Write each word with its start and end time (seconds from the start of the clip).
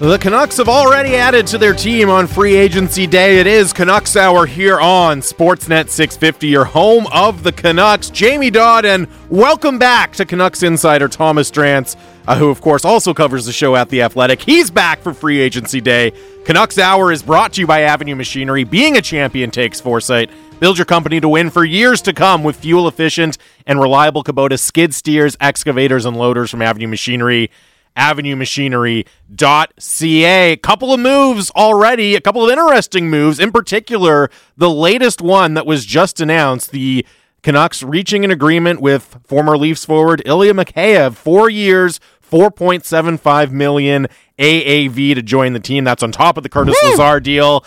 The 0.00 0.16
Canucks 0.16 0.56
have 0.56 0.70
already 0.70 1.14
added 1.14 1.46
to 1.48 1.58
their 1.58 1.74
team 1.74 2.08
on 2.08 2.26
free 2.26 2.56
agency 2.56 3.06
day. 3.06 3.38
It 3.38 3.46
is 3.46 3.74
Canucks 3.74 4.16
Hour 4.16 4.46
here 4.46 4.80
on 4.80 5.20
Sportsnet 5.20 5.90
650, 5.90 6.46
your 6.46 6.64
home 6.64 7.06
of 7.12 7.42
the 7.42 7.52
Canucks. 7.52 8.08
Jamie 8.08 8.48
Dodd, 8.48 8.86
and 8.86 9.06
welcome 9.28 9.78
back 9.78 10.14
to 10.14 10.24
Canucks 10.24 10.62
insider 10.62 11.06
Thomas 11.06 11.50
Drance, 11.50 11.96
uh, 12.26 12.34
who, 12.34 12.48
of 12.48 12.62
course, 12.62 12.86
also 12.86 13.12
covers 13.12 13.44
the 13.44 13.52
show 13.52 13.76
at 13.76 13.90
The 13.90 14.00
Athletic. 14.00 14.40
He's 14.40 14.70
back 14.70 15.02
for 15.02 15.12
free 15.12 15.38
agency 15.38 15.82
day. 15.82 16.14
Canucks 16.46 16.78
Hour 16.78 17.12
is 17.12 17.22
brought 17.22 17.52
to 17.52 17.60
you 17.60 17.66
by 17.66 17.82
Avenue 17.82 18.16
Machinery. 18.16 18.64
Being 18.64 18.96
a 18.96 19.02
champion 19.02 19.50
takes 19.50 19.82
foresight. 19.82 20.30
Build 20.60 20.78
your 20.78 20.86
company 20.86 21.20
to 21.20 21.28
win 21.28 21.50
for 21.50 21.62
years 21.62 22.00
to 22.02 22.14
come 22.14 22.42
with 22.42 22.56
fuel 22.56 22.88
efficient 22.88 23.36
and 23.66 23.78
reliable 23.78 24.24
Kubota 24.24 24.58
skid 24.58 24.94
steers, 24.94 25.36
excavators, 25.42 26.06
and 26.06 26.16
loaders 26.16 26.50
from 26.50 26.62
Avenue 26.62 26.88
Machinery 26.88 27.50
avenuemachinery.ca. 27.96 30.52
A 30.52 30.56
couple 30.56 30.92
of 30.92 31.00
moves 31.00 31.50
already, 31.52 32.14
a 32.14 32.20
couple 32.20 32.44
of 32.44 32.50
interesting 32.50 33.10
moves. 33.10 33.38
In 33.38 33.52
particular, 33.52 34.30
the 34.56 34.70
latest 34.70 35.20
one 35.20 35.54
that 35.54 35.66
was 35.66 35.84
just 35.84 36.20
announced, 36.20 36.70
the 36.70 37.04
Canucks 37.42 37.82
reaching 37.82 38.24
an 38.24 38.30
agreement 38.30 38.80
with 38.80 39.18
former 39.24 39.56
Leafs 39.56 39.84
forward 39.84 40.22
Ilya 40.26 40.54
Mikheyev, 40.54 41.14
four 41.14 41.48
years, 41.48 42.00
4.75 42.30 43.50
million 43.50 44.06
AAV 44.38 45.14
to 45.14 45.22
join 45.22 45.52
the 45.52 45.60
team. 45.60 45.84
That's 45.84 46.02
on 46.02 46.12
top 46.12 46.36
of 46.36 46.42
the 46.42 46.48
Curtis 46.48 46.76
Woo! 46.82 46.90
Lazar 46.90 47.20
deal. 47.20 47.64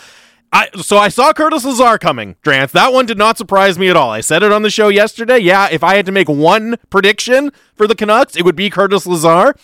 I, 0.52 0.70
so 0.76 0.98
I 0.98 1.10
saw 1.10 1.34
Curtis 1.34 1.66
Lazar 1.66 1.98
coming, 1.98 2.36
Drance. 2.44 2.72
That 2.72 2.94
one 2.94 3.08
did 3.08 3.18
not 3.18 3.40
surprise 3.40 3.80
me 3.80 3.90
at 3.90 3.98
all. 3.98 4.12
I 4.12 4.22
said 4.22 4.44
it 4.44 4.52
on 4.52 4.62
the 4.62 4.70
show 4.70 4.88
yesterday. 4.88 5.40
Yeah, 5.40 5.68
if 5.72 5.84
I 5.84 5.96
had 5.96 6.06
to 6.06 6.12
make 6.12 6.30
one 6.30 6.78
prediction 6.92 7.52
for 7.76 7.88
the 7.88 7.96
Canucks, 7.96 8.36
it 8.36 8.46
would 8.46 8.56
be 8.56 8.70
Curtis 8.70 9.08
Lazar. 9.08 9.56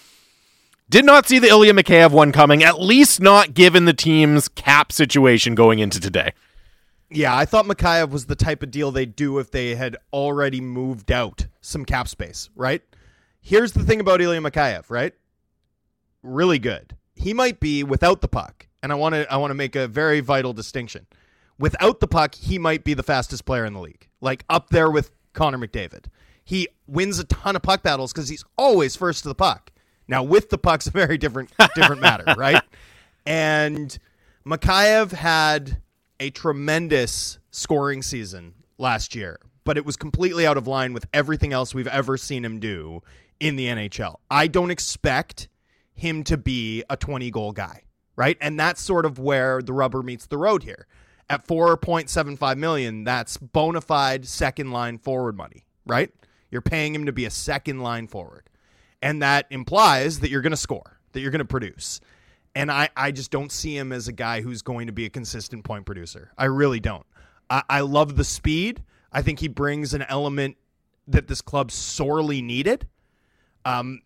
Did 0.90 1.06
not 1.06 1.28
see 1.28 1.38
the 1.38 1.50
Ilya 1.50 1.74
Mikheyev 1.74 2.10
one 2.10 2.32
coming, 2.32 2.64
at 2.64 2.82
least 2.82 3.22
not 3.22 3.54
given 3.54 3.86
the 3.86 3.94
team's 3.94 4.48
cap 4.48 4.92
situation 4.92 5.54
going 5.54 5.78
into 5.78 6.00
today. 6.00 6.34
Yeah, 7.12 7.36
I 7.36 7.46
thought 7.46 7.66
Mikheyev 7.66 8.10
was 8.10 8.26
the 8.26 8.36
type 8.36 8.64
of 8.64 8.72
deal 8.72 8.90
they'd 8.90 9.16
do 9.16 9.38
if 9.38 9.52
they 9.52 9.76
had 9.76 9.98
already 10.12 10.62
moved 10.62 11.12
out 11.12 11.46
some 11.62 11.86
cap 11.86 12.08
space, 12.08 12.50
right? 12.56 12.82
Here's 13.40 13.74
the 13.74 13.84
thing 13.84 14.00
about 14.00 14.20
Ilya 14.20 14.42
Mikheyev, 14.42 14.86
right? 14.90 15.14
Really 16.24 16.58
good. 16.58 16.96
He 17.14 17.36
might 17.36 17.60
be 17.60 17.84
without 17.84 18.22
the 18.22 18.28
puck, 18.28 18.68
and 18.82 18.92
I 18.92 18.96
want 18.96 19.14
to 19.14 19.32
I 19.32 19.38
want 19.38 19.52
to 19.52 19.56
make 19.56 19.76
a 19.76 19.88
very 19.88 20.22
vital 20.22 20.54
distinction. 20.54 21.06
Without 21.60 22.00
the 22.00 22.08
puck, 22.08 22.34
he 22.34 22.58
might 22.58 22.84
be 22.84 22.96
the 22.96 23.04
fastest 23.04 23.46
player 23.46 23.66
in 23.66 23.74
the 23.74 23.80
league, 23.80 24.08
like 24.22 24.44
up 24.50 24.72
there 24.72 24.90
with 24.90 25.12
Connor 25.34 25.60
McDavid. 25.60 26.06
He 26.44 26.68
wins 26.88 27.20
a 27.20 27.26
ton 27.26 27.56
of 27.56 27.62
puck 27.62 27.84
battles 27.84 28.12
because 28.12 28.30
he's 28.30 28.44
always 28.58 28.96
first 28.96 29.22
to 29.22 29.30
the 29.30 29.36
puck. 29.36 29.72
Now 30.10 30.24
with 30.24 30.50
the 30.50 30.58
puck's 30.58 30.88
a 30.88 30.92
very 30.92 31.18
different 31.18 31.52
different 31.76 32.02
matter, 32.02 32.26
right? 32.38 32.62
And 33.26 33.98
Mikheyev 34.46 35.12
had 35.12 35.82
a 36.20 36.32
tremendous 36.32 37.38
scoring 37.52 38.02
season 38.02 38.56
last 38.80 39.14
year, 39.14 39.40
but 39.64 39.78
it 39.78 39.86
was 39.86 39.96
completely 39.96 40.48
out 40.48 40.58
of 40.58 40.68
line 40.68 40.94
with 40.94 41.06
everything 41.14 41.54
else 41.54 41.76
we've 41.76 41.88
ever 41.88 42.18
seen 42.18 42.44
him 42.44 42.60
do 42.60 43.02
in 43.40 43.56
the 43.56 43.68
NHL. 43.68 44.16
I 44.32 44.48
don't 44.48 44.72
expect 44.72 45.48
him 45.94 46.24
to 46.24 46.38
be 46.38 46.84
a 46.90 46.98
20 46.98 47.30
goal 47.30 47.52
guy, 47.52 47.84
right? 48.16 48.38
And 48.42 48.60
that's 48.60 48.82
sort 48.82 49.06
of 49.06 49.20
where 49.20 49.62
the 49.62 49.74
rubber 49.74 50.02
meets 50.02 50.26
the 50.26 50.38
road 50.38 50.64
here. 50.64 50.88
At 51.30 51.46
4.75 51.46 52.58
million, 52.58 53.04
that's 53.04 53.38
bona 53.38 53.82
fide 53.82 54.28
second 54.28 54.72
line 54.72 54.98
forward 54.98 55.38
money, 55.38 55.66
right? 55.86 56.12
You're 56.50 56.64
paying 56.64 56.96
him 56.96 57.06
to 57.06 57.12
be 57.12 57.26
a 57.26 57.30
second 57.30 57.82
line 57.82 58.08
forward 58.08 58.50
and 59.02 59.22
that 59.22 59.46
implies 59.50 60.20
that 60.20 60.30
you're 60.30 60.42
going 60.42 60.52
to 60.52 60.58
score, 60.58 61.00
that 61.14 61.22
you're 61.22 61.32
going 61.32 61.40
to 61.40 61.46
produce. 61.46 62.02
And 62.56 62.72
I, 62.72 62.90
I 62.96 63.12
just 63.12 63.32
don't 63.32 63.52
see 63.52 63.78
him 63.78 63.92
as 63.92 64.08
a 64.08 64.12
guy 64.12 64.42
who's 64.42 64.62
going 64.62 64.88
to 64.88 64.94
be 64.94 65.06
a 65.06 65.10
consistent 65.10 65.64
point 65.64 65.86
producer. 65.86 66.32
I 66.38 66.46
really 66.46 66.80
don't. 66.80 67.06
I, 67.50 67.64
I 67.70 67.82
love 67.82 68.16
the 68.16 68.24
speed. 68.24 68.84
I 69.12 69.22
think 69.22 69.40
he 69.40 69.48
brings 69.48 69.94
an 69.94 70.04
element 70.04 70.58
that 71.08 71.28
this 71.28 71.42
club 71.42 71.72
sorely 71.72 72.42
needed. 72.42 72.88
Um, 73.66 74.02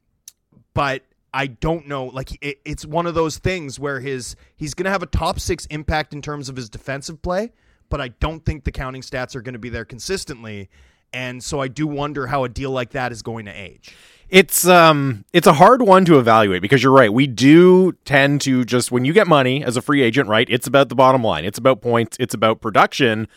but 0.73 1.03
I 1.33 1.47
don't 1.47 1.87
know. 1.87 2.05
Like 2.05 2.37
it, 2.43 2.59
it's 2.63 2.85
one 2.85 3.05
of 3.05 3.15
those 3.15 3.37
things 3.37 3.79
where 3.79 3.99
his 3.99 4.35
he's 4.55 4.73
going 4.73 4.85
to 4.85 4.91
have 4.91 5.03
a 5.03 5.07
top 5.07 5.39
six 5.39 5.65
impact 5.67 6.13
in 6.13 6.21
terms 6.21 6.49
of 6.49 6.55
his 6.55 6.69
defensive 6.69 7.21
play, 7.21 7.51
but 7.89 7.99
I 7.99 8.09
don't 8.09 8.43
think 8.45 8.63
the 8.63 8.71
counting 8.71 9.01
stats 9.01 9.35
are 9.35 9.41
going 9.41 9.53
to 9.53 9.59
be 9.59 9.69
there 9.69 9.85
consistently. 9.85 10.69
And 11.13 11.44
so 11.44 11.59
I 11.59 11.68
do 11.68 11.88
wonder 11.88 12.28
how 12.28 12.44
a 12.44 12.50
deal 12.50 12.72
like 12.72 12.91
that 12.91 13.12
is 13.12 13.22
going 13.22 13.46
to 13.46 13.51
age. 13.51 13.96
It's 14.29 14.66
um 14.66 15.25
it's 15.31 15.46
a 15.46 15.53
hard 15.53 15.84
one 15.84 16.06
to 16.06 16.18
evaluate 16.18 16.63
because 16.63 16.81
you're 16.81 16.91
right. 16.91 17.13
We 17.13 17.28
do 17.28 17.91
tend 18.03 18.41
to 18.41 18.66
just 18.66 18.91
when 18.91 19.06
you 19.06 19.13
get 19.13 19.28
money 19.28 19.63
as 19.63 19.78
a 19.78 19.81
free 19.81 20.01
agent, 20.01 20.28
right? 20.28 20.47
It's 20.50 20.66
about 20.66 20.90
the 20.90 20.96
bottom 20.96 21.24
line. 21.24 21.46
It's 21.46 21.59
about 21.59 21.81
points, 21.81 22.18
it's 22.19 22.34
about 22.34 22.59
production. 22.59 23.28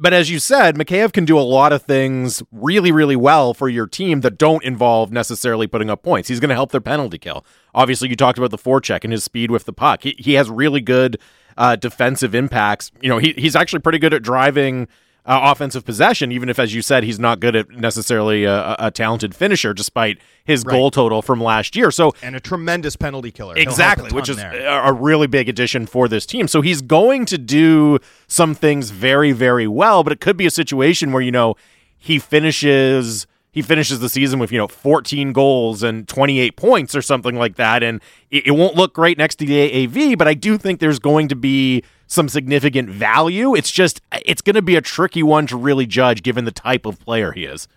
But 0.00 0.12
as 0.12 0.30
you 0.30 0.38
said, 0.38 0.76
Mikheyev 0.76 1.12
can 1.12 1.24
do 1.24 1.36
a 1.36 1.42
lot 1.42 1.72
of 1.72 1.82
things 1.82 2.40
really, 2.52 2.92
really 2.92 3.16
well 3.16 3.52
for 3.52 3.68
your 3.68 3.86
team 3.88 4.20
that 4.20 4.38
don't 4.38 4.62
involve 4.62 5.10
necessarily 5.10 5.66
putting 5.66 5.90
up 5.90 6.04
points. 6.04 6.28
He's 6.28 6.38
going 6.38 6.50
to 6.50 6.54
help 6.54 6.70
their 6.70 6.80
penalty 6.80 7.18
kill. 7.18 7.44
Obviously, 7.74 8.08
you 8.08 8.14
talked 8.14 8.38
about 8.38 8.52
the 8.52 8.58
forecheck 8.58 9.02
and 9.02 9.12
his 9.12 9.24
speed 9.24 9.50
with 9.50 9.64
the 9.64 9.72
puck. 9.72 10.04
He, 10.04 10.14
he 10.16 10.34
has 10.34 10.48
really 10.48 10.80
good 10.80 11.18
uh, 11.56 11.74
defensive 11.74 12.32
impacts. 12.32 12.92
You 13.02 13.08
know, 13.08 13.18
he, 13.18 13.32
he's 13.36 13.56
actually 13.56 13.80
pretty 13.80 13.98
good 13.98 14.14
at 14.14 14.22
driving 14.22 14.86
uh, 15.28 15.52
offensive 15.52 15.84
possession, 15.84 16.32
even 16.32 16.48
if, 16.48 16.58
as 16.58 16.74
you 16.74 16.80
said, 16.80 17.04
he's 17.04 17.18
not 17.18 17.38
good 17.38 17.54
at 17.54 17.68
necessarily 17.68 18.44
a, 18.44 18.74
a 18.78 18.90
talented 18.90 19.34
finisher, 19.34 19.74
despite 19.74 20.18
his 20.42 20.64
right. 20.64 20.72
goal 20.72 20.90
total 20.90 21.20
from 21.20 21.38
last 21.38 21.76
year. 21.76 21.90
So 21.90 22.14
and 22.22 22.34
a 22.34 22.40
tremendous 22.40 22.96
penalty 22.96 23.30
killer, 23.30 23.54
exactly, 23.54 24.10
which 24.10 24.30
is 24.30 24.38
there. 24.38 24.66
a 24.66 24.90
really 24.90 25.26
big 25.26 25.46
addition 25.50 25.86
for 25.86 26.08
this 26.08 26.24
team. 26.24 26.48
So 26.48 26.62
he's 26.62 26.80
going 26.80 27.26
to 27.26 27.36
do 27.36 27.98
some 28.26 28.54
things 28.54 28.90
very, 28.90 29.32
very 29.32 29.68
well, 29.68 30.02
but 30.02 30.14
it 30.14 30.20
could 30.20 30.38
be 30.38 30.46
a 30.46 30.50
situation 30.50 31.12
where 31.12 31.22
you 31.22 31.30
know 31.30 31.56
he 31.98 32.18
finishes 32.18 33.26
he 33.50 33.60
finishes 33.60 34.00
the 34.00 34.08
season 34.08 34.38
with 34.38 34.50
you 34.50 34.56
know 34.56 34.68
14 34.68 35.34
goals 35.34 35.82
and 35.82 36.08
28 36.08 36.56
points 36.56 36.94
or 36.94 37.02
something 37.02 37.36
like 37.36 37.56
that 37.56 37.82
and 37.82 38.00
it, 38.30 38.46
it, 38.46 38.50
won't 38.52 38.76
look 38.76 38.94
great 38.94 39.18
next 39.18 39.36
to 39.36 39.46
the 39.46 39.86
AAV 39.86 40.16
but 40.16 40.28
I 40.28 40.34
do 40.34 40.56
think 40.56 40.80
there's 40.80 40.98
going 40.98 41.28
to 41.28 41.36
be 41.36 41.82
some 42.08 42.28
significant 42.28 42.88
value. 42.88 43.54
It's 43.54 43.70
just 43.70 44.00
it's 44.12 44.42
going 44.42 44.56
to 44.56 44.62
be 44.62 44.74
a 44.74 44.80
tricky 44.80 45.22
one 45.22 45.46
to 45.46 45.56
really 45.56 45.86
judge 45.86 46.24
given 46.24 46.44
the 46.44 46.50
type 46.50 46.86
of 46.86 46.98
player 46.98 47.30
he 47.30 47.44
is. 47.44 47.68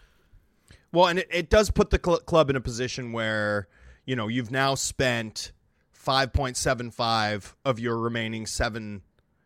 Well 0.91 1.07
and 1.07 1.19
it, 1.19 1.27
it 1.29 1.49
does 1.49 1.69
put 1.69 1.91
the 1.91 1.99
cl- 2.03 2.19
club 2.19 2.49
in 2.49 2.55
a 2.55 2.61
position 2.61 3.11
where 3.11 3.67
you 4.05 4.15
know 4.15 4.27
you've 4.27 4.49
now 4.49 4.73
spent 4.73 5.51
5.75 5.95 7.53
of 7.63 7.79
your 7.79 7.99
remaining 7.99 8.47
7 8.47 9.01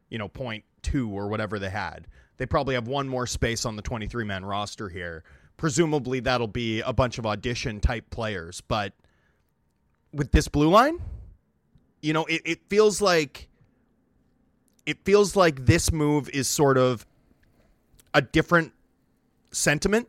you 0.09 0.18
know 0.18 0.29
point 0.29 0.63
2 0.84 1.09
or 1.09 1.28
whatever 1.28 1.59
they 1.59 1.69
had. 1.69 2.07
They 2.38 2.46
probably 2.46 2.75
have 2.75 2.88
one 2.88 3.09
more 3.09 3.28
space 3.28 3.66
on 3.66 3.75
the 3.75 3.81
23 3.81 4.23
man 4.23 4.46
roster 4.46 4.88
here. 4.88 5.23
Presumably 5.57 6.19
that'll 6.19 6.47
be 6.47 6.81
a 6.81 6.94
bunch 6.94 7.17
of 7.17 7.25
audition 7.25 7.79
type 7.79 8.09
players. 8.12 8.62
But 8.62 8.94
with 10.13 10.31
this 10.31 10.47
blue 10.47 10.69
line, 10.69 11.02
you 12.02 12.13
know, 12.13 12.25
it, 12.25 12.41
it 12.46 12.69
feels 12.69 13.02
like 13.02 13.50
it 14.85 15.03
feels 15.03 15.35
like 15.35 15.66
this 15.66 15.91
move 15.91 16.29
is 16.29 16.47
sort 16.47 16.78
of 16.78 17.06
a 18.13 18.22
different 18.22 18.72
sentiment 19.51 20.07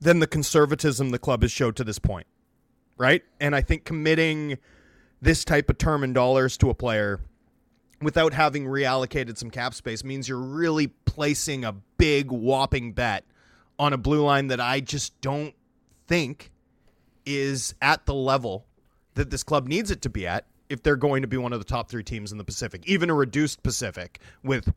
than 0.00 0.18
the 0.18 0.26
conservatism 0.26 1.10
the 1.10 1.18
club 1.18 1.42
has 1.42 1.52
showed 1.52 1.76
to 1.76 1.84
this 1.84 1.98
point. 1.98 2.26
Right? 2.98 3.22
And 3.40 3.54
I 3.54 3.62
think 3.62 3.84
committing 3.84 4.58
this 5.22 5.44
type 5.44 5.70
of 5.70 5.78
term 5.78 6.04
in 6.04 6.12
dollars 6.12 6.56
to 6.58 6.70
a 6.70 6.74
player 6.74 7.20
without 8.02 8.32
having 8.32 8.64
reallocated 8.64 9.36
some 9.36 9.50
cap 9.50 9.74
space 9.74 10.02
means 10.04 10.28
you're 10.28 10.38
really 10.38 10.88
placing 11.04 11.64
a 11.64 11.72
big 11.98 12.30
whopping 12.30 12.92
bet 12.92 13.24
on 13.78 13.92
a 13.92 13.98
blue 13.98 14.22
line 14.22 14.48
that 14.48 14.60
I 14.60 14.80
just 14.80 15.18
don't 15.20 15.54
think 16.06 16.50
is 17.26 17.74
at 17.80 18.06
the 18.06 18.14
level 18.14 18.66
that 19.14 19.30
this 19.30 19.42
club 19.42 19.66
needs 19.66 19.90
it 19.90 20.02
to 20.02 20.10
be 20.10 20.26
at 20.26 20.46
if 20.70 20.82
they're 20.82 20.96
going 20.96 21.20
to 21.20 21.28
be 21.28 21.36
one 21.36 21.52
of 21.52 21.58
the 21.58 21.64
top 21.64 21.90
three 21.90 22.04
teams 22.04 22.32
in 22.32 22.38
the 22.38 22.44
Pacific, 22.44 22.82
even 22.86 23.10
a 23.10 23.14
reduced 23.14 23.62
Pacific 23.62 24.20
with 24.42 24.72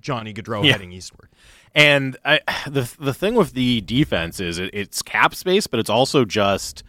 Johnny 0.00 0.32
Gaudreau 0.32 0.64
yeah. 0.64 0.72
heading 0.72 0.92
eastward. 0.92 1.30
And 1.74 2.16
I, 2.24 2.40
the 2.68 2.92
the 3.00 3.14
thing 3.14 3.34
with 3.34 3.52
the 3.52 3.80
defense 3.80 4.38
is 4.38 4.58
it, 4.58 4.70
it's 4.72 5.02
cap 5.02 5.34
space, 5.34 5.66
but 5.66 5.80
it's 5.80 5.90
also 5.90 6.24
just 6.24 6.84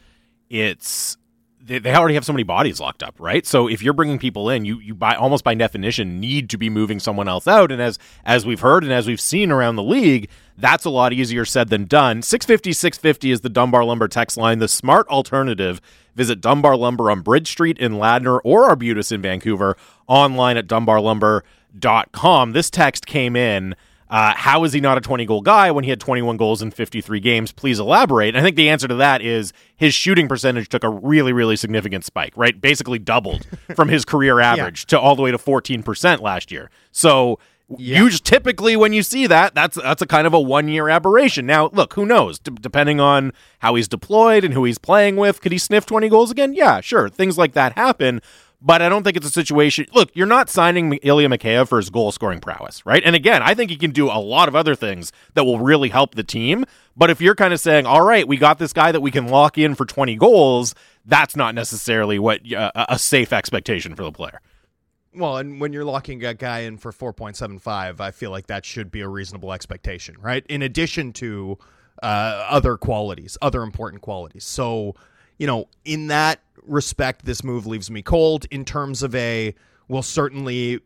it's 0.49 1.17
they, 1.61 1.79
they 1.79 1.93
already 1.93 2.15
have 2.15 2.25
so 2.25 2.33
many 2.33 2.43
bodies 2.43 2.79
locked 2.79 3.03
up, 3.03 3.15
right? 3.19 3.45
So 3.45 3.67
if 3.67 3.81
you're 3.81 3.93
bringing 3.93 4.19
people 4.19 4.49
in, 4.49 4.65
you 4.65 4.79
you 4.79 4.95
by 4.95 5.15
almost 5.15 5.43
by 5.43 5.53
definition 5.53 6.19
need 6.19 6.49
to 6.49 6.57
be 6.57 6.69
moving 6.69 6.99
someone 6.99 7.27
else 7.27 7.47
out. 7.47 7.71
And 7.71 7.81
as 7.81 7.99
as 8.25 8.45
we've 8.45 8.59
heard 8.61 8.83
and 8.83 8.93
as 8.93 9.07
we've 9.07 9.21
seen 9.21 9.51
around 9.51 9.75
the 9.75 9.83
league, 9.83 10.29
that's 10.57 10.85
a 10.85 10.89
lot 10.89 11.13
easier 11.13 11.45
said 11.45 11.69
than 11.69 11.85
done. 11.85 12.21
650 12.21 12.73
650 12.73 13.31
is 13.31 13.41
the 13.41 13.49
Dunbar 13.49 13.83
Lumber 13.83 14.07
text 14.07 14.37
line, 14.37 14.59
the 14.59 14.67
smart 14.67 15.07
alternative. 15.07 15.81
Visit 16.15 16.41
Dunbar 16.41 16.75
Lumber 16.75 17.11
on 17.11 17.21
Bridge 17.21 17.47
Street 17.47 17.77
in 17.77 17.93
Ladner 17.93 18.39
or 18.43 18.65
Arbutus 18.69 19.11
in 19.11 19.21
Vancouver 19.21 19.77
online 20.07 20.57
at 20.57 20.67
dunbarlumber.com. 20.67 22.51
This 22.51 22.69
text 22.69 23.05
came 23.05 23.35
in 23.35 23.75
Uh, 24.09 24.33
how 24.35 24.63
is 24.63 24.73
he 24.73 24.79
not 24.79 24.97
a 24.97 25.01
20 25.01 25.25
goal 25.25 25.41
guy 25.41 25.69
when 25.69 25.83
he 25.83 25.89
had 25.91 25.99
21 25.99 26.37
goals 26.37 26.61
in 26.61 26.71
53 26.71 27.19
games? 27.19 27.51
Please 27.51 27.79
elaborate. 27.79 28.29
And 28.29 28.37
I 28.37 28.41
think 28.41 28.55
the 28.55 28.69
answer 28.69 28.87
to 28.87 28.95
that 28.95 29.21
is 29.21 29.53
his 29.75 29.93
shooting 29.93 30.27
percentage 30.27 30.67
took 30.69 30.83
a 30.83 30.89
really, 30.89 31.31
really 31.31 31.55
significant 31.55 32.05
spike, 32.05 32.33
right? 32.35 32.59
Basically 32.59 32.97
doubled 32.97 33.45
from 33.75 33.89
his 33.89 34.05
career 34.05 34.39
average 34.39 34.85
yeah. 34.85 34.97
to 34.97 34.99
all 34.99 35.15
the 35.15 35.21
way 35.21 35.31
to 35.31 35.37
14% 35.37 36.21
last 36.21 36.51
year. 36.51 36.71
So 36.91 37.37
yeah. 37.77 38.01
you 38.01 38.09
typically 38.09 38.75
when 38.75 38.93
you 38.93 39.03
see 39.03 39.27
that, 39.27 39.53
that's 39.53 39.77
that's 39.77 40.01
a 40.01 40.07
kind 40.07 40.25
of 40.25 40.33
a 40.33 40.39
one 40.39 40.67
year 40.67 40.89
aberration. 40.89 41.45
Now, 41.45 41.69
look, 41.71 41.93
who 41.93 42.05
knows? 42.05 42.39
D- 42.39 42.51
depending 42.59 42.99
on 42.99 43.31
how 43.59 43.75
he's 43.75 43.87
deployed 43.87 44.43
and 44.43 44.53
who 44.53 44.63
he's 44.63 44.79
playing 44.79 45.17
with, 45.17 45.41
could 45.41 45.51
he 45.51 45.57
sniff 45.57 45.85
20 45.85 46.09
goals 46.09 46.31
again? 46.31 46.53
Yeah, 46.53 46.81
sure. 46.81 47.09
Things 47.09 47.37
like 47.37 47.53
that 47.53 47.73
happen. 47.73 48.21
But 48.61 48.81
I 48.81 48.89
don't 48.89 49.03
think 49.03 49.15
it's 49.15 49.25
a 49.25 49.31
situation. 49.31 49.85
Look, 49.93 50.09
you're 50.13 50.27
not 50.27 50.49
signing 50.49 50.93
Ilya 50.95 51.29
Mikheyev 51.29 51.69
for 51.69 51.77
his 51.77 51.89
goal 51.89 52.11
scoring 52.11 52.41
prowess, 52.41 52.85
right? 52.85 53.01
And 53.05 53.15
again, 53.15 53.41
I 53.41 53.53
think 53.53 53.71
he 53.71 53.77
can 53.77 53.91
do 53.91 54.07
a 54.07 54.19
lot 54.19 54.49
of 54.49 54.55
other 54.55 54.75
things 54.75 55.13
that 55.33 55.45
will 55.45 55.59
really 55.59 55.87
help 55.87 56.15
the 56.15 56.23
team. 56.23 56.65
But 56.97 57.09
if 57.09 57.21
you're 57.21 57.35
kind 57.35 57.53
of 57.53 57.61
saying, 57.61 57.85
all 57.85 58.01
right, 58.01 58.27
we 58.27 58.35
got 58.35 58.59
this 58.59 58.73
guy 58.73 58.91
that 58.91 58.99
we 58.99 59.11
can 59.11 59.27
lock 59.27 59.57
in 59.57 59.75
for 59.75 59.85
20 59.85 60.17
goals, 60.17 60.75
that's 61.05 61.37
not 61.37 61.55
necessarily 61.55 62.19
what 62.19 62.51
uh, 62.51 62.71
a 62.75 62.99
safe 62.99 63.31
expectation 63.31 63.95
for 63.95 64.03
the 64.03 64.11
player. 64.11 64.41
Well, 65.15 65.37
and 65.37 65.59
when 65.59 65.73
you're 65.73 65.85
locking 65.85 66.23
a 66.25 66.33
guy 66.33 66.59
in 66.59 66.77
for 66.77 66.91
4.75, 66.91 67.99
I 67.99 68.11
feel 68.11 68.29
like 68.29 68.47
that 68.47 68.65
should 68.65 68.91
be 68.91 69.01
a 69.01 69.07
reasonable 69.07 69.53
expectation, 69.53 70.15
right? 70.19 70.45
In 70.47 70.61
addition 70.61 71.13
to 71.13 71.57
uh, 72.03 72.45
other 72.49 72.77
qualities, 72.77 73.37
other 73.41 73.63
important 73.63 74.01
qualities. 74.01 74.45
So, 74.45 74.95
you 75.39 75.47
know, 75.47 75.67
in 75.85 76.07
that 76.07 76.41
respect, 76.63 77.25
this 77.25 77.43
move 77.43 77.65
leaves 77.65 77.89
me 77.89 78.03
cold. 78.03 78.45
In 78.51 78.63
terms 78.63 79.01
of 79.01 79.15
a, 79.15 79.55
will 79.87 80.03
certainly 80.03 80.79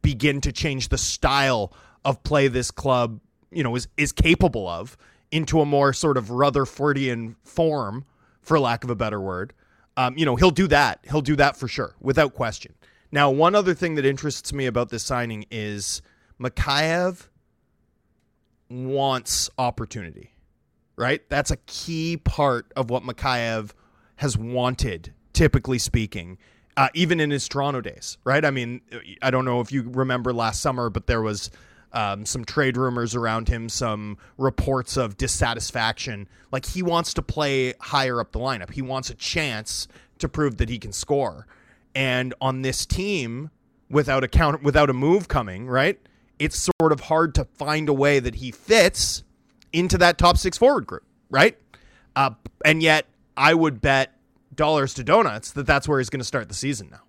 begin 0.00 0.40
to 0.40 0.52
change 0.52 0.88
the 0.88 0.98
style 0.98 1.72
of 2.04 2.22
play 2.22 2.48
this 2.48 2.70
club, 2.70 3.20
you 3.50 3.62
know, 3.62 3.76
is 3.76 3.88
is 3.96 4.12
capable 4.12 4.66
of 4.68 4.96
into 5.30 5.60
a 5.60 5.66
more 5.66 5.92
sort 5.92 6.16
of 6.16 6.26
Rutherfordian 6.26 7.34
form, 7.44 8.06
for 8.40 8.58
lack 8.58 8.84
of 8.84 8.90
a 8.90 8.94
better 8.94 9.20
word. 9.20 9.52
Um, 9.96 10.16
you 10.16 10.24
know, 10.24 10.36
he'll 10.36 10.50
do 10.50 10.68
that. 10.68 11.00
He'll 11.10 11.20
do 11.20 11.36
that 11.36 11.56
for 11.56 11.68
sure, 11.68 11.96
without 12.00 12.34
question. 12.34 12.74
Now, 13.10 13.30
one 13.30 13.54
other 13.54 13.74
thing 13.74 13.96
that 13.96 14.04
interests 14.04 14.52
me 14.52 14.66
about 14.66 14.88
this 14.90 15.02
signing 15.02 15.46
is 15.50 16.02
Mikheyev 16.40 17.28
wants 18.68 19.50
opportunity, 19.58 20.30
right? 20.96 21.22
That's 21.28 21.50
a 21.50 21.56
key 21.66 22.18
part 22.18 22.72
of 22.76 22.90
what 22.90 23.02
Mikheyev 23.04 23.72
has 24.16 24.36
wanted 24.36 25.12
typically 25.32 25.78
speaking. 25.78 26.38
Uh, 26.78 26.88
even 26.92 27.20
in 27.20 27.30
his 27.30 27.48
Toronto 27.48 27.80
days, 27.80 28.18
right? 28.24 28.44
I 28.44 28.50
mean, 28.50 28.82
I 29.22 29.30
don't 29.30 29.46
know 29.46 29.60
if 29.60 29.72
you 29.72 29.88
remember 29.88 30.34
last 30.34 30.60
summer, 30.60 30.90
but 30.90 31.06
there 31.06 31.22
was 31.22 31.50
um, 31.94 32.26
some 32.26 32.44
trade 32.44 32.76
rumors 32.76 33.14
around 33.14 33.48
him, 33.48 33.70
some 33.70 34.18
reports 34.36 34.98
of 34.98 35.16
dissatisfaction. 35.16 36.28
Like 36.52 36.66
he 36.66 36.82
wants 36.82 37.14
to 37.14 37.22
play 37.22 37.72
higher 37.80 38.20
up 38.20 38.32
the 38.32 38.38
lineup. 38.38 38.70
He 38.70 38.82
wants 38.82 39.08
a 39.08 39.14
chance 39.14 39.88
to 40.18 40.28
prove 40.28 40.58
that 40.58 40.68
he 40.68 40.78
can 40.78 40.92
score. 40.92 41.46
And 41.94 42.34
on 42.42 42.60
this 42.60 42.84
team, 42.84 43.50
without 43.88 44.24
a 44.24 44.28
count, 44.28 44.62
without 44.62 44.90
a 44.90 44.92
move 44.92 45.28
coming, 45.28 45.66
right? 45.66 45.98
It's 46.38 46.68
sort 46.78 46.92
of 46.92 47.00
hard 47.00 47.34
to 47.36 47.46
find 47.46 47.88
a 47.88 47.94
way 47.94 48.18
that 48.18 48.34
he 48.36 48.50
fits 48.50 49.24
into 49.72 49.96
that 49.98 50.18
top 50.18 50.36
six 50.36 50.58
forward 50.58 50.86
group, 50.86 51.04
right? 51.30 51.56
Uh, 52.14 52.32
and 52.64 52.82
yet, 52.82 53.06
I 53.36 53.54
would 53.54 53.80
bet 53.80 54.12
dollars 54.54 54.94
to 54.94 55.04
donuts 55.04 55.52
that 55.52 55.66
that's 55.66 55.86
where 55.86 55.98
he's 55.98 56.10
going 56.10 56.20
to 56.20 56.24
start 56.24 56.48
the 56.48 56.54
season 56.54 56.88
now. 56.90 57.00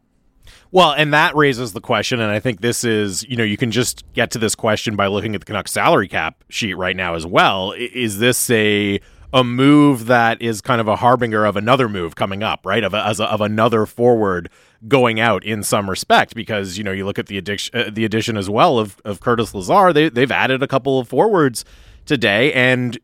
Well, 0.72 0.92
and 0.92 1.14
that 1.14 1.36
raises 1.36 1.74
the 1.74 1.82
question, 1.82 2.20
and 2.20 2.32
I 2.32 2.40
think 2.40 2.62
this 2.62 2.84
is, 2.84 3.24
you 3.24 3.36
know, 3.36 3.44
you 3.44 3.58
can 3.58 3.72
just 3.72 4.04
get 4.14 4.32
to 4.32 4.40
this 4.40 4.56
question 4.56 4.96
by 4.96 5.08
looking 5.08 5.36
at 5.36 5.42
the 5.42 5.46
Canucks 5.46 5.72
salary 5.72 6.08
cap 6.08 6.44
sheet 6.50 6.74
right 6.74 6.96
now 6.96 7.16
as 7.16 7.26
well. 7.26 7.74
Is 7.74 8.20
this 8.20 8.50
a 8.50 9.00
a 9.34 9.44
move 9.44 10.06
that 10.06 10.42
is 10.42 10.62
kind 10.62 10.80
of 10.80 10.88
a 10.88 10.96
harbinger 10.96 11.46
of 11.46 11.58
another 11.58 11.90
move 11.90 12.16
coming 12.16 12.44
up, 12.44 12.66
right? 12.66 12.84
Of 12.84 12.94
a, 12.94 13.06
as 13.06 13.20
a, 13.20 13.26
of 13.26 13.42
another 13.42 13.86
forward 13.86 14.50
going 14.88 15.20
out 15.20 15.44
in 15.44 15.64
some 15.64 15.90
respect, 15.90 16.34
because 16.34 16.78
you 16.78 16.84
know 16.84 16.92
you 16.92 17.06
look 17.06 17.20
at 17.20 17.28
the 17.28 17.38
addition, 17.38 17.78
uh, 17.78 17.90
the 17.92 18.06
addition 18.06 18.38
as 18.38 18.50
well 18.50 18.80
of 18.80 18.98
of 19.04 19.20
Curtis 19.20 19.54
Lazar. 19.54 19.92
They 19.92 20.10
they've 20.10 20.32
added 20.32 20.64
a 20.64 20.68
couple 20.68 21.00
of 21.00 21.08
forwards 21.08 21.66
today, 22.06 22.54
and 22.54 22.98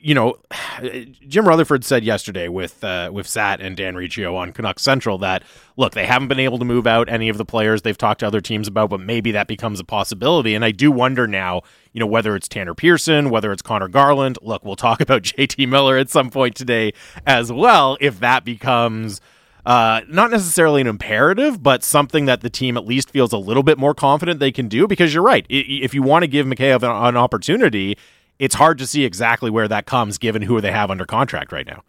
you 0.00 0.14
know, 0.14 0.36
Jim 1.26 1.46
Rutherford 1.46 1.84
said 1.84 2.04
yesterday 2.04 2.48
with 2.48 2.82
uh, 2.84 3.10
with 3.12 3.26
Sat 3.26 3.60
and 3.60 3.76
Dan 3.76 3.96
Riccio 3.96 4.34
on 4.36 4.52
Canucks 4.52 4.82
Central 4.82 5.18
that 5.18 5.42
look, 5.76 5.94
they 5.94 6.06
haven't 6.06 6.28
been 6.28 6.40
able 6.40 6.58
to 6.58 6.64
move 6.64 6.86
out 6.86 7.08
any 7.08 7.28
of 7.28 7.38
the 7.38 7.44
players 7.44 7.82
they've 7.82 7.98
talked 7.98 8.20
to 8.20 8.26
other 8.26 8.40
teams 8.40 8.68
about, 8.68 8.90
but 8.90 9.00
maybe 9.00 9.32
that 9.32 9.46
becomes 9.46 9.80
a 9.80 9.84
possibility. 9.84 10.54
And 10.54 10.64
I 10.64 10.70
do 10.70 10.90
wonder 10.90 11.26
now, 11.26 11.62
you 11.92 12.00
know, 12.00 12.06
whether 12.06 12.34
it's 12.36 12.48
Tanner 12.48 12.74
Pearson, 12.74 13.30
whether 13.30 13.52
it's 13.52 13.62
Conor 13.62 13.88
Garland. 13.88 14.38
Look, 14.42 14.64
we'll 14.64 14.76
talk 14.76 15.00
about 15.00 15.22
JT 15.24 15.68
Miller 15.68 15.96
at 15.96 16.10
some 16.10 16.30
point 16.30 16.54
today 16.54 16.92
as 17.26 17.52
well. 17.52 17.96
If 18.00 18.20
that 18.20 18.44
becomes 18.44 19.20
uh, 19.66 20.00
not 20.08 20.30
necessarily 20.30 20.80
an 20.80 20.86
imperative, 20.86 21.62
but 21.62 21.84
something 21.84 22.24
that 22.24 22.40
the 22.40 22.48
team 22.48 22.76
at 22.76 22.86
least 22.86 23.10
feels 23.10 23.34
a 23.34 23.38
little 23.38 23.62
bit 23.62 23.76
more 23.76 23.94
confident 23.94 24.40
they 24.40 24.52
can 24.52 24.66
do. 24.66 24.86
Because 24.86 25.12
you're 25.12 25.22
right, 25.22 25.44
if 25.50 25.92
you 25.92 26.02
want 26.02 26.22
to 26.22 26.26
give 26.26 26.46
Mikheyev 26.46 26.82
an, 26.82 27.08
an 27.08 27.16
opportunity 27.16 27.98
it's 28.38 28.54
hard 28.54 28.78
to 28.78 28.86
see 28.86 29.04
exactly 29.04 29.50
where 29.50 29.68
that 29.68 29.86
comes 29.86 30.18
given 30.18 30.42
who 30.42 30.60
they 30.60 30.72
have 30.72 30.90
under 30.90 31.04
contract 31.04 31.52
right 31.52 31.66
now. 31.66 31.82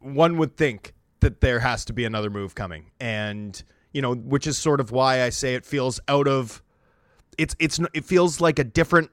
One 0.00 0.36
would 0.36 0.56
think 0.56 0.94
that 1.20 1.40
there 1.40 1.60
has 1.60 1.84
to 1.86 1.92
be 1.92 2.04
another 2.04 2.30
move 2.30 2.54
coming. 2.54 2.90
And, 3.00 3.62
you 3.92 4.02
know, 4.02 4.14
which 4.14 4.46
is 4.46 4.58
sort 4.58 4.80
of 4.80 4.90
why 4.90 5.22
I 5.22 5.30
say 5.30 5.54
it 5.54 5.64
feels 5.64 6.00
out 6.08 6.28
of 6.28 6.62
it's 7.38 7.56
it's 7.58 7.80
it 7.94 8.04
feels 8.04 8.40
like 8.40 8.58
a 8.58 8.64
different 8.64 9.10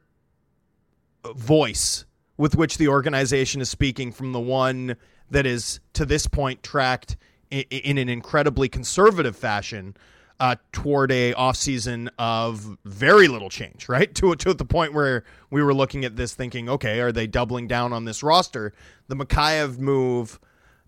voice 1.35 2.05
with 2.37 2.55
which 2.55 2.77
the 2.77 2.87
organization 2.87 3.61
is 3.61 3.69
speaking 3.69 4.11
from 4.11 4.31
the 4.33 4.39
one 4.39 4.95
that 5.29 5.45
is 5.45 5.79
to 5.93 6.05
this 6.05 6.27
point 6.27 6.63
tracked 6.63 7.17
in, 7.49 7.63
in 7.69 7.97
an 7.97 8.09
incredibly 8.09 8.67
conservative 8.67 9.35
fashion 9.35 9.95
uh, 10.39 10.55
toward 10.71 11.11
a 11.11 11.33
offseason 11.33 12.09
of 12.17 12.77
very 12.85 13.27
little 13.27 13.49
change, 13.49 13.89
right? 13.89 14.13
To 14.19 14.35
to 14.35 14.53
the 14.53 14.65
point 14.65 14.93
where 14.93 15.23
we 15.49 15.63
were 15.63 15.73
looking 15.73 16.03
at 16.03 16.15
this 16.15 16.33
thinking, 16.33 16.67
okay, 16.67 16.99
are 16.99 17.11
they 17.11 17.27
doubling 17.27 17.67
down 17.67 17.93
on 17.93 18.05
this 18.05 18.21
roster? 18.21 18.73
The 19.07 19.15
Mikheyev 19.15 19.79
move, 19.79 20.39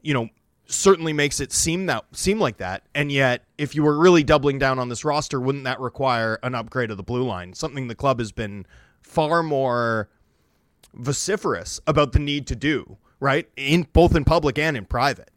you 0.02 0.14
know, 0.14 0.30
certainly 0.66 1.14
makes 1.14 1.40
it 1.40 1.52
seem 1.52 1.86
that 1.86 2.06
seem 2.12 2.40
like 2.40 2.58
that. 2.58 2.84
And 2.94 3.12
yet, 3.12 3.46
if 3.58 3.76
you 3.76 3.84
were 3.84 3.98
really 3.98 4.24
doubling 4.24 4.60
down 4.60 4.80
on 4.80 4.90
this 4.90 5.06
roster, 5.06 5.40
wouldn't 5.40 5.64
that 5.66 5.80
require 5.80 6.40
an 6.44 6.56
upgrade 6.56 6.92
of 6.92 6.98
the 6.98 7.04
blue 7.04 7.24
line? 7.24 7.54
Something 7.54 7.88
the 7.88 7.96
club 7.96 8.20
has 8.20 8.32
been 8.32 8.66
far 9.02 9.44
more 9.44 10.10
vociferous 10.94 11.80
about 11.88 12.12
the 12.12 12.20
need 12.20 12.48
to 12.48 12.56
do, 12.56 12.98
right? 13.20 13.50
In 13.56 13.88
both 13.94 14.16
in 14.16 14.26
public 14.26 14.58
and 14.58 14.76
in 14.76 14.86
private. 14.86 15.30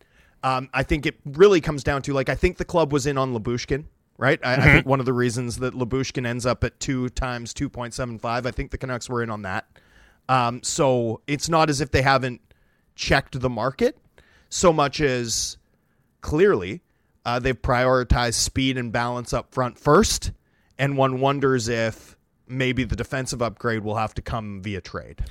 Um, 0.43 0.69
I 0.75 0.83
think 0.83 1.07
it 1.07 1.17
really 1.25 1.61
comes 1.61 1.85
down 1.85 2.03
to 2.03 2.13
like 2.13 2.29
I 2.29 2.35
think 2.35 2.57
the 2.57 2.65
club 2.65 2.93
was 2.93 3.07
in 3.07 3.17
on 3.17 3.35
Lyubushkin 3.35 3.85
right? 4.19 4.39
I, 4.43 4.53
mm-hmm. 4.55 4.63
I, 4.63 4.73
think 4.73 4.87
one 4.87 5.01
of 5.01 5.07
the 5.07 5.13
reasons 5.13 5.59
that 5.59 5.75
Lyubushkin 5.75 6.27
ends 6.27 6.47
up 6.47 6.65
at 6.65 6.79
two 6.81 7.09
times 7.11 7.53
2.75, 7.55 8.47
I 8.47 8.51
think 8.51 8.71
the 8.71 8.79
Canucks 8.79 9.09
were 9.09 9.23
in 9.23 9.31
on 9.31 9.43
that. 9.43 9.67
Um, 10.29 10.63
so 10.63 11.21
it's 11.27 11.49
not 11.49 11.69
as 11.69 11.81
if 11.81 11.91
they 11.91 12.03
haven't 12.03 12.41
checked 12.95 13.41
the 13.41 13.51
market 13.51 13.99
so 14.49 14.73
much 14.73 15.01
as 15.01 15.59
clearly 16.21 16.81
uh, 17.25 17.39
they've 17.39 17.61
prioritized 17.61 18.35
speed 18.35 18.79
and 18.79 18.93
balance 18.93 19.33
up 19.33 19.53
front 19.53 19.79
first. 19.79 20.33
And 20.79 20.97
one 20.97 21.21
wonders 21.21 21.69
if 21.69 22.17
maybe 22.47 22.85
the 22.85 22.97
defensive 22.97 23.43
upgrade 23.43 23.83
will 23.83 23.97
have 23.97 24.15
to 24.15 24.23
come 24.23 24.63
via 24.63 24.81
trade. 24.81 25.23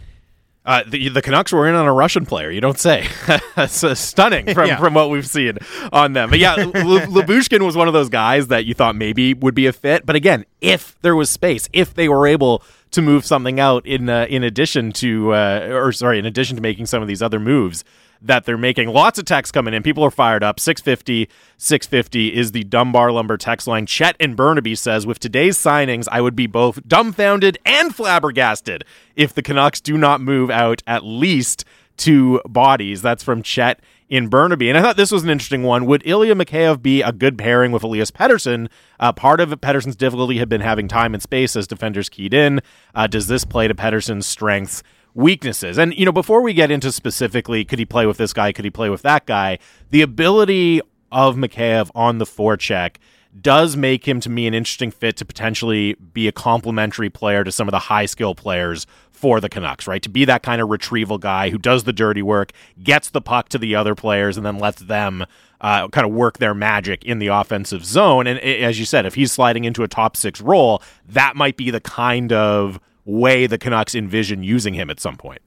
Uh, 0.65 0.81
the, 0.87 1.09
the 1.09 1.21
Canucks 1.21 1.51
were 1.51 1.67
in 1.67 1.75
on 1.75 1.85
a 1.85 1.93
Russian 1.93 2.25
player. 2.25 2.49
You 2.49 2.61
don't 2.61 2.79
say. 2.79 3.07
That's 3.55 3.83
uh, 3.83 3.95
stunning 3.95 4.53
from, 4.53 4.67
yeah. 4.67 4.79
from 4.79 4.93
what 4.93 5.09
we've 5.09 5.27
seen 5.27 5.57
on 5.91 6.13
them. 6.13 6.29
But 6.29 6.39
yeah, 6.39 6.55
L- 6.57 6.71
Lyubushkin 6.71 7.65
was 7.65 7.75
one 7.75 7.87
of 7.87 7.93
those 7.93 8.09
guys 8.09 8.47
that 8.47 8.65
you 8.65 8.73
thought 8.73 8.95
maybe 8.95 9.33
would 9.33 9.55
be 9.55 9.67
a 9.67 9.73
fit. 9.73 10.05
But 10.05 10.15
again, 10.15 10.45
if 10.61 10.97
there 11.01 11.15
was 11.15 11.29
space, 11.29 11.67
if 11.73 11.93
they 11.93 12.07
were 12.07 12.25
able 12.25 12.63
to 12.91 13.01
move 13.01 13.25
something 13.25 13.59
out 13.59 13.85
in 13.85 14.07
uh, 14.07 14.25
in 14.29 14.43
addition 14.43 14.91
to, 14.93 15.33
uh, 15.33 15.67
or 15.71 15.91
sorry, 15.91 16.17
in 16.19 16.25
addition 16.25 16.55
to 16.55 16.61
making 16.61 16.85
some 16.85 17.01
of 17.01 17.07
these 17.09 17.21
other 17.21 17.39
moves, 17.39 17.83
that 18.23 18.45
they're 18.45 18.57
making. 18.57 18.89
Lots 18.89 19.19
of 19.19 19.25
texts 19.25 19.51
coming 19.51 19.73
in. 19.73 19.83
People 19.83 20.03
are 20.03 20.11
fired 20.11 20.43
up. 20.43 20.59
650, 20.59 21.29
650 21.57 22.35
is 22.35 22.51
the 22.51 22.63
Dunbar 22.63 23.11
Lumber 23.11 23.37
text 23.37 23.67
line. 23.67 23.85
Chet 23.85 24.15
in 24.19 24.35
Burnaby 24.35 24.75
says, 24.75 25.05
with 25.05 25.19
today's 25.19 25.57
signings, 25.57 26.07
I 26.11 26.21
would 26.21 26.35
be 26.35 26.47
both 26.47 26.87
dumbfounded 26.87 27.57
and 27.65 27.93
flabbergasted 27.93 28.85
if 29.15 29.33
the 29.33 29.41
Canucks 29.41 29.81
do 29.81 29.97
not 29.97 30.21
move 30.21 30.49
out 30.49 30.81
at 30.87 31.03
least 31.03 31.65
two 31.97 32.41
bodies. 32.45 33.01
That's 33.01 33.23
from 33.23 33.43
Chet 33.43 33.79
in 34.09 34.27
Burnaby. 34.27 34.69
And 34.69 34.77
I 34.77 34.81
thought 34.81 34.97
this 34.97 35.11
was 35.11 35.23
an 35.23 35.29
interesting 35.29 35.63
one. 35.63 35.85
Would 35.85 36.05
Ilya 36.05 36.35
Mikheyev 36.35 36.81
be 36.81 37.01
a 37.01 37.11
good 37.11 37.37
pairing 37.37 37.71
with 37.71 37.83
Elias 37.83 38.11
Pettersson? 38.11 38.69
Uh, 38.99 39.11
part 39.11 39.39
of 39.39 39.49
Pettersson's 39.61 39.95
difficulty 39.95 40.37
had 40.37 40.49
been 40.49 40.61
having 40.61 40.87
time 40.87 41.13
and 41.13 41.23
space 41.23 41.55
as 41.55 41.67
defenders 41.67 42.09
keyed 42.09 42.33
in. 42.33 42.61
Uh, 42.93 43.07
does 43.07 43.27
this 43.27 43.43
play 43.43 43.67
to 43.67 43.75
Pettersson's 43.75 44.25
strengths? 44.25 44.83
Weaknesses. 45.13 45.77
And, 45.77 45.93
you 45.93 46.05
know, 46.05 46.11
before 46.11 46.41
we 46.41 46.53
get 46.53 46.71
into 46.71 46.91
specifically, 46.91 47.65
could 47.65 47.79
he 47.79 47.85
play 47.85 48.05
with 48.05 48.17
this 48.17 48.33
guy? 48.33 48.51
Could 48.51 48.65
he 48.65 48.71
play 48.71 48.89
with 48.89 49.01
that 49.03 49.25
guy? 49.25 49.59
The 49.89 50.01
ability 50.01 50.81
of 51.11 51.35
Mikheyev 51.35 51.91
on 51.93 52.17
the 52.17 52.25
forecheck 52.25 52.95
does 53.39 53.75
make 53.75 54.07
him 54.07 54.19
to 54.19 54.29
me 54.29 54.45
an 54.45 54.53
interesting 54.53 54.91
fit 54.91 55.17
to 55.17 55.25
potentially 55.25 55.95
be 56.13 56.27
a 56.27 56.31
complementary 56.31 57.09
player 57.09 57.43
to 57.43 57.51
some 57.51 57.67
of 57.67 57.71
the 57.71 57.79
high 57.79 58.05
skill 58.05 58.35
players 58.35 58.85
for 59.11 59.39
the 59.39 59.49
Canucks, 59.49 59.87
right? 59.87 60.01
To 60.03 60.09
be 60.09 60.25
that 60.25 60.43
kind 60.43 60.61
of 60.61 60.69
retrieval 60.69 61.17
guy 61.17 61.49
who 61.49 61.57
does 61.57 61.85
the 61.85 61.93
dirty 61.93 62.21
work, 62.21 62.51
gets 62.83 63.09
the 63.09 63.21
puck 63.21 63.49
to 63.49 63.57
the 63.57 63.75
other 63.75 63.95
players, 63.95 64.37
and 64.37 64.45
then 64.45 64.59
lets 64.59 64.81
them 64.81 65.25
uh, 65.61 65.87
kind 65.87 66.05
of 66.05 66.13
work 66.13 66.37
their 66.39 66.53
magic 66.53 67.03
in 67.05 67.19
the 67.19 67.27
offensive 67.27 67.85
zone. 67.85 68.27
And 68.27 68.39
as 68.39 68.79
you 68.79 68.85
said, 68.85 69.05
if 69.05 69.15
he's 69.15 69.31
sliding 69.31 69.63
into 69.63 69.83
a 69.83 69.87
top 69.87 70.17
six 70.17 70.41
role, 70.41 70.83
that 71.07 71.35
might 71.35 71.57
be 71.57 71.71
the 71.71 71.79
kind 71.79 72.33
of 72.33 72.79
way 73.05 73.47
the 73.47 73.57
Canucks 73.57 73.95
envision 73.95 74.43
using 74.43 74.73
him 74.73 74.89
at 74.89 74.99
some 74.99 75.17
point. 75.17 75.41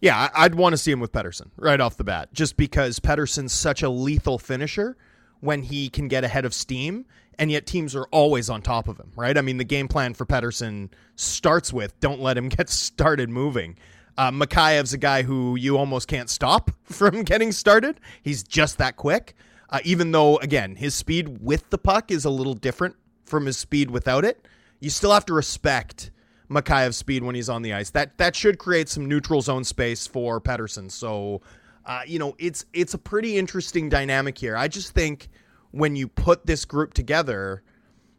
Yeah, 0.00 0.28
I'd 0.34 0.54
want 0.54 0.74
to 0.74 0.76
see 0.76 0.90
him 0.90 1.00
with 1.00 1.12
Pettersson 1.12 1.50
right 1.56 1.80
off 1.80 1.96
the 1.96 2.04
bat, 2.04 2.32
just 2.32 2.56
because 2.56 3.00
Pettersson's 3.00 3.52
such 3.52 3.82
a 3.82 3.88
lethal 3.88 4.38
finisher 4.38 4.96
when 5.40 5.62
he 5.62 5.88
can 5.88 6.08
get 6.08 6.22
ahead 6.22 6.44
of 6.44 6.52
steam, 6.52 7.06
and 7.38 7.50
yet 7.50 7.66
teams 7.66 7.94
are 7.94 8.06
always 8.10 8.50
on 8.50 8.60
top 8.62 8.88
of 8.88 8.98
him, 8.98 9.10
right? 9.16 9.36
I 9.38 9.40
mean, 9.40 9.56
the 9.56 9.64
game 9.64 9.88
plan 9.88 10.12
for 10.12 10.26
Pettersson 10.26 10.90
starts 11.16 11.72
with 11.72 11.98
don't 12.00 12.20
let 12.20 12.36
him 12.36 12.48
get 12.50 12.68
started 12.68 13.30
moving. 13.30 13.78
Uh, 14.18 14.30
Mikheyev's 14.30 14.92
a 14.92 14.98
guy 14.98 15.22
who 15.22 15.56
you 15.56 15.76
almost 15.76 16.08
can't 16.08 16.30
stop 16.30 16.70
from 16.84 17.22
getting 17.22 17.52
started. 17.52 18.00
He's 18.22 18.42
just 18.42 18.78
that 18.78 18.96
quick. 18.96 19.34
Uh, 19.68 19.80
even 19.84 20.12
though, 20.12 20.36
again, 20.38 20.76
his 20.76 20.94
speed 20.94 21.38
with 21.40 21.68
the 21.70 21.78
puck 21.78 22.10
is 22.10 22.24
a 22.24 22.30
little 22.30 22.54
different 22.54 22.96
from 23.24 23.46
his 23.46 23.56
speed 23.56 23.90
without 23.90 24.24
it, 24.24 24.46
you 24.78 24.90
still 24.90 25.12
have 25.12 25.26
to 25.26 25.34
respect 25.34 26.10
Mikheyev's 26.50 26.96
speed 26.96 27.22
when 27.22 27.34
he's 27.34 27.48
on 27.48 27.62
the 27.62 27.72
ice. 27.72 27.90
That 27.90 28.16
that 28.18 28.36
should 28.36 28.58
create 28.58 28.88
some 28.88 29.06
neutral 29.06 29.42
zone 29.42 29.64
space 29.64 30.06
for 30.06 30.40
Pettersson. 30.40 30.90
So, 30.90 31.42
uh, 31.84 32.02
you 32.06 32.18
know, 32.18 32.34
it's 32.38 32.64
it's 32.72 32.94
a 32.94 32.98
pretty 32.98 33.36
interesting 33.36 33.88
dynamic 33.88 34.38
here. 34.38 34.56
I 34.56 34.68
just 34.68 34.92
think 34.92 35.28
when 35.72 35.96
you 35.96 36.08
put 36.08 36.46
this 36.46 36.64
group 36.64 36.94
together, 36.94 37.62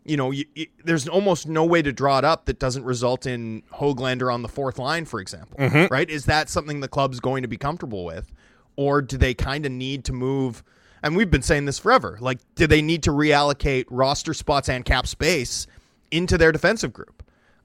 you 0.04 0.18
know, 0.18 0.32
you, 0.32 0.46
you, 0.56 0.68
there's 0.84 1.08
almost 1.08 1.48
no 1.48 1.66
way 1.66 1.82
to 1.82 1.92
draw 1.92 2.18
it 2.18 2.26
up 2.26 2.46
that 2.46 2.60
doesn't 2.60 2.84
result 2.84 3.26
in 3.26 3.64
Hoglander 3.74 4.34
on 4.34 4.42
the 4.42 4.48
fourth 4.48 4.78
line, 4.78 5.06
for 5.06 5.20
example. 5.20 5.58
Mm-hmm. 5.58 5.94
Right? 5.94 6.10
Is 6.10 6.26
that 6.26 6.50
something 6.50 6.80
the 6.80 6.88
club's 6.88 7.20
going 7.20 7.42
to 7.42 7.48
be 7.48 7.58
comfortable 7.58 8.06
with, 8.06 8.32
or 8.76 9.02
do 9.02 9.18
they 9.18 9.34
kind 9.34 9.66
of 9.66 9.72
need 9.72 10.06
to 10.06 10.14
move? 10.14 10.64
And 11.04 11.16
we've 11.16 11.30
been 11.30 11.44
saying 11.44 11.66
this 11.66 11.78
forever. 11.80 12.18
Like, 12.20 12.40
do 12.56 12.68
they 12.68 12.82
need 12.82 13.04
to 13.04 13.12
reallocate 13.12 13.86
roster 13.90 14.34
spots 14.34 14.68
and 14.68 14.84
cap 14.84 15.08
space 15.08 15.68
into 16.10 16.38
their 16.38 16.52
defensive 16.52 16.92
group? 16.92 17.17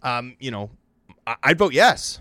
Um, 0.03 0.37
you 0.39 0.51
know, 0.51 0.71
I'd 1.43 1.59
vote 1.59 1.73
yes. 1.73 2.21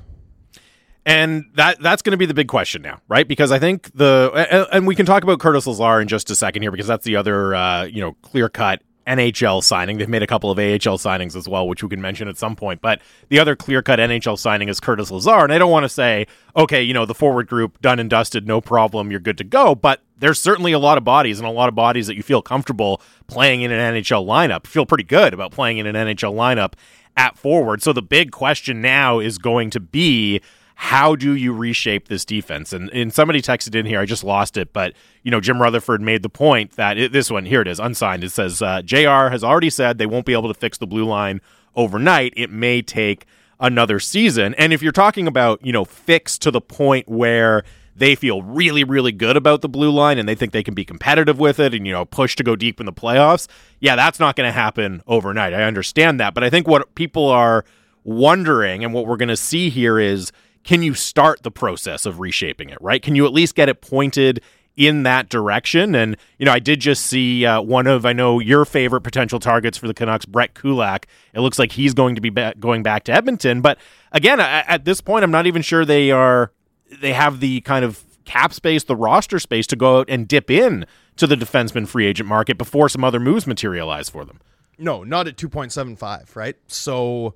And 1.06 1.46
that 1.56 1.82
that's 1.82 2.04
going 2.04 2.12
to 2.12 2.18
be 2.18 2.28
the 2.28 2.34
big 2.34 2.48
question 2.48 2.84
now, 2.84 3.02
right? 3.08 3.28
Because 3.28 3.52
I 3.52 3.58
think 3.58 3.92
the 3.96 4.68
and 4.72 4.86
we 4.86 4.96
can 4.96 5.08
talk 5.08 5.24
about 5.24 5.40
Curtis 5.40 5.66
Lazar 5.66 6.00
in 6.00 6.08
just 6.08 6.30
a 6.30 6.36
second 6.36 6.62
here 6.62 6.70
because 6.70 6.86
that's 6.86 7.06
the 7.06 7.16
other 7.16 7.56
uh, 7.56 7.86
you 7.86 8.02
know 8.02 8.14
clear 8.22 8.50
cut 8.50 8.84
NHL 9.08 9.64
signing. 9.64 9.98
They've 9.98 10.08
made 10.08 10.24
a 10.24 10.28
couple 10.28 10.52
of 10.52 10.60
AHL 10.60 10.98
signings 10.98 11.36
as 11.36 11.48
well, 11.48 11.68
which 11.68 11.84
we 11.84 11.90
can 11.90 12.02
mention 12.02 12.28
at 12.28 12.38
some 12.38 12.56
point. 12.56 12.82
But 12.82 13.02
the 13.30 13.40
other 13.40 13.56
clear 13.56 13.82
cut 13.82 14.00
NHL 14.00 14.38
signing 14.38 14.70
is 14.70 14.80
Curtis 14.80 15.10
Lazar. 15.10 15.44
And 15.44 15.52
I 15.52 15.58
don't 15.58 15.72
want 15.72 15.84
to 15.86 15.90
say, 15.90 16.28
okay, 16.56 16.84
you 16.84 16.94
know, 16.94 17.06
the 17.06 17.16
forward 17.16 17.48
group 17.48 17.82
done 17.82 18.00
and 18.00 18.10
dusted, 18.10 18.48
no 18.48 18.62
problem, 18.62 19.10
you're 19.12 19.20
good 19.20 19.38
to 19.40 19.44
go. 19.44 19.74
But 19.74 20.02
there's 20.18 20.40
certainly 20.40 20.72
a 20.72 20.80
lot 20.80 20.98
of 20.98 21.04
bodies 21.04 21.40
and 21.40 21.48
a 21.48 21.52
lot 21.52 21.68
of 21.68 21.76
bodies 21.76 22.08
that 22.08 22.16
you 22.16 22.22
feel 22.22 22.44
comfortable 22.44 23.02
playing 23.28 23.64
in 23.64 23.72
an 23.72 23.96
NHL 23.96 24.26
lineup. 24.26 24.68
Feel 24.68 24.86
pretty 24.86 25.04
good 25.04 25.34
about 25.34 25.52
playing 25.52 25.80
in 25.80 25.88
an 25.88 25.96
NHL 25.96 26.36
lineup 26.36 26.74
at 27.18 27.38
forward. 27.38 27.82
So 27.82 27.94
the 27.94 28.02
big 28.02 28.32
question 28.32 28.82
now 28.82 29.20
is 29.20 29.38
going 29.38 29.70
to 29.72 29.80
be 29.80 30.42
how 30.76 31.16
do 31.16 31.36
you 31.36 31.54
reshape 31.54 32.08
this 32.08 32.26
defense? 32.26 32.74
And, 32.74 32.90
and 32.90 33.14
somebody 33.14 33.40
texted 33.40 33.76
in 33.76 33.86
here, 33.86 34.00
I 34.00 34.06
just 34.06 34.24
lost 34.24 34.58
it, 34.58 34.74
but 34.74 34.94
you 35.22 35.30
know 35.30 35.40
Jim 35.40 35.62
Rutherford 35.62 36.02
made 36.02 36.24
the 36.24 36.30
point 36.30 36.72
that 36.72 36.98
it, 36.98 37.12
this 37.12 37.30
one 37.30 37.46
here 37.46 37.62
it 37.62 37.68
is 37.68 37.80
unsigned. 37.80 38.24
It 38.24 38.32
says 38.32 38.62
uh, 38.62 38.82
Jr. 38.82 39.30
has 39.30 39.44
already 39.44 39.70
said 39.70 39.98
they 39.98 40.08
won't 40.08 40.26
be 40.26 40.34
able 40.34 40.52
to 40.52 40.60
fix 40.60 40.78
the 40.78 40.88
blue 40.88 41.06
line 41.06 41.40
overnight. 41.76 42.34
It 42.36 42.50
may 42.50 42.82
take 42.82 43.26
another 43.60 44.00
season. 44.00 44.56
And 44.56 44.74
if 44.74 44.82
you're 44.82 44.92
talking 44.92 45.28
about 45.28 45.64
you 45.64 45.72
know 45.72 45.86
fix 45.86 46.38
to 46.40 46.50
the 46.52 46.62
point 46.62 47.08
where 47.08 47.64
they 47.96 48.16
feel 48.16 48.42
really, 48.42 48.84
really 48.84 49.12
good 49.12 49.36
about 49.36 49.62
the 49.62 49.70
blue 49.70 49.92
line 49.92 50.18
and 50.18 50.28
they 50.28 50.36
think 50.36 50.54
they 50.54 50.64
can 50.64 50.74
be 50.74 50.86
competitive 50.86 51.40
with 51.40 51.60
it 51.60 51.74
and, 51.74 51.86
you 51.86 51.94
know, 51.94 52.06
push 52.06 52.36
to 52.38 52.44
go 52.44 52.56
deep 52.56 52.80
in 52.80 52.86
the 52.86 52.94
playoffs. 52.94 53.48
Yeah, 53.80 53.96
that's 53.96 54.20
not 54.20 54.36
going 54.36 54.48
to 54.48 54.54
happen 54.54 55.02
overnight. 55.08 55.54
I 55.54 55.64
understand 55.64 56.20
that. 56.20 56.34
But 56.34 56.44
I 56.44 56.50
think 56.50 56.68
what 56.68 56.96
people 56.96 57.28
are 57.28 57.66
wondering 58.04 58.84
and 58.84 58.94
what 58.94 59.06
we're 59.06 59.18
going 59.18 59.30
to 59.30 59.38
see 59.38 59.70
here 59.70 60.00
is 60.00 60.32
can 60.64 60.84
you 60.84 60.94
start 60.94 61.44
the 61.44 61.52
process 61.52 62.06
of 62.06 62.20
reshaping 62.20 62.70
it, 62.70 62.78
right? 62.82 63.02
Can 63.02 63.16
you 63.16 63.26
at 63.26 63.34
least 63.34 63.56
get 63.56 63.68
it 63.68 63.82
pointed 63.82 64.42
in 64.78 65.04
that 65.04 65.28
direction? 65.28 65.96
And, 65.96 66.16
you 66.38 66.46
know, 66.46 66.52
I 66.52 66.60
did 66.60 66.80
just 66.80 67.06
see 67.06 67.46
uh, 67.46 67.62
one 67.62 67.88
of, 67.88 68.06
I 68.06 68.14
know, 68.14 68.40
your 68.40 68.64
favorite 68.64 69.02
potential 69.02 69.40
targets 69.40 69.78
for 69.78 69.88
the 69.88 69.94
Canucks, 69.94 70.26
Brett 70.26 70.54
Kulak. 70.54 71.08
It 71.34 71.40
looks 71.42 71.58
like 71.60 71.72
he's 71.72 71.94
going 71.94 72.16
to 72.16 72.22
be 72.22 72.30
going 72.60 72.84
back 72.84 73.04
to 73.06 73.12
Edmonton. 73.12 73.62
But 73.62 73.80
again, 74.12 74.40
at 74.40 74.86
this 74.86 75.02
point, 75.02 75.24
I'm 75.24 75.32
not 75.32 75.48
even 75.48 75.62
sure 75.62 75.84
they 75.84 76.12
are 76.12 76.52
they 77.00 77.14
have 77.14 77.40
the 77.40 77.62
kind 77.62 77.86
of 77.86 78.04
cap 78.26 78.54
space, 78.54 78.84
the 78.84 78.96
roster 78.96 79.40
space 79.40 79.68
to 79.68 79.76
go 79.76 80.00
out 80.00 80.10
and 80.10 80.28
dip 80.28 80.50
in 80.50 80.86
to 81.18 81.28
the 81.28 81.36
defenseman 81.36 81.88
free 81.88 82.06
agent 82.06 82.28
market 82.28 82.58
before 82.58 82.90
some 82.90 83.04
other 83.04 83.20
moves 83.20 83.48
materialize 83.48 84.10
for 84.10 84.26
them. 84.26 84.40
No, 84.78 85.04
not 85.04 85.28
at 85.28 85.38
2.75, 85.38 86.36
right? 86.36 86.56
So 86.68 87.36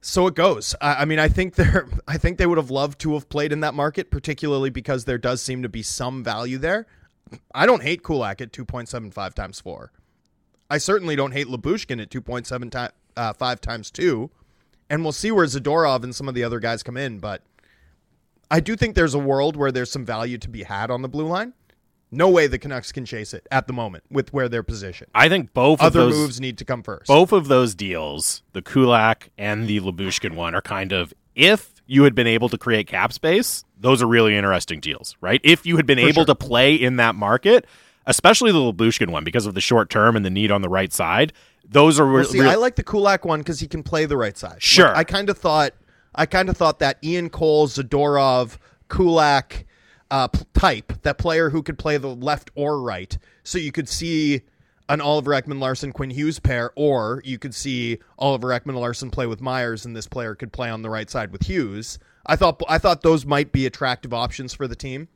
so 0.00 0.28
it 0.28 0.34
goes. 0.34 0.74
I, 0.80 1.02
I, 1.02 1.04
mean, 1.04 1.18
I 1.18 1.28
think 1.28 1.56
they're 1.56 1.88
I 2.08 2.18
think 2.18 2.38
they 2.38 2.46
would 2.46 2.58
have 2.58 2.70
loved 2.70 3.00
to 3.00 3.14
have 3.14 3.28
played 3.28 3.52
in 3.52 3.60
that 3.60 3.74
market, 3.74 4.10
particularly 4.10 4.70
because 4.70 5.04
there 5.04 5.18
does 5.18 5.42
seem 5.42 5.62
to 5.62 5.68
be 5.68 5.82
some 5.82 6.22
value 6.22 6.58
there. 6.58 6.86
I 7.52 7.66
don't 7.66 7.82
hate 7.82 8.04
Kulak 8.04 8.40
at 8.40 8.52
2.75 8.52 9.34
times 9.34 9.60
4. 9.60 9.90
I 10.70 10.78
certainly 10.78 11.16
don't 11.16 11.32
hate 11.32 11.48
Lyubushkin 11.48 12.00
at 12.00 12.10
2.75 12.10 12.92
uh, 13.16 13.56
times 13.56 13.90
2. 13.90 14.30
And 14.88 15.02
we'll 15.02 15.10
see 15.10 15.32
where 15.32 15.44
Zadorov 15.44 16.04
and 16.04 16.14
some 16.14 16.28
of 16.28 16.36
the 16.36 16.44
other 16.44 16.60
guys 16.60 16.84
come 16.84 16.96
in, 16.96 17.18
but– 17.18 17.42
I 18.50 18.60
do 18.60 18.76
think 18.76 18.94
there's 18.94 19.14
a 19.14 19.18
world 19.18 19.56
where 19.56 19.72
there's 19.72 19.90
some 19.90 20.04
value 20.04 20.38
to 20.38 20.48
be 20.48 20.62
had 20.62 20.90
on 20.90 21.02
the 21.02 21.08
blue 21.08 21.26
line. 21.26 21.52
No 22.12 22.28
way 22.28 22.46
the 22.46 22.58
Canucks 22.58 22.92
can 22.92 23.04
chase 23.04 23.34
it 23.34 23.46
at 23.50 23.66
the 23.66 23.72
moment 23.72 24.04
with 24.10 24.32
where 24.32 24.48
they're 24.48 24.62
positioned. 24.62 25.10
I 25.14 25.28
think 25.28 25.52
both 25.52 25.80
other 25.80 26.02
those, 26.02 26.14
moves 26.14 26.40
need 26.40 26.56
to 26.58 26.64
come 26.64 26.82
first. 26.82 27.08
Both 27.08 27.32
of 27.32 27.48
those 27.48 27.74
deals, 27.74 28.42
the 28.52 28.62
Kulak 28.62 29.30
and 29.36 29.66
the 29.66 29.80
Lyubushkin 29.80 30.34
one, 30.34 30.54
are 30.54 30.62
kind 30.62 30.92
of 30.92 31.12
if 31.34 31.82
you 31.86 32.04
had 32.04 32.14
been 32.14 32.28
able 32.28 32.48
to 32.48 32.58
create 32.58 32.86
cap 32.86 33.12
space, 33.12 33.64
those 33.78 34.02
are 34.02 34.06
really 34.06 34.36
interesting 34.36 34.80
deals, 34.80 35.16
right? 35.20 35.40
If 35.44 35.66
you 35.66 35.76
had 35.76 35.86
been 35.86 35.98
For 35.98 36.04
able 36.04 36.14
sure. 36.14 36.26
to 36.26 36.34
play 36.36 36.74
in 36.74 36.96
that 36.96 37.14
market, 37.16 37.66
especially 38.06 38.52
the 38.52 38.58
Lyubushkin 38.58 39.10
one 39.10 39.24
because 39.24 39.46
of 39.46 39.54
the 39.54 39.60
short 39.60 39.90
term 39.90 40.16
and 40.16 40.24
the 40.24 40.30
need 40.30 40.52
on 40.52 40.62
the 40.62 40.68
right 40.68 40.92
side, 40.92 41.32
those 41.68 41.98
are. 41.98 42.10
Well, 42.10 42.24
see, 42.24 42.40
I 42.40 42.54
like 42.54 42.76
the 42.76 42.84
Kulak 42.84 43.24
one 43.24 43.40
because 43.40 43.58
he 43.58 43.66
can 43.66 43.82
play 43.82 44.06
the 44.06 44.16
right 44.16 44.38
side. 44.38 44.62
Sure, 44.62 44.86
like, 44.86 44.96
I 44.96 45.04
kind 45.04 45.28
of 45.28 45.36
thought 45.36 45.72
I 46.16 46.26
kind 46.26 46.48
of 46.48 46.56
thought 46.56 46.78
that 46.80 46.98
Ian 47.04 47.30
Cole, 47.30 47.68
Zadorov, 47.68 48.58
Kulak 48.88 49.66
uh, 50.10 50.28
type, 50.54 50.92
that 51.02 51.18
player 51.18 51.50
who 51.50 51.62
could 51.62 51.78
play 51.78 51.98
the 51.98 52.08
left 52.08 52.50
or 52.54 52.80
right, 52.80 53.16
so 53.44 53.58
you 53.58 53.72
could 53.72 53.88
see 53.88 54.42
an 54.88 55.00
Oliver 55.00 55.32
Ekman 55.32 55.58
Larsson 55.58 55.92
Quinn 55.92 56.10
Hughes 56.10 56.38
pair, 56.38 56.70
or 56.76 57.20
you 57.24 57.38
could 57.38 57.54
see 57.54 57.98
Oliver 58.18 58.48
Ekman 58.48 58.74
Larsson 58.74 59.10
play 59.10 59.26
with 59.26 59.40
Myers, 59.40 59.84
and 59.84 59.96
this 59.96 60.06
player 60.06 60.34
could 60.34 60.52
play 60.52 60.70
on 60.70 60.82
the 60.82 60.90
right 60.90 61.10
side 61.10 61.32
with 61.32 61.46
Hughes. 61.46 61.98
I 62.24 62.36
thought 62.36 62.62
I 62.68 62.78
thought 62.78 63.02
those 63.02 63.26
might 63.26 63.52
be 63.52 63.66
attractive 63.66 64.12
options 64.12 64.54
for 64.54 64.66
the 64.66 64.76
team. 64.76 65.08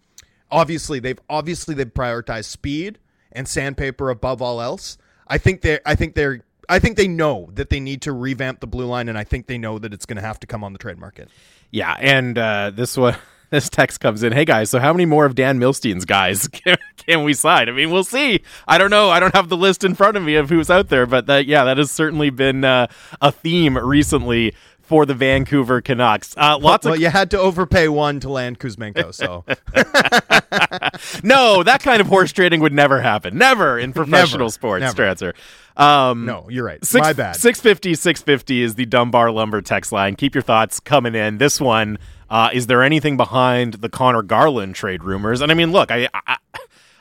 Obviously, 0.50 0.98
they've 0.98 1.18
obviously 1.28 1.74
they've 1.74 1.92
prioritized 1.92 2.46
speed 2.46 2.98
and 3.32 3.46
sandpaper 3.46 4.10
above 4.10 4.42
all 4.42 4.60
else. 4.60 4.98
I 5.26 5.38
think 5.38 5.60
they 5.62 5.78
I 5.86 5.94
think 5.94 6.14
they're 6.14 6.42
I 6.70 6.78
think 6.78 6.96
they 6.96 7.08
know 7.08 7.50
that 7.54 7.68
they 7.68 7.80
need 7.80 8.02
to 8.02 8.12
revamp 8.12 8.60
the 8.60 8.66
blue 8.66 8.86
line, 8.86 9.08
and 9.08 9.18
I 9.18 9.24
think 9.24 9.46
they 9.46 9.58
know 9.58 9.78
that 9.80 9.92
it's 9.92 10.06
going 10.06 10.16
to 10.16 10.22
have 10.22 10.38
to 10.40 10.46
come 10.46 10.62
on 10.62 10.72
the 10.72 10.78
trade 10.78 10.98
market. 10.98 11.28
Yeah, 11.70 11.96
and 11.98 12.38
uh, 12.38 12.70
this 12.74 12.96
one. 12.96 13.16
This 13.50 13.68
text 13.68 13.98
comes 13.98 14.22
in. 14.22 14.32
Hey 14.32 14.44
guys, 14.44 14.70
so 14.70 14.78
how 14.78 14.92
many 14.92 15.06
more 15.06 15.26
of 15.26 15.34
Dan 15.34 15.58
Milstein's 15.58 16.04
guys 16.04 16.46
can, 16.52 16.78
can, 16.96 17.24
we 17.24 17.34
sign? 17.34 17.68
I 17.68 17.72
mean, 17.72 17.90
we'll 17.90 18.04
see. 18.04 18.44
I 18.68 18.78
don't 18.78 18.90
know. 18.90 19.10
I 19.10 19.18
don't 19.18 19.34
have 19.34 19.48
the 19.48 19.56
list 19.56 19.82
in 19.82 19.96
front 19.96 20.16
of 20.16 20.22
me 20.22 20.36
of 20.36 20.48
who's 20.48 20.70
out 20.70 20.88
there, 20.88 21.04
but 21.04 21.26
that 21.26 21.46
yeah, 21.46 21.64
that 21.64 21.76
has 21.76 21.90
certainly 21.90 22.30
been 22.30 22.62
uh, 22.62 22.86
a 23.20 23.32
theme 23.32 23.76
recently 23.76 24.54
for 24.90 25.06
the 25.06 25.14
Vancouver 25.14 25.80
Canucks. 25.80 26.34
Uh, 26.36 26.58
lots 26.58 26.84
well, 26.84 26.94
of 26.94 27.00
you 27.00 27.08
had 27.10 27.30
to 27.30 27.38
overpay 27.38 27.86
one 27.86 28.18
to 28.18 28.28
land 28.28 28.58
Kuzmenko, 28.58 29.14
so 29.14 29.44
no, 31.22 31.62
that 31.62 31.80
kind 31.80 32.00
of 32.00 32.08
horse 32.08 32.32
trading 32.32 32.60
would 32.60 32.72
never 32.72 33.00
happen. 33.00 33.38
Never 33.38 33.78
in 33.78 33.92
professional 33.94 34.46
never, 34.46 34.50
sports, 34.50 34.96
never. 34.96 35.32
Um, 35.76 36.26
no, 36.26 36.48
you're 36.50 36.64
right. 36.64 36.84
Six, 36.84 37.00
My 37.00 37.12
bad. 37.12 37.36
650 37.36 37.94
650 37.94 38.62
is 38.64 38.74
the 38.74 38.84
Dunbar 38.84 39.30
Lumber 39.30 39.62
text 39.62 39.92
line. 39.92 40.16
Keep 40.16 40.34
your 40.34 40.42
thoughts 40.42 40.80
coming 40.80 41.14
in. 41.14 41.38
This 41.38 41.60
one, 41.60 41.96
uh, 42.28 42.50
is 42.52 42.66
there 42.66 42.82
anything 42.82 43.16
behind 43.16 43.74
the 43.74 43.88
Conor 43.88 44.22
Garland 44.22 44.74
trade 44.74 45.04
rumors? 45.04 45.40
And 45.40 45.52
I 45.52 45.54
mean, 45.54 45.70
look, 45.70 45.92
I, 45.92 46.08
I 46.12 46.36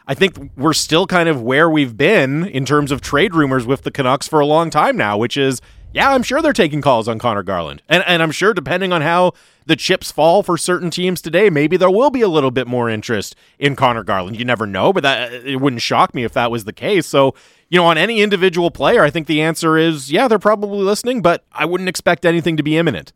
I 0.06 0.14
think 0.14 0.52
we're 0.56 0.74
still 0.74 1.08
kind 1.08 1.28
of 1.28 1.42
where 1.42 1.68
we've 1.68 1.98
been 1.98 2.46
in 2.46 2.66
terms 2.66 2.92
of 2.92 3.02
trade 3.02 3.34
rumors 3.34 3.66
with 3.66 3.82
the 3.82 3.90
Canucks 3.90 4.28
for 4.28 4.40
a 4.40 4.46
long 4.46 4.70
time 4.70 4.96
now, 4.96 5.18
which 5.18 5.38
is 5.38 5.60
yeah, 5.94 6.12
I'm 6.12 6.24
sure 6.24 6.42
they're 6.42 6.54
taking 6.54 6.82
calls 6.82 7.08
on 7.08 7.20
Conor 7.20 7.44
Garland. 7.44 7.82
And 7.90 8.04
and 8.06 8.22
I'm 8.22 8.32
sure 8.32 8.54
depending 8.54 8.94
on 8.94 9.02
how 9.02 9.34
the 9.66 9.76
chips 9.76 10.12
fall 10.12 10.44
for 10.44 10.58
certain 10.58 10.90
teams 10.90 11.22
today, 11.22 11.50
maybe 11.50 11.78
there 11.78 11.90
will 11.90 12.10
be 12.10 12.22
a 12.22 12.28
little 12.28 12.52
bit 12.52 12.68
more 12.68 12.90
interest 12.90 13.36
in 13.58 13.76
Conor 13.76 14.04
Garland. 14.04 14.38
You 14.38 14.46
never 14.46 14.66
know, 14.66 14.94
but 14.94 15.04
that 15.04 15.34
it 15.34 15.58
wouldn't 15.58 15.82
shock 15.82 16.14
me 16.14 16.24
if 16.24 16.34
that 16.34 16.52
was 16.52 16.66
the 16.66 16.74
case. 16.74 17.06
So, 17.08 17.34
you 17.70 17.80
know, 17.80 17.86
on 17.86 17.98
any 17.98 18.22
individual 18.22 18.72
player, 18.72 19.04
I 19.04 19.10
think 19.10 19.28
the 19.28 19.42
answer 19.42 19.78
is 19.78 20.12
yeah, 20.12 20.28
they're 20.28 20.40
probably 20.40 20.84
listening, 20.84 21.22
but 21.22 21.46
I 21.52 21.66
wouldn't 21.66 21.90
expect 21.90 22.26
anything 22.26 22.58
to 22.58 22.64
be 22.64 22.78
imminent. 22.78 23.14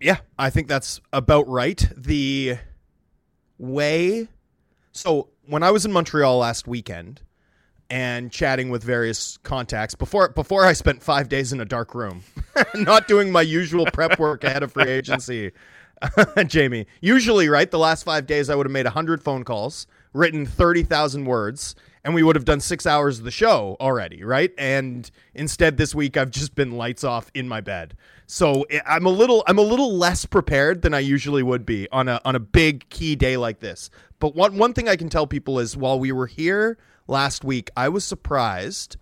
Yeah, 0.00 0.18
I 0.38 0.50
think 0.50 0.68
that's 0.68 1.00
about 1.12 1.48
right. 1.48 1.88
The 1.96 2.58
way 3.58 4.28
so 4.96 5.28
when 5.44 5.62
I 5.62 5.70
was 5.70 5.84
in 5.84 5.92
Montreal 5.92 6.38
last 6.38 6.66
weekend, 6.66 7.20
and 7.90 8.30
chatting 8.32 8.70
with 8.70 8.82
various 8.82 9.38
contacts 9.38 9.94
before 9.94 10.28
before 10.30 10.64
I 10.64 10.72
spent 10.72 11.02
five 11.02 11.28
days 11.28 11.52
in 11.52 11.60
a 11.60 11.64
dark 11.64 11.94
room, 11.94 12.22
not 12.74 13.08
doing 13.08 13.30
my 13.30 13.42
usual 13.42 13.86
prep 13.86 14.18
work 14.18 14.44
ahead 14.44 14.62
of 14.62 14.72
free 14.72 14.90
agency. 14.90 15.52
Jamie, 16.46 16.86
usually, 17.00 17.48
right, 17.48 17.70
the 17.70 17.78
last 17.78 18.04
five 18.04 18.26
days 18.26 18.50
I 18.50 18.54
would 18.54 18.66
have 18.66 18.72
made 18.72 18.86
hundred 18.86 19.22
phone 19.22 19.44
calls, 19.44 19.86
written 20.12 20.44
thirty 20.44 20.82
thousand 20.82 21.24
words, 21.24 21.74
and 22.04 22.14
we 22.14 22.22
would 22.22 22.36
have 22.36 22.44
done 22.44 22.60
six 22.60 22.86
hours 22.86 23.18
of 23.18 23.24
the 23.24 23.30
show 23.30 23.76
already, 23.80 24.22
right? 24.22 24.52
And 24.58 25.10
instead, 25.34 25.76
this 25.76 25.94
week 25.94 26.16
I've 26.16 26.30
just 26.30 26.54
been 26.54 26.72
lights 26.72 27.02
off 27.04 27.30
in 27.34 27.48
my 27.48 27.60
bed. 27.60 27.96
So 28.26 28.62
eh, 28.70 28.80
I'm 28.86 29.06
a 29.06 29.10
little 29.10 29.42
I'm 29.46 29.58
a 29.58 29.62
little 29.62 29.96
less 29.96 30.26
prepared 30.26 30.82
than 30.82 30.92
I 30.92 30.98
usually 30.98 31.42
would 31.42 31.64
be 31.64 31.88
on 31.90 32.08
a 32.08 32.20
on 32.24 32.34
a 32.34 32.40
big 32.40 32.88
key 32.90 33.16
day 33.16 33.36
like 33.36 33.60
this. 33.60 33.90
But 34.18 34.34
one 34.34 34.58
one 34.58 34.74
thing 34.74 34.88
I 34.88 34.96
can 34.96 35.08
tell 35.08 35.26
people 35.26 35.58
is 35.58 35.76
while 35.76 35.98
we 35.98 36.12
were 36.12 36.26
here 36.26 36.78
last 37.06 37.44
week, 37.44 37.70
I 37.76 37.88
was 37.88 38.04
surprised 38.04 38.96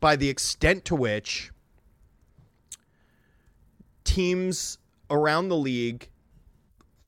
by 0.00 0.16
the 0.16 0.28
extent 0.28 0.84
to 0.86 0.94
which 0.96 1.50
teams 4.04 4.78
around 5.10 5.48
the 5.48 5.56
league 5.56 6.08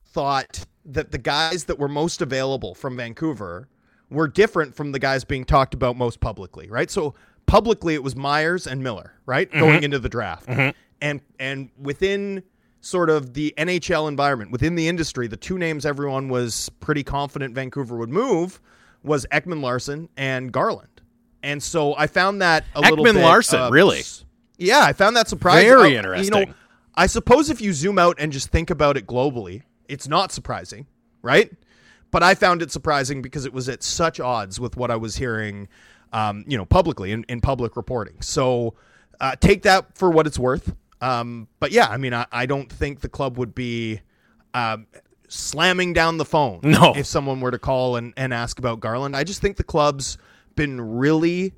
thought 0.05 0.65
that 0.85 1.11
the 1.11 1.17
guys 1.17 1.65
that 1.65 1.79
were 1.79 1.87
most 1.87 2.21
available 2.21 2.75
from 2.75 2.97
Vancouver 2.97 3.67
were 4.09 4.27
different 4.27 4.75
from 4.75 4.91
the 4.91 4.99
guys 4.99 5.23
being 5.23 5.43
talked 5.43 5.73
about 5.73 5.95
most 5.95 6.19
publicly, 6.19 6.69
right? 6.69 6.91
So 6.91 7.15
publicly 7.45 7.93
it 7.93 8.03
was 8.03 8.15
Myers 8.15 8.67
and 8.67 8.83
Miller, 8.83 9.13
right? 9.25 9.49
Mm-hmm. 9.49 9.59
Going 9.59 9.83
into 9.83 9.99
the 9.99 10.09
draft. 10.09 10.47
Mm-hmm. 10.47 10.77
And 11.01 11.21
and 11.39 11.69
within 11.81 12.43
sort 12.81 13.09
of 13.09 13.33
the 13.33 13.53
NHL 13.57 14.07
environment, 14.07 14.51
within 14.51 14.75
the 14.75 14.87
industry, 14.87 15.27
the 15.27 15.37
two 15.37 15.57
names 15.57 15.85
everyone 15.85 16.29
was 16.29 16.69
pretty 16.79 17.03
confident 17.03 17.55
Vancouver 17.55 17.97
would 17.97 18.09
move 18.09 18.61
was 19.03 19.25
Ekman 19.31 19.61
Larsson 19.61 20.09
and 20.17 20.51
Garland. 20.51 21.01
And 21.41 21.61
so 21.61 21.95
I 21.95 22.07
found 22.07 22.41
that 22.41 22.63
a 22.75 22.81
Ekman 22.81 22.89
little 22.89 23.05
bit, 23.05 23.15
Larsson, 23.15 23.59
uh, 23.59 23.69
really? 23.69 24.03
Yeah, 24.57 24.81
I 24.81 24.93
found 24.93 25.15
that 25.17 25.27
surprising. 25.27 25.69
Very 25.69 25.95
interesting. 25.95 26.39
You 26.39 26.45
know, 26.45 26.53
I 26.95 27.07
suppose 27.07 27.49
if 27.49 27.59
you 27.59 27.73
zoom 27.73 27.99
out 27.99 28.17
and 28.19 28.31
just 28.31 28.49
think 28.49 28.69
about 28.69 28.97
it 28.97 29.05
globally, 29.05 29.63
it's 29.87 30.07
not 30.07 30.31
surprising, 30.31 30.87
right? 31.21 31.51
But 32.11 32.23
I 32.23 32.35
found 32.35 32.61
it 32.61 32.71
surprising 32.71 33.21
because 33.21 33.45
it 33.45 33.53
was 33.53 33.67
at 33.67 33.83
such 33.83 34.19
odds 34.19 34.59
with 34.59 34.77
what 34.77 34.91
I 34.91 34.95
was 34.95 35.15
hearing, 35.15 35.67
um, 36.13 36.45
you 36.47 36.57
know, 36.57 36.65
publicly 36.65 37.11
in, 37.11 37.25
in 37.27 37.41
public 37.41 37.75
reporting. 37.75 38.21
So 38.21 38.75
uh, 39.19 39.35
take 39.39 39.63
that 39.63 39.97
for 39.97 40.11
what 40.11 40.27
it's 40.27 40.39
worth. 40.39 40.75
Um, 41.01 41.47
but 41.59 41.71
yeah, 41.71 41.87
I 41.87 41.97
mean, 41.97 42.13
I, 42.13 42.25
I, 42.31 42.45
don't 42.45 42.71
think 42.71 43.01
the 43.01 43.09
club 43.09 43.37
would 43.37 43.53
be 43.53 43.99
um, 44.53 44.87
slamming 45.33 45.93
down 45.93 46.17
the 46.17 46.25
phone 46.25 46.59
no. 46.63 46.93
if 46.95 47.05
someone 47.05 47.41
were 47.41 47.51
to 47.51 47.59
call 47.59 47.95
and, 47.95 48.13
and 48.15 48.33
ask 48.33 48.59
about 48.59 48.79
Garland. 48.79 49.15
I 49.15 49.23
just 49.23 49.41
think 49.41 49.57
the 49.57 49.63
club's 49.63 50.17
been 50.55 50.79
really 50.79 51.53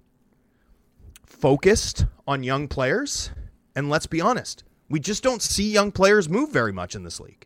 focused 1.26 2.06
on 2.28 2.44
young 2.44 2.68
players. 2.68 3.32
And 3.76 3.90
let's 3.90 4.08
be 4.08 4.22
honest, 4.22 4.64
we 4.90 5.00
just 5.00 5.24
don't 5.24 5.42
see 5.42 5.72
young 5.72 5.92
players 5.92 6.30
move 6.30 6.52
very 6.52 6.72
much 6.72 6.96
in 6.96 7.04
this 7.04 7.20
league. 7.20 7.46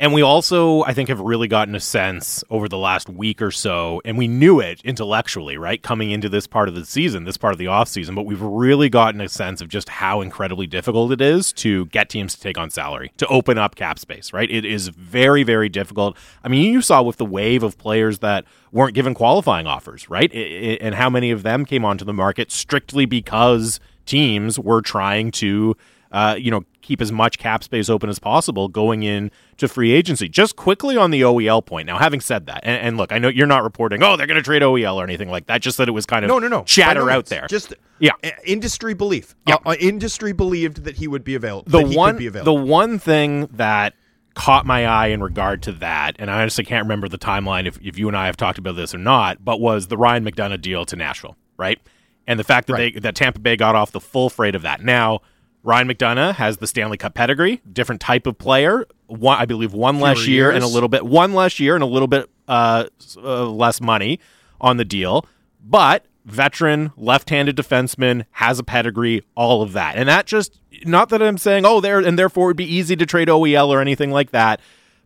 And 0.00 0.14
we 0.14 0.22
also, 0.22 0.84
I 0.84 0.94
think, 0.94 1.08
have 1.08 1.18
really 1.18 1.48
gotten 1.48 1.74
a 1.74 1.80
sense 1.80 2.44
over 2.50 2.68
the 2.68 2.78
last 2.78 3.08
week 3.08 3.42
or 3.42 3.50
so, 3.50 4.00
and 4.04 4.16
we 4.16 4.28
knew 4.28 4.60
it 4.60 4.80
intellectually, 4.84 5.56
right, 5.56 5.82
coming 5.82 6.12
into 6.12 6.28
this 6.28 6.46
part 6.46 6.68
of 6.68 6.76
the 6.76 6.84
season, 6.84 7.24
this 7.24 7.36
part 7.36 7.52
of 7.52 7.58
the 7.58 7.64
offseason, 7.64 8.14
but 8.14 8.24
we've 8.24 8.40
really 8.40 8.88
gotten 8.88 9.20
a 9.20 9.28
sense 9.28 9.60
of 9.60 9.68
just 9.68 9.88
how 9.88 10.20
incredibly 10.20 10.68
difficult 10.68 11.10
it 11.10 11.20
is 11.20 11.52
to 11.54 11.86
get 11.86 12.08
teams 12.08 12.36
to 12.36 12.40
take 12.40 12.56
on 12.56 12.70
salary, 12.70 13.12
to 13.16 13.26
open 13.26 13.58
up 13.58 13.74
cap 13.74 13.98
space, 13.98 14.32
right? 14.32 14.48
It 14.48 14.64
is 14.64 14.86
very, 14.88 15.42
very 15.42 15.68
difficult. 15.68 16.16
I 16.44 16.48
mean, 16.48 16.72
you 16.72 16.80
saw 16.80 17.02
with 17.02 17.16
the 17.16 17.24
wave 17.24 17.64
of 17.64 17.76
players 17.76 18.20
that 18.20 18.44
weren't 18.70 18.94
given 18.94 19.14
qualifying 19.14 19.66
offers, 19.66 20.08
right? 20.08 20.32
It, 20.32 20.36
it, 20.38 20.78
and 20.80 20.94
how 20.94 21.10
many 21.10 21.32
of 21.32 21.42
them 21.42 21.64
came 21.64 21.84
onto 21.84 22.04
the 22.04 22.14
market 22.14 22.52
strictly 22.52 23.04
because 23.04 23.80
teams 24.06 24.60
were 24.60 24.80
trying 24.80 25.32
to 25.32 25.76
uh, 26.10 26.36
you 26.38 26.50
know, 26.50 26.64
keep 26.88 27.02
as 27.02 27.12
much 27.12 27.38
cap 27.38 27.62
space 27.62 27.90
open 27.90 28.08
as 28.08 28.18
possible 28.18 28.66
going 28.66 29.02
in 29.02 29.30
to 29.58 29.68
free 29.68 29.92
agency. 29.92 30.26
Just 30.26 30.56
quickly 30.56 30.96
on 30.96 31.10
the 31.10 31.20
OEL 31.20 31.64
point. 31.64 31.86
Now, 31.86 31.98
having 31.98 32.20
said 32.20 32.46
that, 32.46 32.60
and, 32.62 32.80
and 32.80 32.96
look, 32.96 33.12
I 33.12 33.18
know 33.18 33.28
you're 33.28 33.46
not 33.46 33.62
reporting, 33.62 34.02
oh, 34.02 34.16
they're 34.16 34.26
going 34.26 34.38
to 34.38 34.42
trade 34.42 34.62
OEL 34.62 34.94
or 34.94 35.04
anything 35.04 35.30
like 35.30 35.46
that. 35.46 35.60
Just 35.60 35.76
that 35.76 35.88
it 35.88 35.92
was 35.92 36.06
kind 36.06 36.24
of 36.24 36.30
no, 36.30 36.38
no, 36.38 36.48
no. 36.48 36.64
chatter 36.64 37.04
no 37.04 37.10
out 37.10 37.26
there. 37.26 37.46
Just 37.46 37.74
yeah, 37.98 38.12
industry 38.44 38.94
belief. 38.94 39.36
Yeah, 39.46 39.56
uh, 39.66 39.76
industry 39.78 40.32
believed 40.32 40.84
that 40.84 40.96
he 40.96 41.06
would 41.06 41.24
be 41.24 41.34
available. 41.34 41.70
The 41.70 41.96
one, 41.96 42.16
the 42.16 42.54
one 42.54 42.98
thing 42.98 43.48
that 43.52 43.92
caught 44.34 44.64
my 44.64 44.86
eye 44.86 45.08
in 45.08 45.22
regard 45.22 45.62
to 45.64 45.72
that, 45.72 46.16
and 46.18 46.30
I 46.30 46.40
honestly 46.40 46.64
can't 46.64 46.84
remember 46.84 47.08
the 47.08 47.18
timeline 47.18 47.66
if, 47.66 47.78
if 47.82 47.98
you 47.98 48.08
and 48.08 48.16
I 48.16 48.26
have 48.26 48.38
talked 48.38 48.56
about 48.56 48.76
this 48.76 48.94
or 48.94 48.98
not, 48.98 49.44
but 49.44 49.60
was 49.60 49.88
the 49.88 49.98
Ryan 49.98 50.24
McDonagh 50.24 50.62
deal 50.62 50.86
to 50.86 50.96
Nashville, 50.96 51.36
right? 51.58 51.78
And 52.26 52.40
the 52.40 52.44
fact 52.44 52.66
that 52.68 52.74
right. 52.74 52.94
they 52.94 53.00
that 53.00 53.14
Tampa 53.14 53.40
Bay 53.40 53.56
got 53.56 53.74
off 53.74 53.92
the 53.92 54.00
full 54.00 54.30
freight 54.30 54.54
of 54.54 54.62
that. 54.62 54.82
Now 54.82 55.20
Ryan 55.62 55.88
McDonagh 55.88 56.34
has 56.34 56.58
the 56.58 56.66
Stanley 56.66 56.96
Cup 56.96 57.14
pedigree, 57.14 57.60
different 57.70 58.00
type 58.00 58.26
of 58.26 58.38
player. 58.38 58.86
One, 59.06 59.38
I 59.38 59.44
believe 59.44 59.72
one 59.72 60.00
less 60.00 60.26
year 60.26 60.50
years. 60.50 60.54
and 60.56 60.64
a 60.64 60.68
little 60.68 60.88
bit 60.88 61.04
one 61.04 61.34
less 61.34 61.58
year 61.58 61.74
and 61.74 61.82
a 61.82 61.86
little 61.86 62.08
bit 62.08 62.30
uh, 62.46 62.84
uh, 63.16 63.46
less 63.46 63.80
money 63.80 64.20
on 64.60 64.76
the 64.76 64.84
deal, 64.84 65.26
but 65.62 66.06
veteran, 66.24 66.92
left-handed 66.96 67.56
defenseman 67.56 68.24
has 68.32 68.58
a 68.58 68.64
pedigree, 68.64 69.24
all 69.34 69.62
of 69.62 69.72
that, 69.72 69.96
and 69.96 70.08
that 70.08 70.26
just 70.26 70.60
not 70.84 71.08
that 71.08 71.22
I'm 71.22 71.38
saying 71.38 71.64
oh 71.66 71.80
there 71.80 71.98
and 71.98 72.18
therefore 72.18 72.44
it 72.44 72.48
would 72.48 72.56
be 72.56 72.72
easy 72.72 72.96
to 72.96 73.06
trade 73.06 73.28
OEL 73.28 73.68
or 73.68 73.80
anything 73.80 74.10
like 74.10 74.30
that, 74.30 74.60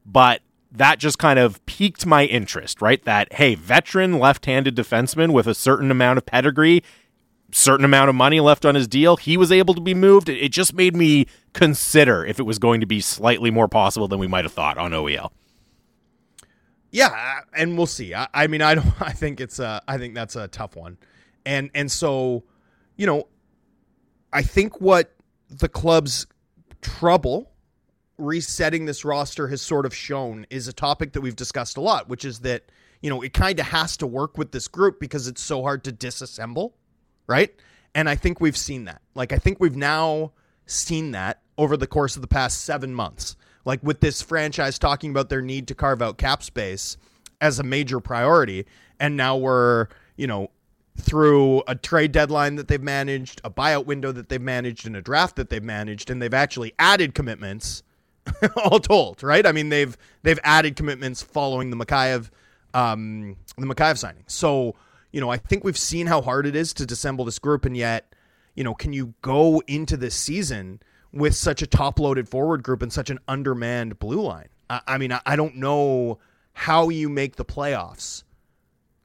but 0.04 0.42
that 0.70 0.98
just 0.98 1.18
kind 1.18 1.38
of 1.38 1.64
piqued 1.66 2.06
my 2.06 2.24
interest, 2.24 2.80
right? 2.80 3.02
That 3.04 3.32
hey, 3.34 3.54
veteran 3.54 4.18
left-handed 4.18 4.74
defenseman 4.74 5.32
with 5.32 5.46
a 5.46 5.54
certain 5.54 5.90
amount 5.90 6.18
of 6.18 6.26
pedigree 6.26 6.82
certain 7.52 7.84
amount 7.84 8.08
of 8.08 8.14
money 8.14 8.40
left 8.40 8.64
on 8.64 8.74
his 8.74 8.88
deal. 8.88 9.16
He 9.16 9.36
was 9.36 9.52
able 9.52 9.74
to 9.74 9.80
be 9.80 9.94
moved. 9.94 10.28
It 10.28 10.50
just 10.50 10.74
made 10.74 10.96
me 10.96 11.26
consider 11.52 12.24
if 12.24 12.40
it 12.40 12.44
was 12.44 12.58
going 12.58 12.80
to 12.80 12.86
be 12.86 13.00
slightly 13.00 13.50
more 13.50 13.68
possible 13.68 14.08
than 14.08 14.18
we 14.18 14.26
might 14.26 14.44
have 14.44 14.52
thought 14.52 14.78
on 14.78 14.92
OEL. 14.92 15.30
Yeah, 16.90 17.06
uh, 17.08 17.40
and 17.56 17.76
we'll 17.76 17.86
see. 17.86 18.14
I, 18.14 18.28
I 18.34 18.46
mean, 18.46 18.60
I 18.62 18.74
don't. 18.74 18.92
I 19.00 19.12
think 19.12 19.40
it's 19.40 19.58
a. 19.58 19.82
I 19.88 19.98
think 19.98 20.14
that's 20.14 20.36
a 20.36 20.48
tough 20.48 20.76
one, 20.76 20.98
and 21.46 21.70
and 21.74 21.90
so, 21.90 22.44
you 22.96 23.06
know, 23.06 23.28
I 24.32 24.42
think 24.42 24.80
what 24.80 25.14
the 25.48 25.68
club's 25.68 26.26
trouble 26.82 27.50
resetting 28.18 28.84
this 28.84 29.04
roster 29.04 29.48
has 29.48 29.62
sort 29.62 29.86
of 29.86 29.94
shown 29.94 30.46
is 30.50 30.68
a 30.68 30.72
topic 30.72 31.12
that 31.12 31.22
we've 31.22 31.36
discussed 31.36 31.76
a 31.76 31.80
lot, 31.80 32.08
which 32.08 32.26
is 32.26 32.40
that 32.40 32.64
you 33.00 33.08
know 33.08 33.22
it 33.22 33.32
kind 33.32 33.58
of 33.58 33.66
has 33.66 33.96
to 33.96 34.06
work 34.06 34.36
with 34.36 34.52
this 34.52 34.68
group 34.68 35.00
because 35.00 35.26
it's 35.26 35.42
so 35.42 35.62
hard 35.62 35.84
to 35.84 35.92
disassemble 35.92 36.72
right? 37.26 37.54
And 37.94 38.08
I 38.08 38.14
think 38.14 38.40
we've 38.40 38.56
seen 38.56 38.84
that. 38.84 39.02
Like, 39.14 39.32
I 39.32 39.38
think 39.38 39.60
we've 39.60 39.76
now 39.76 40.32
seen 40.66 41.12
that 41.12 41.40
over 41.58 41.76
the 41.76 41.86
course 41.86 42.16
of 42.16 42.22
the 42.22 42.28
past 42.28 42.62
seven 42.64 42.94
months. 42.94 43.36
Like, 43.64 43.82
with 43.82 44.00
this 44.00 44.22
franchise 44.22 44.78
talking 44.78 45.10
about 45.10 45.28
their 45.28 45.42
need 45.42 45.68
to 45.68 45.74
carve 45.74 46.02
out 46.02 46.18
cap 46.18 46.42
space 46.42 46.96
as 47.40 47.58
a 47.58 47.62
major 47.62 48.00
priority. 48.00 48.66
And 48.98 49.16
now 49.16 49.36
we're, 49.36 49.88
you 50.16 50.26
know, 50.26 50.50
through 50.98 51.62
a 51.66 51.74
trade 51.74 52.12
deadline 52.12 52.56
that 52.56 52.68
they've 52.68 52.82
managed, 52.82 53.40
a 53.44 53.50
buyout 53.50 53.86
window 53.86 54.12
that 54.12 54.28
they've 54.28 54.40
managed, 54.40 54.86
and 54.86 54.96
a 54.96 55.02
draft 55.02 55.36
that 55.36 55.50
they've 55.50 55.62
managed, 55.62 56.10
and 56.10 56.22
they've 56.22 56.34
actually 56.34 56.72
added 56.78 57.14
commitments. 57.14 57.82
all 58.56 58.78
told, 58.78 59.20
right? 59.24 59.44
I 59.44 59.50
mean, 59.50 59.68
they've 59.68 59.96
they've 60.22 60.38
added 60.44 60.76
commitments 60.76 61.22
following 61.22 61.70
the 61.70 61.76
Mikheyev 61.76 62.30
um, 62.72 63.36
the 63.58 63.66
Mikheyev 63.66 63.98
signing. 63.98 64.22
So 64.28 64.76
you 65.12 65.20
know, 65.20 65.30
I 65.30 65.36
think 65.36 65.62
we've 65.62 65.78
seen 65.78 66.06
how 66.06 66.22
hard 66.22 66.46
it 66.46 66.56
is 66.56 66.72
to 66.74 66.86
dissemble 66.86 67.24
this 67.24 67.38
group, 67.38 67.64
and 67.64 67.76
yet, 67.76 68.14
you 68.54 68.64
know, 68.64 68.74
can 68.74 68.92
you 68.92 69.14
go 69.22 69.62
into 69.66 69.96
this 69.96 70.14
season 70.14 70.80
with 71.12 71.34
such 71.34 71.62
a 71.62 71.66
top-loaded 71.66 72.28
forward 72.28 72.62
group 72.62 72.82
and 72.82 72.92
such 72.92 73.10
an 73.10 73.18
undermanned 73.28 73.98
blue 73.98 74.22
line? 74.22 74.48
I, 74.68 74.80
I 74.86 74.98
mean, 74.98 75.12
I, 75.12 75.20
I 75.26 75.36
don't 75.36 75.56
know 75.56 76.18
how 76.54 76.88
you 76.88 77.08
make 77.08 77.36
the 77.36 77.44
playoffs 77.44 78.24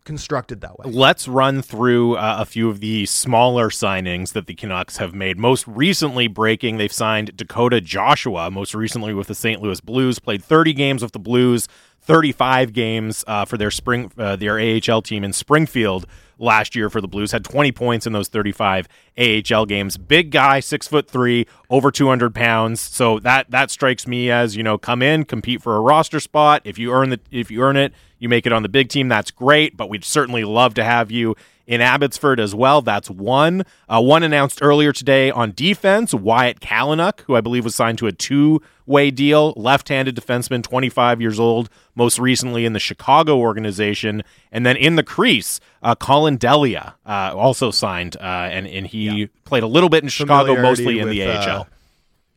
constructed 0.08 0.62
that 0.62 0.80
way. 0.80 0.90
Let's 0.90 1.28
run 1.28 1.62
through 1.62 2.16
uh, 2.16 2.38
a 2.40 2.46
few 2.46 2.70
of 2.70 2.80
the 2.80 3.06
smaller 3.06 3.70
signings 3.70 4.32
that 4.32 4.48
the 4.48 4.56
Canucks 4.56 4.98
have 4.98 5.14
made. 5.14 5.38
Most 5.38 5.68
recently, 5.68 6.28
breaking, 6.28 6.78
they've 6.78 6.92
signed 6.92 7.36
Dakota 7.36 7.82
Joshua, 7.82 8.50
most 8.50 8.74
recently 8.74 9.14
with 9.14 9.28
the 9.28 9.36
St. 9.36 9.62
Louis 9.62 9.82
Blues, 9.82 10.18
played 10.18 10.44
30 10.44 10.74
games 10.74 11.04
with 11.04 11.12
the 11.12 11.20
Blues, 11.20 11.68
35 12.02 12.72
games 12.72 13.26
uh, 13.28 13.44
for 13.44 13.58
their 13.58 13.70
spring 13.70 14.10
uh, 14.18 14.38
their 14.38 14.58
AHL 14.58 15.02
team 15.02 15.26
in 15.26 15.34
Springfield 15.34 16.08
last 16.40 16.74
year 16.74 16.90
for 16.90 17.02
the 17.02 17.08
Blues. 17.08 17.34
Had 17.34 17.44
20 17.44 17.74
points 17.74 18.08
in 18.08 18.14
those 18.14 18.30
35 18.30 18.88
AHL 19.18 19.66
games. 19.66 19.98
Big 19.98 20.32
guy, 20.32 20.62
six 20.62 20.88
foot 20.88 21.10
three, 21.10 21.48
over 21.70 21.92
200 21.92 22.34
pounds. 22.34 22.80
So 22.80 23.20
that 23.20 23.52
that 23.52 23.70
strikes 23.70 24.08
me 24.08 24.32
as 24.32 24.56
you 24.56 24.64
know, 24.64 24.78
come 24.78 25.02
in, 25.02 25.26
compete 25.26 25.62
for 25.62 25.76
a 25.76 25.82
roster 25.82 26.22
spot. 26.22 26.62
If 26.64 26.80
you 26.80 26.94
earn 26.94 27.10
the 27.10 27.20
if 27.30 27.52
you 27.52 27.62
earn 27.62 27.76
it, 27.76 27.94
you 28.20 28.30
make 28.30 28.46
it 28.46 28.54
on 28.54 28.64
the 28.64 28.70
big 28.70 28.90
team. 28.90 29.08
That's 29.08 29.32
great. 29.32 29.78
But 29.78 29.90
we'd 29.90 30.06
certainly 30.06 30.44
love 30.44 30.74
to 30.76 30.84
have 30.84 31.12
you 31.12 31.36
in 31.68 31.82
Abbotsford 31.82 32.40
as 32.40 32.56
well. 32.56 32.82
That's 32.82 33.10
one. 33.10 33.64
Uh, 33.88 34.02
one 34.02 34.24
announced 34.24 34.60
earlier 34.62 34.94
today 34.94 35.30
on 35.30 35.52
defense, 35.52 36.14
Wyatt 36.14 36.62
Kalynuk, 36.62 37.22
who 37.22 37.36
I 37.36 37.42
believe 37.42 37.66
was 37.66 37.76
signed 37.76 37.98
to 38.00 38.08
a 38.08 38.12
two 38.12 38.62
way 38.86 39.12
deal, 39.12 39.54
left 39.58 39.90
handed 39.90 40.16
defenseman, 40.16 40.64
25 40.64 41.20
years 41.20 41.40
old, 41.40 41.70
most 41.94 42.18
recently 42.18 42.66
in 42.66 42.72
the 42.74 42.80
Chicago 42.80 43.38
organization. 43.38 44.24
And 44.52 44.66
then 44.66 44.78
in 44.78 44.96
the 44.96 45.04
crease, 45.04 45.60
uh, 45.84 45.94
Collin 45.94 46.38
Delia 46.38 46.96
uh, 47.06 47.34
also 47.36 47.70
signed, 47.70 48.16
uh, 48.16 48.24
and, 48.24 48.66
and 48.66 48.88
he 48.88 49.10
yeah. 49.10 49.26
played 49.44 49.64
a 49.64 49.68
little 49.68 49.90
bit 49.90 50.04
in 50.04 50.10
Chicago, 50.10 50.60
mostly 50.60 51.00
in 51.00 51.10
with, 51.10 51.14
the 51.14 51.28
AHL. 51.28 51.62
Uh, 51.62 51.64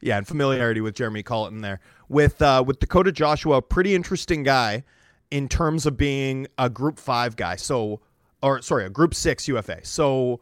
yeah, 0.02 0.16
and 0.16 0.26
familiarity 0.26 0.80
with 0.80 0.94
Jeremy 0.94 1.22
Colliton 1.22 1.60
there. 1.60 1.78
With, 2.08 2.42
uh, 2.42 2.64
with 2.66 2.80
Dakota 2.80 3.12
Joshua, 3.12 3.62
pretty 3.62 3.94
interesting 3.94 4.42
guy 4.42 4.82
in 5.30 5.48
terms 5.48 5.86
of 5.86 5.96
being 5.96 6.46
a 6.58 6.68
group 6.68 6.98
five 6.98 7.36
guy. 7.36 7.56
So 7.56 8.00
or 8.42 8.62
sorry, 8.62 8.84
a 8.84 8.90
Group 8.90 9.14
Six 9.14 9.48
UFA. 9.48 9.84
So 9.84 10.40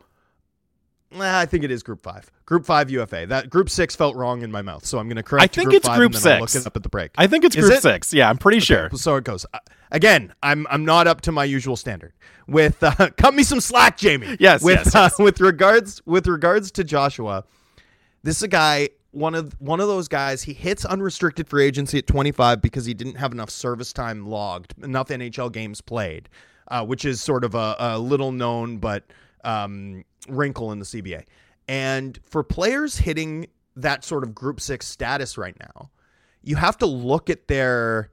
I 1.12 1.46
think 1.46 1.64
it 1.64 1.70
is 1.70 1.82
Group 1.82 2.02
Five. 2.02 2.30
Group 2.46 2.64
Five 2.64 2.90
UFA. 2.90 3.26
That 3.26 3.50
Group 3.50 3.70
Six 3.70 3.96
felt 3.96 4.16
wrong 4.16 4.42
in 4.42 4.50
my 4.50 4.62
mouth, 4.62 4.84
so 4.84 4.98
I'm 4.98 5.08
going 5.08 5.16
to 5.16 5.22
correct. 5.22 5.42
I 5.44 5.46
think 5.46 5.70
group 5.70 5.84
it's 5.84 5.88
Group 5.88 6.14
Six. 6.14 6.40
look 6.40 6.62
it 6.62 6.66
up 6.66 6.76
at 6.76 6.82
the 6.82 6.88
break. 6.88 7.12
I 7.16 7.26
think 7.26 7.44
it's 7.44 7.56
is 7.56 7.64
Group 7.64 7.78
it? 7.78 7.82
Six. 7.82 8.12
Yeah, 8.12 8.28
I'm 8.28 8.38
pretty 8.38 8.58
okay, 8.58 8.64
sure. 8.64 8.90
So 8.94 9.16
it 9.16 9.24
goes. 9.24 9.46
Uh, 9.52 9.58
again, 9.90 10.32
I'm 10.42 10.66
I'm 10.70 10.84
not 10.84 11.06
up 11.06 11.22
to 11.22 11.32
my 11.32 11.44
usual 11.44 11.76
standard. 11.76 12.12
With 12.46 12.82
uh, 12.82 13.10
cut 13.16 13.34
me 13.34 13.42
some 13.42 13.60
slack, 13.60 13.98
Jamie. 13.98 14.36
Yes. 14.38 14.62
With 14.62 14.78
yes, 14.78 14.94
yes. 14.94 15.20
Uh, 15.20 15.22
with 15.22 15.40
regards 15.40 16.02
with 16.06 16.26
regards 16.26 16.70
to 16.72 16.84
Joshua, 16.84 17.44
this 18.22 18.36
is 18.36 18.42
a 18.42 18.48
guy 18.48 18.90
one 19.18 19.34
of 19.34 19.54
one 19.60 19.80
of 19.80 19.88
those 19.88 20.08
guys. 20.08 20.42
He 20.42 20.52
hits 20.52 20.84
unrestricted 20.84 21.48
free 21.48 21.64
agency 21.64 21.98
at 21.98 22.06
25 22.06 22.62
because 22.62 22.86
he 22.86 22.94
didn't 22.94 23.16
have 23.16 23.32
enough 23.32 23.50
service 23.50 23.92
time 23.92 24.26
logged, 24.26 24.74
enough 24.82 25.08
NHL 25.08 25.52
games 25.52 25.80
played 25.80 26.28
uh, 26.68 26.84
which 26.84 27.04
is 27.04 27.20
sort 27.20 27.44
of 27.44 27.54
a, 27.54 27.76
a 27.78 27.98
little 27.98 28.32
known 28.32 28.78
but 28.78 29.04
um, 29.44 30.04
wrinkle 30.28 30.72
in 30.72 30.78
the 30.78 30.84
CBA. 30.84 31.24
And 31.66 32.18
for 32.24 32.42
players 32.42 32.96
hitting 32.96 33.46
that 33.76 34.04
sort 34.04 34.24
of 34.24 34.34
group 34.34 34.60
six 34.60 34.86
status 34.86 35.36
right 35.36 35.56
now, 35.58 35.90
you 36.42 36.56
have 36.56 36.78
to 36.78 36.86
look 36.86 37.28
at 37.28 37.48
their 37.48 38.10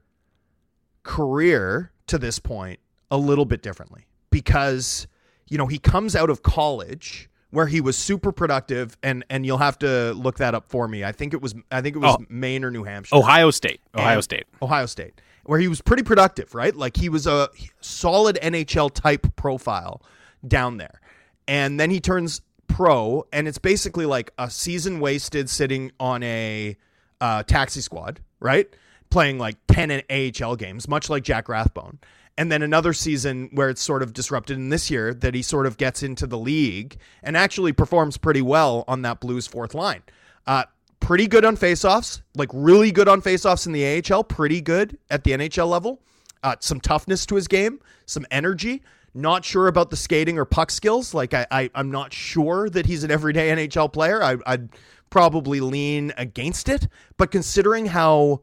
career 1.02 1.92
to 2.08 2.18
this 2.18 2.38
point 2.38 2.80
a 3.10 3.16
little 3.16 3.44
bit 3.44 3.62
differently 3.62 4.06
because, 4.30 5.06
you 5.48 5.56
know, 5.56 5.66
he 5.66 5.78
comes 5.78 6.16
out 6.16 6.28
of 6.28 6.42
college 6.42 7.30
where 7.56 7.66
he 7.66 7.80
was 7.80 7.96
super 7.96 8.32
productive 8.32 8.98
and 9.02 9.24
and 9.30 9.46
you'll 9.46 9.56
have 9.56 9.78
to 9.78 10.12
look 10.12 10.36
that 10.36 10.54
up 10.54 10.68
for 10.68 10.86
me. 10.86 11.04
I 11.04 11.12
think 11.12 11.32
it 11.32 11.40
was 11.40 11.54
I 11.72 11.80
think 11.80 11.96
it 11.96 12.00
was 12.00 12.14
oh, 12.20 12.26
Maine 12.28 12.64
or 12.64 12.70
New 12.70 12.84
Hampshire. 12.84 13.16
Ohio 13.16 13.50
State. 13.50 13.80
Ohio 13.96 14.20
State. 14.20 14.44
Ohio 14.60 14.84
State 14.84 15.22
where 15.44 15.58
he 15.58 15.66
was 15.66 15.80
pretty 15.80 16.02
productive, 16.02 16.54
right? 16.54 16.76
Like 16.76 16.98
he 16.98 17.08
was 17.08 17.26
a 17.26 17.48
solid 17.80 18.38
NHL 18.42 18.92
type 18.92 19.34
profile 19.36 20.02
down 20.46 20.76
there. 20.76 21.00
And 21.48 21.80
then 21.80 21.88
he 21.88 21.98
turns 21.98 22.42
pro, 22.66 23.24
and 23.32 23.48
it's 23.48 23.56
basically 23.56 24.04
like 24.04 24.32
a 24.36 24.50
season 24.50 25.00
wasted 25.00 25.48
sitting 25.48 25.92
on 25.98 26.22
a 26.24 26.76
uh, 27.22 27.42
taxi 27.44 27.80
squad, 27.80 28.20
right? 28.38 28.68
Playing 29.08 29.38
like 29.38 29.56
10 29.68 30.02
AHL 30.10 30.56
games, 30.56 30.88
much 30.88 31.08
like 31.08 31.22
Jack 31.22 31.48
Rathbone. 31.48 32.00
And 32.38 32.52
then 32.52 32.62
another 32.62 32.92
season 32.92 33.48
where 33.52 33.70
it's 33.70 33.80
sort 33.82 34.02
of 34.02 34.12
disrupted 34.12 34.58
in 34.58 34.68
this 34.68 34.90
year 34.90 35.14
that 35.14 35.34
he 35.34 35.42
sort 35.42 35.66
of 35.66 35.78
gets 35.78 36.02
into 36.02 36.26
the 36.26 36.38
league 36.38 36.96
and 37.22 37.36
actually 37.36 37.72
performs 37.72 38.18
pretty 38.18 38.42
well 38.42 38.84
on 38.86 39.02
that 39.02 39.20
Blues 39.20 39.46
fourth 39.46 39.74
line. 39.74 40.02
Uh, 40.46 40.64
pretty 41.00 41.26
good 41.26 41.44
on 41.44 41.56
faceoffs, 41.56 42.20
like 42.34 42.50
really 42.52 42.92
good 42.92 43.08
on 43.08 43.22
faceoffs 43.22 43.66
in 43.66 43.72
the 43.72 44.02
AHL, 44.12 44.24
pretty 44.24 44.60
good 44.60 44.98
at 45.10 45.24
the 45.24 45.32
NHL 45.32 45.68
level. 45.68 46.02
Uh, 46.42 46.56
some 46.60 46.80
toughness 46.80 47.24
to 47.26 47.34
his 47.34 47.48
game, 47.48 47.80
some 48.04 48.26
energy. 48.30 48.82
Not 49.14 49.44
sure 49.44 49.66
about 49.68 49.88
the 49.88 49.96
skating 49.96 50.38
or 50.38 50.44
puck 50.44 50.70
skills. 50.70 51.14
Like 51.14 51.32
I, 51.32 51.46
I 51.50 51.70
am 51.74 51.90
not 51.90 52.12
sure 52.12 52.68
that 52.68 52.84
he's 52.84 53.02
an 53.02 53.10
everyday 53.10 53.48
NHL 53.66 53.90
player. 53.92 54.22
I, 54.22 54.36
I'd 54.46 54.68
probably 55.08 55.60
lean 55.60 56.12
against 56.18 56.68
it. 56.68 56.88
But 57.16 57.30
considering 57.30 57.86
how 57.86 58.42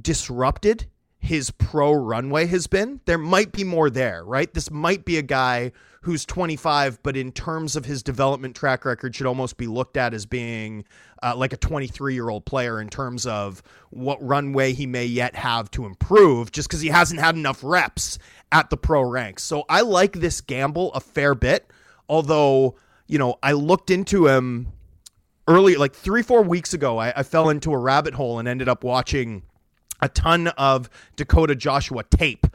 disrupted 0.00 0.86
his 1.18 1.50
pro 1.50 1.92
runway 1.92 2.46
has 2.46 2.66
been, 2.66 3.00
there 3.04 3.18
might 3.18 3.52
be 3.52 3.64
more 3.64 3.90
there, 3.90 4.24
right? 4.24 4.52
This 4.52 4.70
might 4.70 5.04
be 5.04 5.18
a 5.18 5.22
guy 5.22 5.72
who's 6.02 6.24
25, 6.24 7.02
but 7.02 7.16
in 7.16 7.32
terms 7.32 7.74
of 7.74 7.84
his 7.84 8.02
development 8.02 8.54
track 8.54 8.84
record, 8.84 9.14
should 9.14 9.26
almost 9.26 9.56
be 9.56 9.66
looked 9.66 9.96
at 9.96 10.14
as 10.14 10.26
being 10.26 10.84
uh, 11.22 11.34
like 11.36 11.52
a 11.52 11.56
23 11.56 12.14
year 12.14 12.28
old 12.28 12.44
player 12.44 12.80
in 12.80 12.88
terms 12.88 13.26
of 13.26 13.62
what 13.90 14.22
runway 14.22 14.72
he 14.72 14.86
may 14.86 15.04
yet 15.04 15.34
have 15.34 15.70
to 15.72 15.86
improve, 15.86 16.52
just 16.52 16.68
because 16.68 16.80
he 16.80 16.88
hasn't 16.88 17.20
had 17.20 17.34
enough 17.34 17.60
reps 17.64 18.18
at 18.52 18.70
the 18.70 18.76
pro 18.76 19.02
ranks. 19.02 19.42
So 19.42 19.64
I 19.68 19.80
like 19.80 20.12
this 20.12 20.40
gamble 20.40 20.92
a 20.92 21.00
fair 21.00 21.34
bit, 21.34 21.68
although, 22.08 22.76
you 23.08 23.18
know, 23.18 23.36
I 23.42 23.52
looked 23.52 23.90
into 23.90 24.28
him 24.28 24.68
early, 25.48 25.74
like 25.74 25.94
three, 25.94 26.22
four 26.22 26.42
weeks 26.42 26.74
ago. 26.74 26.98
I, 26.98 27.12
I 27.16 27.22
fell 27.24 27.50
into 27.50 27.72
a 27.72 27.78
rabbit 27.78 28.14
hole 28.14 28.38
and 28.38 28.46
ended 28.46 28.68
up 28.68 28.84
watching 28.84 29.42
a 30.00 30.08
ton 30.08 30.48
of 30.48 30.88
Dakota 31.16 31.54
Joshua 31.54 32.04
tape 32.04 32.46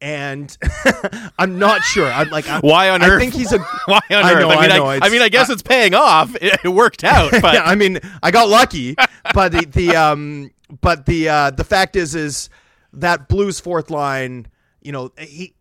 and 0.00 0.56
I'm 1.38 1.58
not 1.58 1.82
sure. 1.82 2.06
I'm 2.06 2.30
like, 2.30 2.48
I, 2.48 2.60
why 2.60 2.90
on 2.90 3.02
earth? 3.02 3.16
I 3.16 3.18
think 3.18 3.34
he's 3.34 3.52
a. 3.52 3.58
why 3.86 4.00
on 4.10 4.24
I 4.24 4.32
earth? 4.32 4.44
I 4.46 4.48
mean, 4.48 4.58
I, 4.58 4.76
know, 4.78 4.86
I, 4.86 4.98
I 5.02 5.08
mean, 5.10 5.22
I 5.22 5.28
guess 5.28 5.50
it's 5.50 5.62
paying 5.62 5.94
off. 5.94 6.34
It, 6.36 6.58
it 6.64 6.68
worked 6.68 7.04
out, 7.04 7.32
but 7.32 7.56
I 7.56 7.74
mean, 7.74 8.00
I 8.22 8.30
got 8.30 8.48
lucky. 8.48 8.96
but 9.34 9.52
the, 9.52 9.66
the 9.66 9.96
um, 9.96 10.50
but 10.80 11.06
the 11.06 11.28
uh, 11.28 11.50
the 11.50 11.64
fact 11.64 11.96
is, 11.96 12.14
is 12.14 12.48
that 12.94 13.28
Blues 13.28 13.60
fourth 13.60 13.90
line. 13.90 14.46
You 14.82 14.92
know, 14.92 15.12
he 15.18 15.52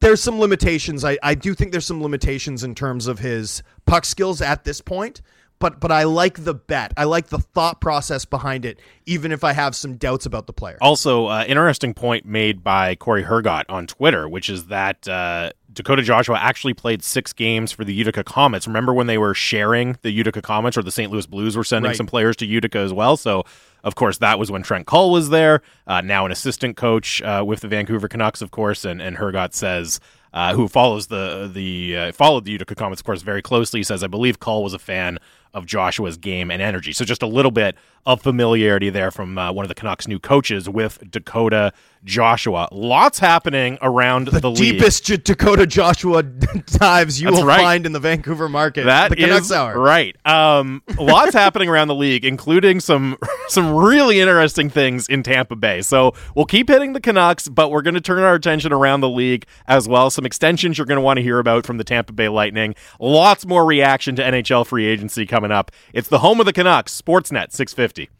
there's 0.00 0.22
some 0.22 0.38
limitations. 0.38 1.02
I 1.02 1.16
I 1.22 1.34
do 1.34 1.54
think 1.54 1.72
there's 1.72 1.86
some 1.86 2.02
limitations 2.02 2.62
in 2.62 2.74
terms 2.74 3.06
of 3.06 3.20
his 3.20 3.62
puck 3.86 4.04
skills 4.04 4.42
at 4.42 4.64
this 4.64 4.82
point 4.82 5.22
but 5.58 5.80
but 5.80 5.90
I 5.90 6.04
like 6.04 6.44
the 6.44 6.54
bet. 6.54 6.92
I 6.96 7.04
like 7.04 7.28
the 7.28 7.38
thought 7.38 7.80
process 7.80 8.24
behind 8.24 8.64
it, 8.64 8.78
even 9.06 9.32
if 9.32 9.44
I 9.44 9.52
have 9.52 9.74
some 9.74 9.96
doubts 9.96 10.26
about 10.26 10.46
the 10.46 10.52
player. 10.52 10.78
Also, 10.80 11.26
uh, 11.26 11.44
interesting 11.46 11.94
point 11.94 12.26
made 12.26 12.62
by 12.62 12.94
Corey 12.94 13.24
Hergott 13.24 13.64
on 13.68 13.86
Twitter, 13.86 14.28
which 14.28 14.50
is 14.50 14.66
that 14.66 15.06
uh, 15.08 15.50
Dakota 15.72 16.02
Joshua 16.02 16.38
actually 16.38 16.74
played 16.74 17.02
six 17.02 17.32
games 17.32 17.72
for 17.72 17.84
the 17.84 17.94
Utica 17.94 18.24
Comets. 18.24 18.66
Remember 18.66 18.92
when 18.92 19.06
they 19.06 19.18
were 19.18 19.34
sharing 19.34 19.98
the 20.02 20.10
Utica 20.10 20.42
Comets, 20.42 20.76
or 20.76 20.82
the 20.82 20.90
St. 20.90 21.10
Louis 21.10 21.26
Blues 21.26 21.56
were 21.56 21.64
sending 21.64 21.90
right. 21.90 21.96
some 21.96 22.06
players 22.06 22.36
to 22.36 22.46
Utica 22.46 22.78
as 22.78 22.92
well? 22.92 23.16
So, 23.16 23.44
of 23.84 23.94
course, 23.94 24.18
that 24.18 24.38
was 24.38 24.50
when 24.50 24.62
Trent 24.62 24.86
Cull 24.86 25.10
was 25.10 25.30
there. 25.30 25.62
Uh, 25.86 26.00
now 26.00 26.26
an 26.26 26.32
assistant 26.32 26.76
coach 26.76 27.22
uh, 27.22 27.44
with 27.46 27.60
the 27.60 27.68
Vancouver 27.68 28.08
Canucks, 28.08 28.42
of 28.42 28.50
course, 28.50 28.84
and 28.84 29.00
and 29.00 29.16
Hergott 29.16 29.54
says 29.54 30.00
uh, 30.36 30.54
who 30.54 30.68
follows 30.68 31.06
the 31.06 31.50
the 31.52 31.96
uh, 31.96 32.12
followed 32.12 32.44
the 32.44 32.52
Utica 32.52 32.74
Comets, 32.74 33.00
of 33.00 33.06
course, 33.06 33.22
very 33.22 33.40
closely. 33.40 33.82
Says, 33.82 34.04
"I 34.04 34.06
believe 34.06 34.38
Cull 34.38 34.62
was 34.62 34.74
a 34.74 34.78
fan 34.78 35.18
of 35.56 35.66
Joshua's 35.66 36.16
game 36.16 36.50
and 36.52 36.62
energy." 36.62 36.92
So 36.92 37.04
just 37.04 37.22
a 37.22 37.26
little 37.26 37.50
bit 37.50 37.74
of 38.06 38.22
familiarity 38.22 38.88
there 38.88 39.10
from 39.10 39.36
uh, 39.36 39.52
one 39.52 39.64
of 39.64 39.68
the 39.68 39.74
Canucks' 39.74 40.06
new 40.06 40.20
coaches 40.20 40.68
with 40.68 41.10
Dakota 41.10 41.72
Joshua. 42.04 42.68
Lots 42.70 43.18
happening 43.18 43.78
around 43.82 44.28
the, 44.28 44.38
the 44.38 44.52
deepest 44.52 45.08
league. 45.10 45.24
Dakota 45.24 45.66
Joshua 45.66 46.22
dives 46.66 47.20
you 47.20 47.26
That's 47.28 47.40
will 47.40 47.46
right. 47.46 47.60
find 47.60 47.84
in 47.84 47.90
the 47.90 47.98
Vancouver 47.98 48.48
market. 48.48 48.84
That 48.84 49.10
the 49.10 49.16
Canucks 49.16 49.46
is 49.46 49.52
hour. 49.52 49.76
right. 49.76 50.16
Um, 50.24 50.84
lots 50.98 51.34
happening 51.34 51.68
around 51.68 51.88
the 51.88 51.96
league, 51.96 52.24
including 52.24 52.78
some 52.78 53.18
some 53.48 53.74
really 53.74 54.20
interesting 54.20 54.70
things 54.70 55.08
in 55.08 55.24
Tampa 55.24 55.56
Bay. 55.56 55.82
So 55.82 56.14
we'll 56.36 56.46
keep 56.46 56.68
hitting 56.68 56.92
the 56.92 57.00
Canucks, 57.00 57.48
but 57.48 57.72
we're 57.72 57.82
going 57.82 57.94
to 57.94 58.00
turn 58.00 58.22
our 58.22 58.34
attention 58.34 58.72
around 58.72 59.00
the 59.00 59.10
league 59.10 59.46
as 59.66 59.88
well. 59.88 60.10
Some 60.10 60.24
extensions 60.24 60.78
you're 60.78 60.86
going 60.86 60.96
to 60.98 61.02
want 61.02 61.16
to 61.16 61.22
hear 61.24 61.40
about 61.40 61.66
from 61.66 61.78
the 61.78 61.84
Tampa 61.84 62.12
Bay 62.12 62.28
Lightning. 62.28 62.76
Lots 63.00 63.44
more 63.44 63.64
reaction 63.66 64.14
to 64.14 64.22
NHL 64.22 64.64
free 64.64 64.86
agency 64.86 65.26
coming 65.26 65.45
up. 65.52 65.70
It's 65.92 66.08
the 66.08 66.18
home 66.20 66.40
of 66.40 66.46
the 66.46 66.52
Canucks, 66.52 67.00
Sportsnet 67.00 67.52
650. 67.52 68.10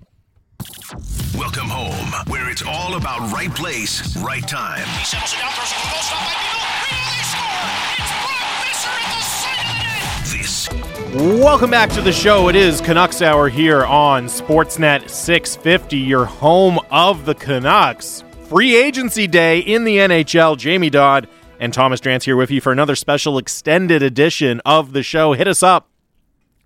Welcome 1.36 1.68
home, 1.68 2.12
where 2.30 2.50
it's 2.50 2.62
all 2.62 2.96
about 2.96 3.30
right 3.32 3.54
place, 3.54 4.16
right 4.16 4.46
time. 4.46 4.86
He 4.98 5.04
settles 5.04 5.32
it 5.34 5.38
down, 5.38 5.52
throws 5.52 5.70
it 5.70 5.74
to 5.74 5.80
the 5.82 5.88
post, 5.92 6.08
stop 6.08 6.24
by 6.24 6.32
Beal. 6.40 6.62
It's 7.18 7.34
Brock 8.24 8.56
Boeser 8.64 8.94
at 8.94 9.04
the 9.12 9.22
side 9.22 9.58
of 9.60 9.66
the 9.68 9.76
net. 9.84 10.22
This. 10.32 11.42
Welcome 11.42 11.70
back 11.70 11.90
to 11.90 12.00
the 12.00 12.12
show. 12.12 12.48
It 12.48 12.56
is 12.56 12.80
Canucks 12.80 13.20
Hour 13.22 13.48
here 13.48 13.84
on 13.84 14.26
Sportsnet 14.26 15.10
650, 15.10 15.96
your 15.98 16.24
home 16.24 16.78
of 16.90 17.24
the 17.26 17.34
Canucks. 17.34 18.24
Free 18.48 18.76
agency 18.76 19.26
day 19.26 19.58
in 19.58 19.84
the 19.84 19.96
NHL. 19.98 20.56
Jamie 20.56 20.90
Dodd 20.90 21.28
and 21.58 21.72
Thomas 21.72 22.00
Drance 22.00 22.24
here 22.24 22.36
with 22.36 22.50
you 22.50 22.60
for 22.60 22.70
another 22.72 22.94
special 22.94 23.38
extended 23.38 24.02
edition 24.02 24.60
of 24.64 24.92
the 24.92 25.02
show. 25.02 25.32
Hit 25.32 25.48
us 25.48 25.62
up. 25.62 25.88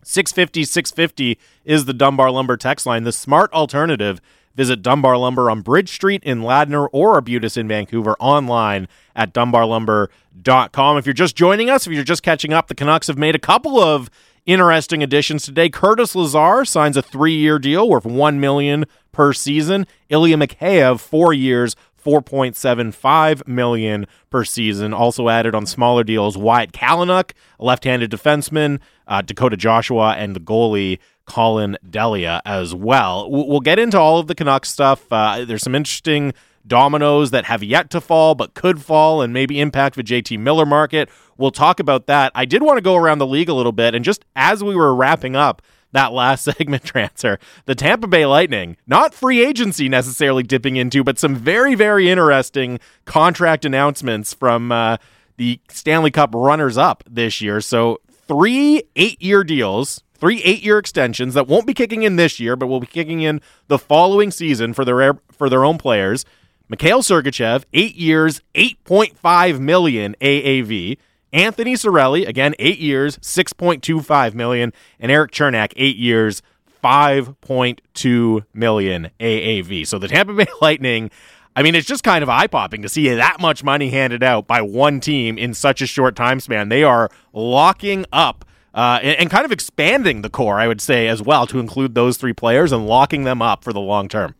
650 0.02 0.64
650 0.64 1.38
is 1.64 1.84
the 1.84 1.92
Dunbar 1.92 2.30
Lumber 2.30 2.56
text 2.56 2.86
line, 2.86 3.04
the 3.04 3.12
smart 3.12 3.52
alternative 3.52 4.20
Visit 4.56 4.82
Dunbar 4.82 5.16
Lumber 5.16 5.48
on 5.50 5.62
Bridge 5.62 5.90
Street 5.90 6.22
in 6.24 6.40
Ladner 6.40 6.88
or 6.92 7.14
Arbutus 7.14 7.56
in 7.56 7.68
Vancouver 7.68 8.16
online 8.18 8.88
at 9.14 9.32
dunbarlumber.com. 9.32 10.98
If 10.98 11.06
you're 11.06 11.12
just 11.12 11.36
joining 11.36 11.70
us, 11.70 11.86
if 11.86 11.92
you're 11.92 12.02
just 12.04 12.22
catching 12.22 12.52
up, 12.52 12.66
the 12.66 12.74
Canucks 12.74 13.06
have 13.06 13.16
made 13.16 13.34
a 13.34 13.38
couple 13.38 13.80
of 13.80 14.10
interesting 14.46 15.02
additions 15.02 15.44
today. 15.44 15.70
Curtis 15.70 16.14
Lazar 16.14 16.64
signs 16.64 16.96
a 16.96 17.02
three-year 17.02 17.58
deal 17.58 17.88
worth 17.88 18.04
one 18.04 18.40
million 18.40 18.86
per 19.12 19.32
season. 19.32 19.86
Ilya 20.08 20.36
Mikheyev, 20.36 20.98
four 20.98 21.32
years, 21.32 21.76
4.75 22.02 23.46
million 23.46 24.06
per 24.30 24.44
season. 24.44 24.92
Also 24.92 25.28
added 25.28 25.54
on 25.54 25.66
smaller 25.66 26.04
deals, 26.04 26.36
Wyatt 26.36 26.72
Kalynuk, 26.72 27.32
a 27.58 27.64
left-handed 27.64 28.10
defenseman, 28.10 28.80
uh, 29.06 29.22
Dakota 29.22 29.56
Joshua, 29.56 30.14
and 30.16 30.34
the 30.34 30.40
goalie 30.40 30.98
Collin 31.26 31.76
Delia 31.88 32.42
as 32.44 32.74
well. 32.74 33.30
We'll 33.30 33.60
get 33.60 33.78
into 33.78 33.98
all 33.98 34.18
of 34.18 34.26
the 34.26 34.34
Canucks 34.34 34.68
stuff. 34.68 35.06
Uh, 35.12 35.44
there's 35.44 35.62
some 35.62 35.74
interesting 35.74 36.34
dominoes 36.66 37.30
that 37.30 37.44
have 37.44 37.62
yet 37.62 37.90
to 37.90 38.00
fall 38.00 38.34
but 38.34 38.54
could 38.54 38.82
fall 38.82 39.22
and 39.22 39.32
maybe 39.32 39.60
impact 39.60 39.96
the 39.96 40.02
JT 40.02 40.38
Miller 40.38 40.66
market. 40.66 41.08
We'll 41.36 41.50
talk 41.50 41.80
about 41.80 42.06
that. 42.06 42.32
I 42.34 42.44
did 42.44 42.62
want 42.62 42.78
to 42.78 42.82
go 42.82 42.96
around 42.96 43.18
the 43.18 43.26
league 43.26 43.48
a 43.48 43.54
little 43.54 43.72
bit 43.72 43.94
and 43.94 44.04
just 44.04 44.24
as 44.36 44.62
we 44.62 44.74
were 44.74 44.94
wrapping 44.94 45.36
up 45.36 45.62
that 45.92 46.12
last 46.12 46.44
segment 46.58 46.84
transfer, 46.84 47.38
the 47.66 47.74
Tampa 47.74 48.06
Bay 48.06 48.26
Lightning, 48.26 48.76
not 48.86 49.14
free 49.14 49.44
agency 49.44 49.88
necessarily 49.88 50.42
dipping 50.42 50.76
into, 50.76 51.04
but 51.04 51.18
some 51.18 51.34
very, 51.34 51.74
very 51.74 52.08
interesting 52.08 52.78
contract 53.04 53.64
announcements 53.64 54.32
from 54.34 54.72
uh, 54.72 54.96
the 55.36 55.60
Stanley 55.68 56.10
Cup 56.10 56.30
runners 56.34 56.76
up 56.78 57.02
this 57.08 57.40
year. 57.40 57.60
So, 57.60 58.00
three 58.28 58.82
eight 58.96 59.20
year 59.20 59.42
deals, 59.42 60.02
three 60.14 60.42
eight 60.42 60.62
year 60.62 60.78
extensions 60.78 61.34
that 61.34 61.46
won't 61.46 61.66
be 61.66 61.74
kicking 61.74 62.02
in 62.02 62.16
this 62.16 62.38
year, 62.38 62.56
but 62.56 62.66
will 62.66 62.80
be 62.80 62.86
kicking 62.86 63.20
in 63.20 63.40
the 63.68 63.78
following 63.78 64.30
season 64.30 64.72
for 64.72 64.84
their, 64.84 65.14
for 65.32 65.48
their 65.48 65.64
own 65.64 65.78
players. 65.78 66.24
Mikhail 66.68 67.02
Sergachev, 67.02 67.64
eight 67.72 67.96
years, 67.96 68.42
8.5 68.54 69.58
million 69.58 70.14
AAV. 70.20 70.98
Anthony 71.32 71.74
Cirelli, 71.74 72.26
again, 72.26 72.54
eight 72.58 72.78
years, 72.78 73.18
6.25 73.18 74.34
million. 74.34 74.72
And 74.98 75.12
Erik 75.12 75.32
Cernak, 75.32 75.72
eight 75.76 75.96
years, 75.96 76.42
5.2 76.82 78.44
million 78.54 79.10
AAV. 79.20 79.86
So 79.86 79.98
the 79.98 80.08
Tampa 80.08 80.34
Bay 80.34 80.46
Lightning, 80.60 81.10
I 81.54 81.62
mean, 81.62 81.74
it's 81.74 81.86
just 81.86 82.04
kind 82.04 82.22
of 82.22 82.28
eye 82.28 82.46
popping 82.46 82.82
to 82.82 82.88
see 82.88 83.08
that 83.14 83.40
much 83.40 83.62
money 83.62 83.90
handed 83.90 84.22
out 84.22 84.46
by 84.46 84.62
one 84.62 85.00
team 85.00 85.38
in 85.38 85.54
such 85.54 85.82
a 85.82 85.86
short 85.86 86.16
time 86.16 86.40
span. 86.40 86.68
They 86.68 86.82
are 86.82 87.10
locking 87.32 88.06
up 88.12 88.44
uh, 88.72 89.00
and, 89.02 89.18
and, 89.18 89.30
kind 89.30 89.44
of 89.44 89.50
expanding 89.50 90.22
the 90.22 90.30
core, 90.30 90.60
I 90.60 90.68
would 90.68 90.80
say, 90.80 91.08
as 91.08 91.20
well, 91.20 91.44
to 91.48 91.58
include 91.58 91.96
those 91.96 92.16
three 92.16 92.32
players 92.32 92.70
and 92.70 92.86
locking 92.86 93.24
them 93.24 93.42
up 93.42 93.64
for 93.64 93.72
the 93.72 93.80
long 93.80 94.08
term. 94.08 94.36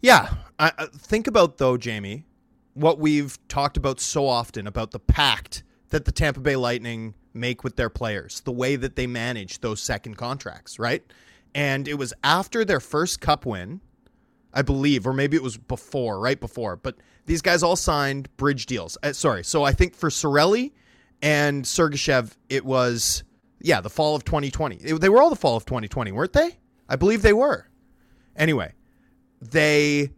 Yeah, 0.00 0.34
I, 0.58 0.86
think 0.92 1.28
about 1.28 1.58
though, 1.58 1.76
Jamie, 1.76 2.24
what 2.78 2.98
we've 2.98 3.38
talked 3.48 3.76
about 3.76 3.98
so 3.98 4.26
often 4.26 4.66
about 4.66 4.92
the 4.92 5.00
pact 5.00 5.64
that 5.90 6.04
the 6.04 6.12
Tampa 6.12 6.40
Bay 6.40 6.54
Lightning 6.54 7.14
make 7.34 7.64
with 7.64 7.76
their 7.76 7.90
players, 7.90 8.40
the 8.42 8.52
way 8.52 8.76
that 8.76 8.94
they 8.94 9.06
manage 9.06 9.60
those 9.60 9.80
second 9.80 10.16
contracts, 10.16 10.78
right? 10.78 11.02
And 11.54 11.88
it 11.88 11.94
was 11.94 12.12
after 12.22 12.64
their 12.64 12.80
first 12.80 13.20
cup 13.20 13.46
win, 13.46 13.80
I 14.52 14.62
believe, 14.62 15.06
or 15.06 15.12
maybe 15.12 15.36
it 15.36 15.42
was 15.42 15.56
before, 15.56 16.20
right 16.20 16.38
before, 16.38 16.76
but 16.76 16.96
these 17.26 17.42
guys 17.42 17.62
all 17.62 17.76
signed 17.76 18.34
bridge 18.36 18.66
deals. 18.66 18.96
Uh, 19.02 19.12
sorry. 19.12 19.44
So 19.44 19.64
I 19.64 19.72
think 19.72 19.94
for 19.94 20.08
Cirelli 20.08 20.72
and 21.20 21.64
Sergachev, 21.64 22.32
it 22.48 22.64
was, 22.64 23.24
yeah, 23.60 23.80
the 23.80 23.90
fall 23.90 24.14
of 24.14 24.24
2020. 24.24 24.76
It, 24.76 25.00
they 25.00 25.08
were 25.08 25.20
all 25.20 25.30
the 25.30 25.36
fall 25.36 25.56
of 25.56 25.64
2020, 25.64 26.12
weren't 26.12 26.32
they? 26.32 26.58
I 26.88 26.96
believe 26.96 27.22
they 27.22 27.32
were. 27.32 27.68
Anyway, 28.36 28.72
they 29.40 30.10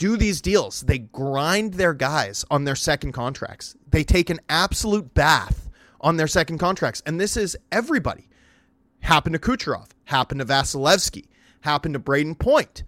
do 0.00 0.16
these 0.16 0.40
deals. 0.40 0.80
They 0.80 0.98
grind 0.98 1.74
their 1.74 1.92
guys 1.92 2.42
on 2.50 2.64
their 2.64 2.74
second 2.74 3.12
contracts. 3.12 3.76
They 3.90 4.02
take 4.02 4.30
an 4.30 4.40
absolute 4.48 5.12
bath 5.12 5.68
on 6.00 6.16
their 6.16 6.26
second 6.26 6.56
contracts. 6.56 7.02
And 7.04 7.20
this 7.20 7.36
is 7.36 7.56
everybody. 7.70 8.26
Happened 9.00 9.34
to 9.34 9.38
Kucherov, 9.38 9.90
happened 10.04 10.40
to 10.40 10.46
Vasilevskiy, 10.46 11.26
happened 11.60 11.94
to 11.94 12.00
Brayden 12.00 12.38
Point. 12.38 12.84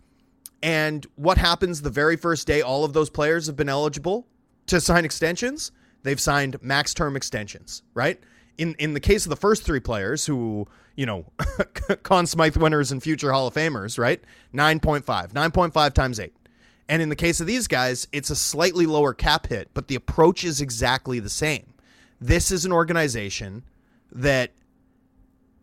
And 0.62 1.07
what 1.16 1.37
happens 1.37 1.83
the 1.83 1.90
very 1.90 2.16
first 2.16 2.46
day 2.46 2.62
all 2.62 2.83
of 2.83 2.94
those 2.94 3.11
players 3.11 3.46
have 3.46 3.57
been 3.57 3.68
eligible 3.68 4.27
to 4.66 4.81
sign 4.81 5.05
extensions? 5.05 5.70
They've 6.05 6.20
signed 6.20 6.62
max 6.62 6.94
term 6.94 7.14
extensions, 7.14 7.83
right? 7.92 8.20
In 8.57 8.75
in 8.79 8.94
the 8.94 9.01
case 9.01 9.27
of 9.27 9.31
the 9.31 9.37
first 9.37 9.64
three 9.64 9.81
players 9.81 10.25
who, 10.25 10.66
you 10.96 11.05
know, 11.05 11.27
Conn 12.05 12.27
Smythe 12.27 12.57
winners 12.57 12.90
and 12.90 13.03
future 13.03 13.33
Hall 13.33 13.46
of 13.48 13.55
Famers, 13.55 13.98
right? 13.98 14.22
9.5. 14.55 15.33
9.5 15.33 15.92
times 15.92 16.20
8. 16.20 16.33
And 16.92 17.00
in 17.00 17.09
the 17.09 17.16
case 17.16 17.40
of 17.40 17.46
these 17.46 17.68
guys, 17.68 18.07
it's 18.12 18.28
a 18.28 18.37
slightly 18.37 18.85
lower 18.85 19.14
cap 19.14 19.46
hit, 19.46 19.70
but 19.72 19.88
the 19.88 19.94
approach 19.94 20.44
is 20.44 20.61
exactly 20.61 21.20
the 21.20 21.31
same. 21.31 21.72
This 22.20 22.50
is 22.50 22.66
an 22.66 22.72
organization 22.72 23.62
that 24.12 24.50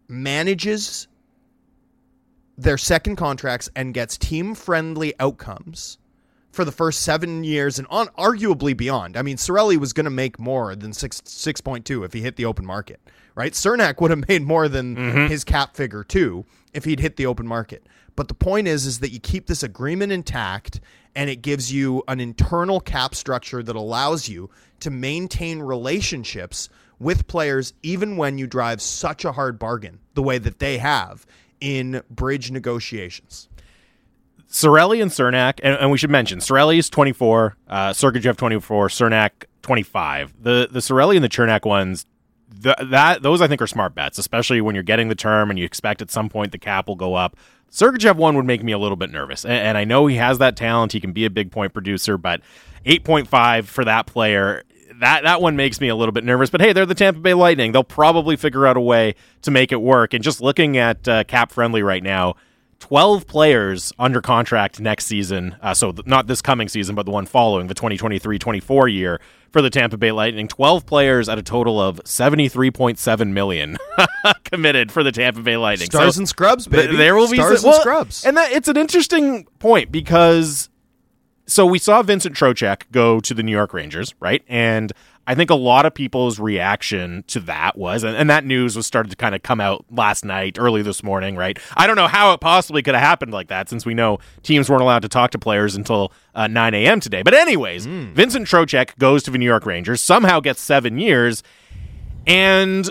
manages 0.07 1.07
their 2.57 2.79
second 2.79 3.17
contracts 3.17 3.69
and 3.75 3.93
gets 3.93 4.17
team 4.17 4.55
friendly 4.55 5.13
outcomes 5.19 5.99
for 6.51 6.65
the 6.65 6.71
first 6.71 7.03
seven 7.03 7.43
years 7.43 7.77
and 7.77 7.87
on 7.91 8.07
arguably 8.17 8.75
beyond. 8.75 9.15
I 9.15 9.21
mean, 9.21 9.37
Cirelli 9.37 9.77
was 9.77 9.93
going 9.93 10.05
to 10.05 10.09
make 10.09 10.39
more 10.39 10.75
than 10.75 10.93
six 10.93 11.21
six 11.25 11.61
point 11.61 11.85
two 11.85 12.03
if 12.03 12.11
he 12.11 12.21
hit 12.21 12.37
the 12.37 12.45
open 12.45 12.65
market, 12.65 12.99
right? 13.35 13.53
Cernak 13.53 14.01
would 14.01 14.09
have 14.09 14.27
made 14.27 14.41
more 14.41 14.67
than 14.67 14.95
mm-hmm. 14.95 15.27
his 15.27 15.43
cap 15.43 15.75
figure 15.75 16.03
too 16.03 16.43
if 16.73 16.85
he'd 16.85 16.99
hit 16.99 17.17
the 17.17 17.25
open 17.25 17.47
market. 17.47 17.85
But 18.15 18.27
the 18.27 18.33
point 18.33 18.67
is, 18.67 18.85
is 18.85 18.99
that 18.99 19.11
you 19.11 19.19
keep 19.19 19.47
this 19.47 19.63
agreement 19.63 20.11
intact 20.11 20.81
and 21.15 21.29
it 21.29 21.37
gives 21.37 21.71
you 21.71 22.03
an 22.07 22.19
internal 22.19 22.79
cap 22.79 23.15
structure 23.15 23.63
that 23.63 23.75
allows 23.75 24.29
you 24.29 24.49
to 24.81 24.89
maintain 24.89 25.59
relationships 25.59 26.69
with 26.99 27.27
players 27.27 27.73
even 27.81 28.17
when 28.17 28.37
you 28.37 28.45
drive 28.45 28.81
such 28.81 29.25
a 29.25 29.31
hard 29.31 29.57
bargain 29.57 29.99
the 30.13 30.23
way 30.23 30.37
that 30.37 30.59
they 30.59 30.77
have 30.77 31.25
in 31.61 32.01
bridge 32.09 32.51
negotiations. 32.51 33.49
Cirelli 34.49 35.01
and 35.01 35.11
Cernak, 35.11 35.59
and, 35.61 35.75
and 35.75 35.91
we 35.91 35.97
should 35.97 36.09
mention 36.09 36.39
Cirelli 36.39 36.79
is 36.79 36.89
24, 36.89 37.55
uh, 37.67 37.89
Sergachev 37.91 38.35
24, 38.35 38.87
Cernak 38.87 39.31
25. 39.61 40.33
The 40.41 40.67
the 40.71 40.79
Cirelli 40.79 41.15
and 41.15 41.23
the 41.23 41.29
Cernak 41.29 41.65
ones, 41.65 42.05
the, 42.49 42.75
that 42.89 43.21
those 43.21 43.41
I 43.41 43.47
think 43.47 43.61
are 43.61 43.67
smart 43.67 43.95
bets, 43.95 44.17
especially 44.17 44.61
when 44.61 44.75
you're 44.75 44.83
getting 44.83 45.09
the 45.09 45.15
term 45.15 45.49
and 45.49 45.57
you 45.57 45.65
expect 45.65 46.01
at 46.01 46.11
some 46.11 46.29
point 46.29 46.51
the 46.51 46.57
cap 46.57 46.87
will 46.87 46.95
go 46.95 47.15
up. 47.15 47.35
Sergachev 47.71 48.15
one 48.15 48.35
would 48.35 48.45
make 48.45 48.63
me 48.63 48.71
a 48.71 48.79
little 48.79 48.95
bit 48.95 49.11
nervous, 49.11 49.45
and, 49.45 49.53
and 49.53 49.77
I 49.77 49.83
know 49.83 50.07
he 50.07 50.15
has 50.15 50.39
that 50.39 50.55
talent. 50.55 50.91
He 50.91 50.99
can 50.99 51.11
be 51.11 51.25
a 51.25 51.29
big 51.29 51.51
point 51.51 51.73
producer, 51.73 52.17
but 52.17 52.41
8.5 52.85 53.65
for 53.65 53.85
that 53.85 54.07
player 54.07 54.63
that 54.99 55.23
that 55.23 55.41
one 55.41 55.55
makes 55.55 55.81
me 55.81 55.87
a 55.87 55.95
little 55.95 56.11
bit 56.11 56.23
nervous. 56.23 56.49
But 56.49 56.61
hey, 56.61 56.73
they're 56.73 56.85
the 56.85 56.95
Tampa 56.95 57.19
Bay 57.19 57.33
Lightning. 57.33 57.71
They'll 57.71 57.83
probably 57.83 58.35
figure 58.35 58.67
out 58.67 58.77
a 58.77 58.81
way 58.81 59.15
to 59.41 59.51
make 59.51 59.71
it 59.71 59.81
work. 59.81 60.13
And 60.13 60.23
just 60.23 60.41
looking 60.41 60.77
at 60.77 61.07
uh, 61.07 61.23
cap 61.23 61.51
friendly 61.51 61.81
right 61.81 62.03
now, 62.03 62.35
12 62.79 63.27
players 63.27 63.93
under 63.99 64.21
contract 64.21 64.79
next 64.79 65.05
season. 65.05 65.55
Uh, 65.61 65.73
so 65.73 65.91
th- 65.91 66.07
not 66.07 66.27
this 66.27 66.41
coming 66.41 66.67
season, 66.67 66.95
but 66.95 67.05
the 67.05 67.11
one 67.11 67.25
following 67.25 67.67
the 67.67 67.75
2023-24 67.75 68.93
year 68.93 69.19
for 69.51 69.61
the 69.61 69.69
Tampa 69.69 69.97
Bay 69.97 70.11
Lightning. 70.11 70.47
12 70.47 70.85
players 70.85 71.27
at 71.29 71.37
a 71.37 71.43
total 71.43 71.79
of 71.79 72.01
73.7 72.03 73.31
million 73.31 73.77
committed 74.45 74.91
for 74.91 75.03
the 75.03 75.11
Tampa 75.11 75.41
Bay 75.41 75.57
Lightning. 75.57 75.87
Stars 75.87 76.15
so 76.15 76.19
and 76.19 76.29
scrubs, 76.29 76.67
baby. 76.67 76.87
Th- 76.87 76.97
there 76.97 77.15
will 77.15 77.27
Stars 77.27 77.31
be 77.31 77.37
Stars 77.37 77.63
and 77.63 77.71
well, 77.71 77.81
scrubs. 77.81 78.25
And 78.25 78.37
that 78.37 78.51
it's 78.51 78.67
an 78.67 78.77
interesting 78.77 79.45
point 79.59 79.91
because 79.91 80.69
so 81.49 81.65
we 81.65 81.79
saw 81.79 82.01
Vincent 82.01 82.35
Trocheck 82.35 82.83
go 82.91 83.19
to 83.19 83.33
the 83.33 83.43
New 83.43 83.51
York 83.51 83.73
Rangers, 83.73 84.13
right? 84.19 84.43
And 84.47 84.93
I 85.27 85.35
think 85.35 85.49
a 85.49 85.55
lot 85.55 85.85
of 85.85 85.93
people's 85.93 86.39
reaction 86.39 87.23
to 87.27 87.39
that 87.41 87.77
was, 87.77 88.03
and, 88.03 88.17
and 88.17 88.29
that 88.29 88.45
news 88.45 88.75
was 88.75 88.87
started 88.87 89.09
to 89.09 89.15
kind 89.15 89.35
of 89.35 89.43
come 89.43 89.61
out 89.61 89.85
last 89.91 90.25
night, 90.25 90.57
early 90.57 90.81
this 90.81 91.03
morning, 91.03 91.35
right? 91.35 91.59
I 91.77 91.85
don't 91.85 91.95
know 91.95 92.07
how 92.07 92.33
it 92.33 92.39
possibly 92.39 92.81
could 92.81 92.95
have 92.95 93.03
happened 93.03 93.31
like 93.31 93.47
that 93.49 93.69
since 93.69 93.85
we 93.85 93.93
know 93.93 94.17
teams 94.41 94.69
weren't 94.69 94.81
allowed 94.81 95.03
to 95.03 95.09
talk 95.09 95.31
to 95.31 95.39
players 95.39 95.75
until 95.75 96.11
uh, 96.33 96.47
9 96.47 96.73
a.m. 96.73 96.99
today. 96.99 97.21
But, 97.21 97.35
anyways, 97.35 97.85
mm. 97.85 98.13
Vincent 98.13 98.47
Trocheck 98.47 98.97
goes 98.97 99.21
to 99.23 99.31
the 99.31 99.37
New 99.37 99.45
York 99.45 99.65
Rangers, 99.65 100.01
somehow 100.01 100.39
gets 100.39 100.61
seven 100.61 100.97
years, 100.97 101.43
and 102.25 102.89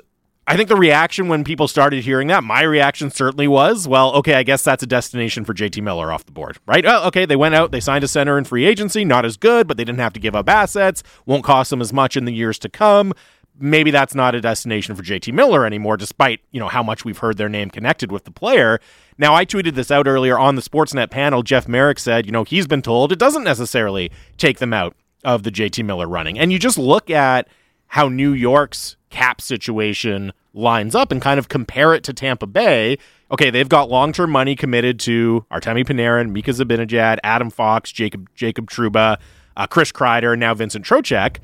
I 0.48 0.56
think 0.56 0.70
the 0.70 0.76
reaction 0.76 1.28
when 1.28 1.44
people 1.44 1.68
started 1.68 2.02
hearing 2.02 2.28
that, 2.28 2.42
my 2.42 2.62
reaction 2.62 3.10
certainly 3.10 3.46
was, 3.46 3.86
well, 3.86 4.14
okay, 4.14 4.32
I 4.32 4.44
guess 4.44 4.62
that's 4.62 4.82
a 4.82 4.86
destination 4.86 5.44
for 5.44 5.52
JT 5.52 5.82
Miller 5.82 6.10
off 6.10 6.24
the 6.24 6.32
board, 6.32 6.56
right? 6.64 6.82
Well, 6.82 7.04
okay, 7.08 7.26
they 7.26 7.36
went 7.36 7.54
out, 7.54 7.70
they 7.70 7.80
signed 7.80 8.02
a 8.02 8.08
center 8.08 8.38
in 8.38 8.44
free 8.44 8.64
agency, 8.64 9.04
not 9.04 9.26
as 9.26 9.36
good, 9.36 9.68
but 9.68 9.76
they 9.76 9.84
didn't 9.84 9.98
have 9.98 10.14
to 10.14 10.20
give 10.20 10.34
up 10.34 10.48
assets, 10.48 11.02
won't 11.26 11.44
cost 11.44 11.68
them 11.68 11.82
as 11.82 11.92
much 11.92 12.16
in 12.16 12.24
the 12.24 12.32
years 12.32 12.58
to 12.60 12.70
come. 12.70 13.12
Maybe 13.60 13.90
that's 13.90 14.14
not 14.14 14.34
a 14.34 14.40
destination 14.40 14.94
for 14.94 15.02
JT 15.02 15.34
Miller 15.34 15.66
anymore, 15.66 15.98
despite, 15.98 16.40
you 16.50 16.60
know, 16.60 16.68
how 16.68 16.82
much 16.82 17.04
we've 17.04 17.18
heard 17.18 17.36
their 17.36 17.50
name 17.50 17.68
connected 17.68 18.10
with 18.10 18.24
the 18.24 18.30
player. 18.30 18.80
Now, 19.18 19.34
I 19.34 19.44
tweeted 19.44 19.74
this 19.74 19.90
out 19.90 20.06
earlier 20.06 20.38
on 20.38 20.54
the 20.54 20.62
Sportsnet 20.62 21.10
panel. 21.10 21.42
Jeff 21.42 21.68
Marek 21.68 21.98
said, 21.98 22.24
you 22.24 22.32
know, 22.32 22.44
he's 22.44 22.66
been 22.66 22.80
told 22.80 23.12
it 23.12 23.18
doesn't 23.18 23.44
necessarily 23.44 24.10
take 24.38 24.60
them 24.60 24.72
out 24.72 24.96
of 25.24 25.42
the 25.42 25.50
JT 25.50 25.84
Miller 25.84 26.08
running. 26.08 26.38
And 26.38 26.50
you 26.50 26.58
just 26.58 26.78
look 26.78 27.10
at 27.10 27.48
how 27.88 28.08
New 28.08 28.32
York's 28.32 28.96
cap 29.10 29.40
situation 29.40 30.32
lines 30.54 30.94
up 30.94 31.12
and 31.12 31.22
kind 31.22 31.38
of 31.38 31.48
compare 31.48 31.94
it 31.94 32.02
to 32.04 32.12
Tampa 32.12 32.46
Bay. 32.46 32.98
Okay, 33.30 33.50
they've 33.50 33.68
got 33.68 33.90
long 33.90 34.12
term 34.12 34.30
money 34.30 34.56
committed 34.56 34.98
to 35.00 35.44
Artemi 35.50 35.84
Panarin, 35.84 36.30
Mika 36.30 36.50
Zibanejad, 36.50 37.18
Adam 37.22 37.50
Fox, 37.50 37.92
Jacob 37.92 38.28
Jacob 38.34 38.70
Trouba, 38.70 39.18
uh, 39.56 39.66
Chris 39.66 39.92
Kreider, 39.92 40.32
and 40.32 40.40
now 40.40 40.54
Vincent 40.54 40.84
Trocheck. 40.84 41.38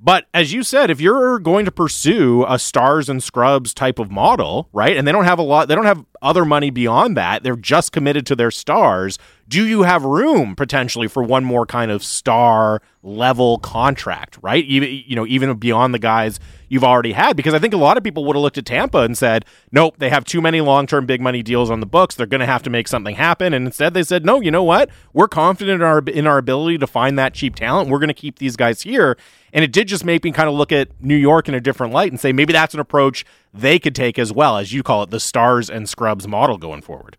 But 0.00 0.26
as 0.32 0.52
you 0.52 0.62
said, 0.62 0.90
if 0.90 1.00
you're 1.00 1.40
going 1.40 1.64
to 1.64 1.72
pursue 1.72 2.44
a 2.48 2.56
stars 2.58 3.08
and 3.08 3.20
scrubs 3.20 3.74
type 3.74 3.98
of 3.98 4.12
model, 4.12 4.68
right, 4.72 4.96
and 4.96 5.08
they 5.08 5.12
don't 5.12 5.24
have 5.24 5.40
a 5.40 5.42
lot, 5.42 5.66
they 5.66 5.74
don't 5.74 5.86
have 5.86 6.04
other 6.22 6.44
money 6.44 6.70
beyond 6.70 7.16
that, 7.16 7.42
they're 7.42 7.56
just 7.56 7.90
committed 7.90 8.24
to 8.26 8.36
their 8.36 8.52
stars. 8.52 9.18
Do 9.48 9.66
you 9.66 9.82
have 9.82 10.04
room 10.04 10.54
potentially 10.54 11.08
for 11.08 11.24
one 11.24 11.44
more 11.44 11.66
kind 11.66 11.90
of 11.90 12.04
star 12.04 12.80
level 13.02 13.58
contract, 13.58 14.38
right? 14.40 14.64
Even 14.66 15.02
you 15.04 15.16
know, 15.16 15.26
even 15.26 15.56
beyond 15.56 15.94
the 15.94 15.98
guys 15.98 16.38
you've 16.68 16.84
already 16.84 17.12
had, 17.12 17.36
because 17.36 17.54
I 17.54 17.58
think 17.58 17.74
a 17.74 17.78
lot 17.78 17.96
of 17.96 18.04
people 18.04 18.24
would 18.24 18.36
have 18.36 18.42
looked 18.42 18.58
at 18.58 18.66
Tampa 18.66 18.98
and 18.98 19.16
said, 19.16 19.44
"Nope, 19.72 19.96
they 19.98 20.10
have 20.10 20.24
too 20.24 20.40
many 20.40 20.60
long 20.60 20.86
term 20.86 21.06
big 21.06 21.20
money 21.20 21.42
deals 21.42 21.70
on 21.70 21.80
the 21.80 21.86
books. 21.86 22.14
They're 22.14 22.26
going 22.26 22.40
to 22.40 22.46
have 22.46 22.62
to 22.64 22.70
make 22.70 22.88
something 22.88 23.16
happen." 23.16 23.52
And 23.52 23.66
instead, 23.66 23.94
they 23.94 24.02
said, 24.02 24.24
"No, 24.24 24.40
you 24.40 24.50
know 24.50 24.64
what? 24.64 24.90
We're 25.12 25.28
confident 25.28 25.82
in 25.82 25.86
our 25.86 25.98
in 26.00 26.26
our 26.26 26.38
ability 26.38 26.78
to 26.78 26.86
find 26.86 27.18
that 27.18 27.34
cheap 27.34 27.54
talent. 27.54 27.88
We're 27.88 27.98
going 27.98 28.08
to 28.08 28.14
keep 28.14 28.38
these 28.38 28.56
guys 28.56 28.82
here." 28.82 29.16
And 29.52 29.64
it 29.64 29.72
did 29.72 29.88
just 29.88 30.04
make 30.04 30.24
me 30.24 30.30
kind 30.30 30.48
of 30.48 30.54
look 30.54 30.72
at 30.72 30.88
New 31.00 31.16
York 31.16 31.48
in 31.48 31.54
a 31.54 31.60
different 31.60 31.92
light 31.92 32.12
and 32.12 32.20
say 32.20 32.32
maybe 32.32 32.52
that's 32.52 32.74
an 32.74 32.80
approach 32.80 33.24
they 33.54 33.78
could 33.78 33.94
take 33.94 34.18
as 34.18 34.32
well, 34.32 34.58
as 34.58 34.72
you 34.72 34.82
call 34.82 35.02
it, 35.02 35.10
the 35.10 35.20
stars 35.20 35.70
and 35.70 35.88
scrubs 35.88 36.28
model 36.28 36.58
going 36.58 36.82
forward. 36.82 37.16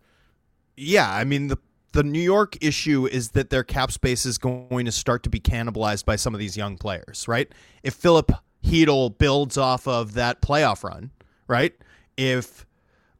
Yeah, 0.76 1.10
I 1.10 1.24
mean 1.24 1.48
the 1.48 1.58
the 1.92 2.02
New 2.02 2.20
York 2.20 2.56
issue 2.60 3.06
is 3.06 3.30
that 3.30 3.50
their 3.50 3.64
cap 3.64 3.90
space 3.90 4.24
is 4.24 4.38
going 4.38 4.84
to 4.84 4.92
start 4.92 5.22
to 5.24 5.30
be 5.30 5.40
cannibalized 5.40 6.04
by 6.04 6.16
some 6.16 6.34
of 6.34 6.40
these 6.40 6.56
young 6.56 6.76
players, 6.76 7.26
right? 7.26 7.48
If 7.82 7.94
Filip 7.94 8.30
Chytil 8.64 9.16
builds 9.16 9.56
off 9.56 9.86
of 9.88 10.14
that 10.14 10.42
playoff 10.42 10.84
run, 10.84 11.10
right? 11.46 11.74
If 12.16 12.66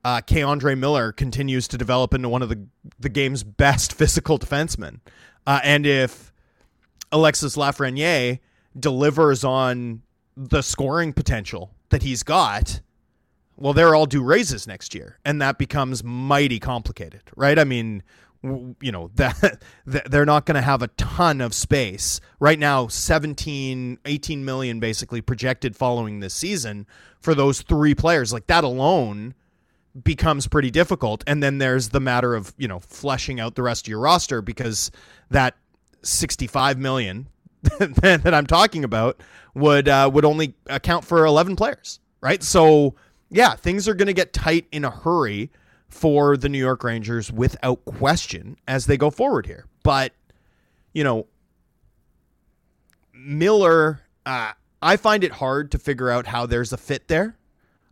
uh, 0.05 0.21
K'Andre 0.21 0.79
Miller 0.79 1.13
continues 1.13 1.69
to 1.69 1.79
develop 1.79 2.15
into 2.15 2.29
one 2.29 2.43
of 2.43 2.49
the 2.49 2.67
the 2.99 3.09
game's 3.09 3.43
best 3.43 3.93
physical 3.99 4.39
defensemen, 4.39 5.01
uh, 5.47 5.61
and 5.63 5.87
if 5.87 6.33
Alexis 7.13 7.57
Lafreniere 7.57 8.41
delivers 8.79 9.45
on 9.45 10.03
the 10.37 10.63
scoring 10.63 11.13
potential 11.13 11.75
that 11.91 12.03
he's 12.03 12.23
got, 12.23 12.81
well, 13.57 13.73
they're 13.73 13.95
all 13.95 14.07
due 14.07 14.23
raises 14.23 14.67
next 14.67 14.95
year, 14.95 15.19
and 15.25 15.43
that 15.43 15.59
becomes 15.59 16.03
mighty 16.05 16.59
complicated, 16.59 17.23
right? 17.37 17.59
I 17.59 17.65
mean, 17.65 18.03
you 18.43 18.93
know 18.93 19.11
that 19.15 19.63
they're 19.85 20.27
not 20.27 20.47
going 20.47 20.55
to 20.55 20.61
have 20.63 20.83
a 20.83 20.89
ton 20.89 21.41
of 21.41 21.55
space. 21.55 22.21
Right 22.39 22.59
now 22.59 22.89
17 22.89 23.99
18 24.05 24.45
million 24.45 24.81
basically 24.81 25.21
projected 25.21 25.77
following 25.77 26.21
this 26.21 26.35
season 26.35 26.87
for 27.21 27.35
those 27.35 27.63
three 27.63 27.95
players. 27.95 28.33
Like 28.33 28.47
that 28.47 28.65
alone 28.65 29.35
becomes 30.03 30.47
pretty 30.47 30.71
difficult. 30.71 31.25
And 31.27 31.43
then 31.43 31.59
there's 31.59 31.91
the 31.91 32.01
matter 32.01 32.35
of 32.35 32.55
you 32.57 32.69
know 32.69 32.81
fleshing 32.81 33.41
out 33.41 33.55
the 33.55 33.63
rest 33.63 33.87
of 33.87 33.89
your 33.89 34.01
roster 34.01 34.43
because 34.43 34.91
that 35.31 35.57
65 36.03 36.79
million 36.79 37.29
that 37.79 38.33
I'm 38.33 38.47
talking 38.47 38.85
about 38.85 39.21
would 39.55 39.89
uh, 39.89 40.11
would 40.13 40.25
only 40.25 40.55
account 40.67 41.05
for 41.05 41.27
11 41.27 41.57
players, 41.57 42.01
right? 42.21 42.43
So 42.43 42.95
yeah, 43.29 43.55
things 43.55 43.87
are 43.87 43.95
going 43.95 44.07
to 44.07 44.15
get 44.15 44.33
tight 44.33 44.67
in 44.73 44.85
a 44.85 44.91
hurry 44.91 45.51
for 45.91 46.37
the 46.37 46.49
New 46.49 46.59
York 46.59 46.83
Rangers 46.85 47.31
without 47.31 47.85
question 47.85 48.57
as 48.67 48.87
they 48.87 48.97
go 48.97 49.11
forward 49.11 49.47
here. 49.47 49.67
But 49.83 50.13
you 50.93 51.05
know, 51.05 51.27
Miller, 53.13 54.01
uh, 54.27 54.53
I 54.83 54.97
find 54.97 55.23
it 55.23 55.33
hard 55.33 55.71
to 55.73 55.79
figure 55.79 56.11
out 56.11 56.27
how 56.27 56.47
there's 56.47 56.73
a 56.73 56.79
fit 56.79 57.09
there. 57.09 57.37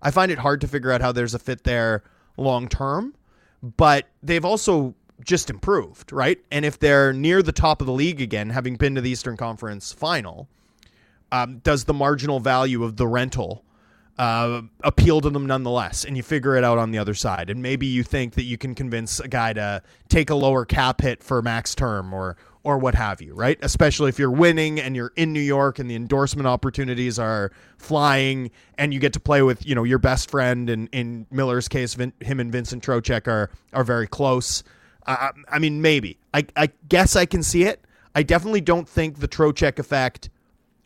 I 0.01 0.11
find 0.11 0.33
it 0.33 0.39
hard 0.39 0.61
to 0.63 0.69
figure 0.69 0.93
out 0.93 1.01
how 1.01 1.13
there's 1.13 1.35
a 1.35 1.39
fit 1.39 1.65
there 1.65 2.03
long 2.37 2.69
term. 2.69 3.15
But 3.63 4.07
they've 4.23 4.45
also 4.45 4.95
just 5.25 5.51
improved, 5.51 6.13
right? 6.13 6.39
And 6.51 6.65
if 6.65 6.79
they're 6.79 7.13
near 7.13 7.43
the 7.43 7.53
top 7.53 7.81
of 7.81 7.87
the 7.87 7.93
league 7.93 8.21
again, 8.21 8.51
having 8.51 8.77
been 8.77 8.95
to 8.95 9.01
the 9.01 9.11
Eastern 9.11 9.37
Conference 9.37 9.93
final, 9.93 10.49
um, 11.33 11.59
does 11.59 11.85
the 11.85 11.95
marginal 11.95 12.41
value 12.41 12.85
of 12.85 12.97
the 12.97 13.07
rental 13.07 13.65
uh, 14.19 14.63
appeal 14.83 15.21
to 15.21 15.31
them 15.31 15.47
nonetheless? 15.47 16.05
And 16.05 16.17
you 16.17 16.23
figure 16.23 16.57
it 16.57 16.65
out 16.65 16.79
on 16.79 16.91
the 16.91 16.99
other 16.99 17.15
side. 17.15 17.51
And 17.51 17.63
maybe 17.63 17.87
you 17.87 18.03
think 18.03 18.35
that 18.35 18.45
you 18.45 18.59
can 18.59 18.75
convince 18.75 19.21
a 19.21 19.29
guy 19.29 19.53
to 19.53 19.83
take 20.09 20.31
a 20.31 20.35
lower 20.35 20.65
cap 20.65 21.01
hit 21.01 21.23
for 21.23 21.41
max 21.43 21.75
term 21.75 22.13
or 22.13 22.37
or 22.65 22.77
what 22.77 22.95
have 22.95 23.23
you, 23.23 23.33
right? 23.35 23.59
Especially 23.63 24.11
if 24.11 24.19
you're 24.19 24.31
winning 24.31 24.79
and 24.79 24.95
you're 24.95 25.13
in 25.17 25.33
New 25.33 25.41
York 25.41 25.79
and 25.79 25.89
the 25.91 25.95
endorsement 25.95 26.47
opportunities 26.47 27.19
are 27.19 27.51
flying 27.79 28.51
and 28.77 28.93
you 28.93 29.01
get 29.01 29.15
to 29.15 29.21
play 29.21 29.41
with, 29.41 29.65
you 29.65 29.75
know, 29.75 29.85
your 29.85 29.99
best 29.99 30.31
friend 30.31 30.69
and 30.69 30.89
in 30.93 31.27
Miller's 31.31 31.69
case, 31.69 31.95
Vin, 31.95 32.13
him 32.21 32.41
and 32.41 32.53
Vincent 32.53 32.85
Trocheck 32.85 33.27
are 33.27 33.51
are 33.73 33.85
very 33.85 34.07
close. 34.07 34.65
I, 35.07 35.31
I 35.51 35.59
mean, 35.59 35.81
maybe. 35.81 36.19
I, 36.35 36.45
I 36.57 36.69
guess 36.89 37.17
I 37.17 37.25
can 37.25 37.43
see 37.43 37.63
it. 37.63 37.83
I 38.15 38.23
definitely 38.23 38.61
don't 38.61 38.89
think 38.89 39.21
the 39.21 39.29
Trocheck 39.29 39.79
effect 39.79 40.29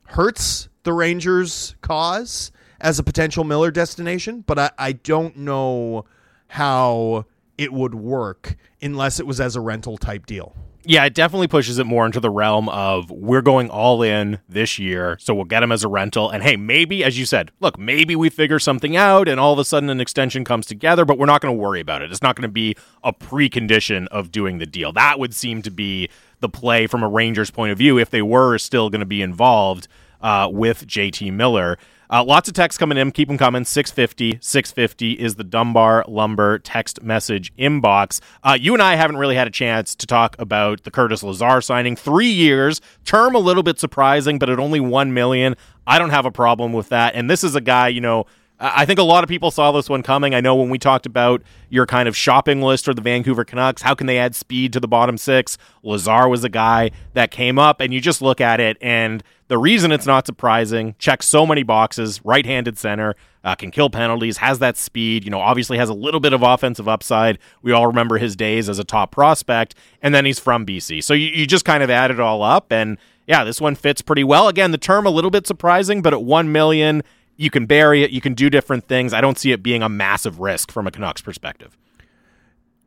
hurts 0.05 0.69
the 0.85 0.93
Rangers' 0.93 1.75
cause 1.81 2.53
as 2.83 2.99
a 2.99 3.03
potential 3.03 3.45
Miller 3.45 3.71
destination, 3.71 4.45
but 4.47 4.59
I, 4.59 4.71
I 4.79 4.93
don't 4.93 5.37
know 5.39 6.05
how 6.49 7.25
it 7.57 7.73
would 7.73 7.95
work 7.95 8.57
unless 8.83 9.19
it 9.19 9.27
was 9.27 9.41
as 9.41 9.57
a 9.57 9.61
rental 9.61 9.97
type 9.97 10.27
deal 10.27 10.55
yeah, 10.85 11.05
it 11.05 11.15
definitely 11.15 11.47
pushes 11.47 11.79
it 11.79 11.87
more 11.87 12.07
into 12.07 12.19
the 12.19 12.31
realm 12.31 12.69
of 12.69 13.11
we're 13.11 13.43
going 13.43 13.71
all 13.71 14.03
in 14.03 14.41
this 14.49 14.79
year, 14.79 15.17
so 15.21 15.35
we'll 15.35 15.45
get 15.45 15.63
him 15.63 15.71
as 15.71 15.85
a 15.85 15.89
rental. 15.89 16.31
And 16.31 16.43
hey, 16.43 16.57
maybe, 16.57 17.05
as 17.05 17.19
you 17.19 17.25
said, 17.25 17.53
look, 17.61 17.79
maybe 17.79 18.17
we 18.17 18.31
figure 18.31 18.59
something 18.59 18.97
out 18.97 19.29
and 19.29 19.39
all 19.39 19.53
of 19.53 19.59
a 19.59 19.65
sudden 19.65 19.91
an 19.91 20.01
extension 20.01 20.45
comes 20.45 20.67
together, 20.67 21.05
but 21.05 21.19
we're 21.19 21.27
not 21.27 21.41
going 21.41 21.55
to 21.55 21.61
worry 21.61 21.81
about 21.81 22.03
it. 22.03 22.11
It's 22.11 22.23
not 22.23 22.35
going 22.35 22.49
to 22.49 22.53
be 22.53 22.75
a 23.05 23.13
precondition 23.13 24.09
of 24.09 24.33
doing 24.33 24.59
the 24.59 24.67
deal. 24.67 24.93
That 24.93 25.19
would 25.19 25.35
seem 25.35 25.63
to 25.63 25.71
be 25.71 26.09
the 26.41 26.49
play 26.49 26.89
from 26.89 27.03
a 27.03 27.09
Rangers 27.09 27.51
point 27.51 27.71
of 27.71 27.79
view 27.79 27.99
if 27.99 28.11
they 28.11 28.23
were 28.23 28.59
still 28.59 28.91
going 28.91 29.01
to 29.01 29.07
be 29.07 29.23
involved 29.23 29.87
uh, 30.21 30.49
with 30.51 30.87
JT 30.87 31.33
Miller. 31.33 31.79
Uh, 32.13 32.23
lots 32.23 32.47
of 32.47 32.53
texts 32.53 32.77
coming 32.79 32.99
in. 32.99 33.11
Keep 33.11 33.29
them 33.29 33.39
coming. 33.39 33.65
650. 33.65 34.39
650 34.43 35.13
is 35.13 35.37
the 35.37 35.45
Dunbar 35.45 36.05
Lumber 36.07 36.59
text 36.59 37.03
message 37.03 37.57
inbox. 37.57 38.21
Uh, 38.43 38.57
you 38.61 38.75
and 38.75 38.83
I 38.83 38.97
haven't 38.97 39.17
really 39.17 39.35
had 39.35 39.47
a 39.47 39.51
chance 39.51 39.95
to 39.95 40.07
talk 40.07 40.37
about 40.39 40.83
the 40.83 40.91
Curtis 40.91 41.23
Lazar 41.23 41.63
signing. 41.63 41.97
Three 41.97 42.31
years, 42.31 42.83
term 43.07 43.35
a 43.35 43.39
little 43.39 43.63
bit 43.63 43.79
surprising, 43.79 44.39
but 44.39 44.51
at 44.51 44.59
only 44.59 44.79
one 44.79 45.15
million. 45.15 45.57
I 45.87 45.99
don't 45.99 46.11
have 46.11 46.27
a 46.27 46.31
problem 46.31 46.75
with 46.75 46.91
that. 46.91 47.15
And 47.15 47.31
this 47.31 47.43
is 47.43 47.55
a 47.55 47.63
guy, 47.63 47.89
you 47.89 48.03
know, 48.03 48.27
I 48.61 48.85
think 48.85 49.01
a 49.01 49.03
lot 49.03 49.25
of 49.25 49.29
people 49.29 49.51
saw 49.51 49.73
this 49.73 49.89
one 49.89 50.05
coming. 50.05 50.35
I 50.35 50.41
know 50.41 50.55
when 50.55 50.71
we 50.71 50.79
talked 50.79 51.07
about 51.07 51.43
your 51.69 51.85
kind 51.85 52.09
of 52.09 52.17
shopping 52.17 52.63
list 52.63 52.87
or 52.87 52.95
the 52.95 53.01
Vancouver 53.01 53.45
Canucks, 53.45 53.83
how 53.83 53.95
can 53.95 54.07
they 54.07 54.19
add 54.19 54.37
speed 54.37 54.73
to 54.75 54.81
the 54.81 54.87
bottom 54.87 55.19
six? 55.19 55.59
Lazar 55.83 56.29
was 56.29 56.45
a 56.45 56.49
guy 56.49 56.93
that 57.15 57.33
came 57.33 57.59
up, 57.59 57.81
and 57.81 57.93
you 57.93 58.01
just 58.01 58.23
look 58.23 58.41
at 58.41 58.61
it, 58.61 58.77
and 58.81 59.25
the 59.53 59.59
reason 59.59 59.93
it's 59.93 60.07
not 60.07 60.25
surprising, 60.25 60.95
checks 60.99 61.27
so 61.27 61.45
many 61.45 61.63
boxes, 61.63 62.25
right 62.25 62.47
handed 62.47 62.79
center, 62.79 63.15
uh, 63.45 63.55
can 63.55 63.71
kill 63.71 63.91
penalties, 63.91 64.39
has 64.39 64.61
that 64.61 64.79
speed, 64.79 65.25
you 65.25 65.31
know, 65.31 65.41
obviously 65.41 65.77
has 65.77 65.91
a 65.91 65.93
little 65.95 66.21
bit 66.21 66.33
of 66.33 66.43
offensive 66.43 66.89
upside. 66.89 67.39
We 67.61 67.71
all 67.71 67.87
remember 67.87 68.17
his 68.17 68.35
days 68.35 68.71
as 68.71 68.79
a 68.79 68.85
top 68.85 69.11
prospect, 69.11 69.75
and 70.01 70.15
then 70.15 70.25
he's 70.25 70.39
from 70.39 70.65
BC. 70.65 71.05
So 71.05 71.13
you, 71.13 71.29
you 71.29 71.47
just 71.47 71.67
kind 71.67 71.83
of 71.83 71.91
add 71.91 72.11
it 72.11 72.19
all 72.19 72.43
up, 72.43 72.73
and 72.73 72.97
yeah, 73.27 73.45
this 73.45 73.61
one 73.61 73.75
fits 73.75 74.01
pretty 74.01 74.25
well. 74.25 74.49
Again, 74.49 74.71
the 74.71 74.79
term 74.79 75.05
a 75.05 75.11
little 75.11 75.31
bit 75.31 75.47
surprising, 75.47 76.01
but 76.01 76.15
at 76.15 76.23
1 76.23 76.51
million, 76.51 77.03
you 77.37 77.51
can 77.51 77.67
bury 77.67 78.03
it, 78.03 78.11
you 78.11 78.23
can 78.23 78.33
do 78.33 78.49
different 78.49 78.89
things. 78.89 79.13
I 79.13 79.21
don't 79.21 79.37
see 79.37 79.53
it 79.53 79.63
being 79.63 79.83
a 79.83 79.89
massive 79.91 80.41
risk 80.41 80.73
from 80.73 80.87
a 80.87 80.91
Canucks 80.91 81.21
perspective. 81.21 81.77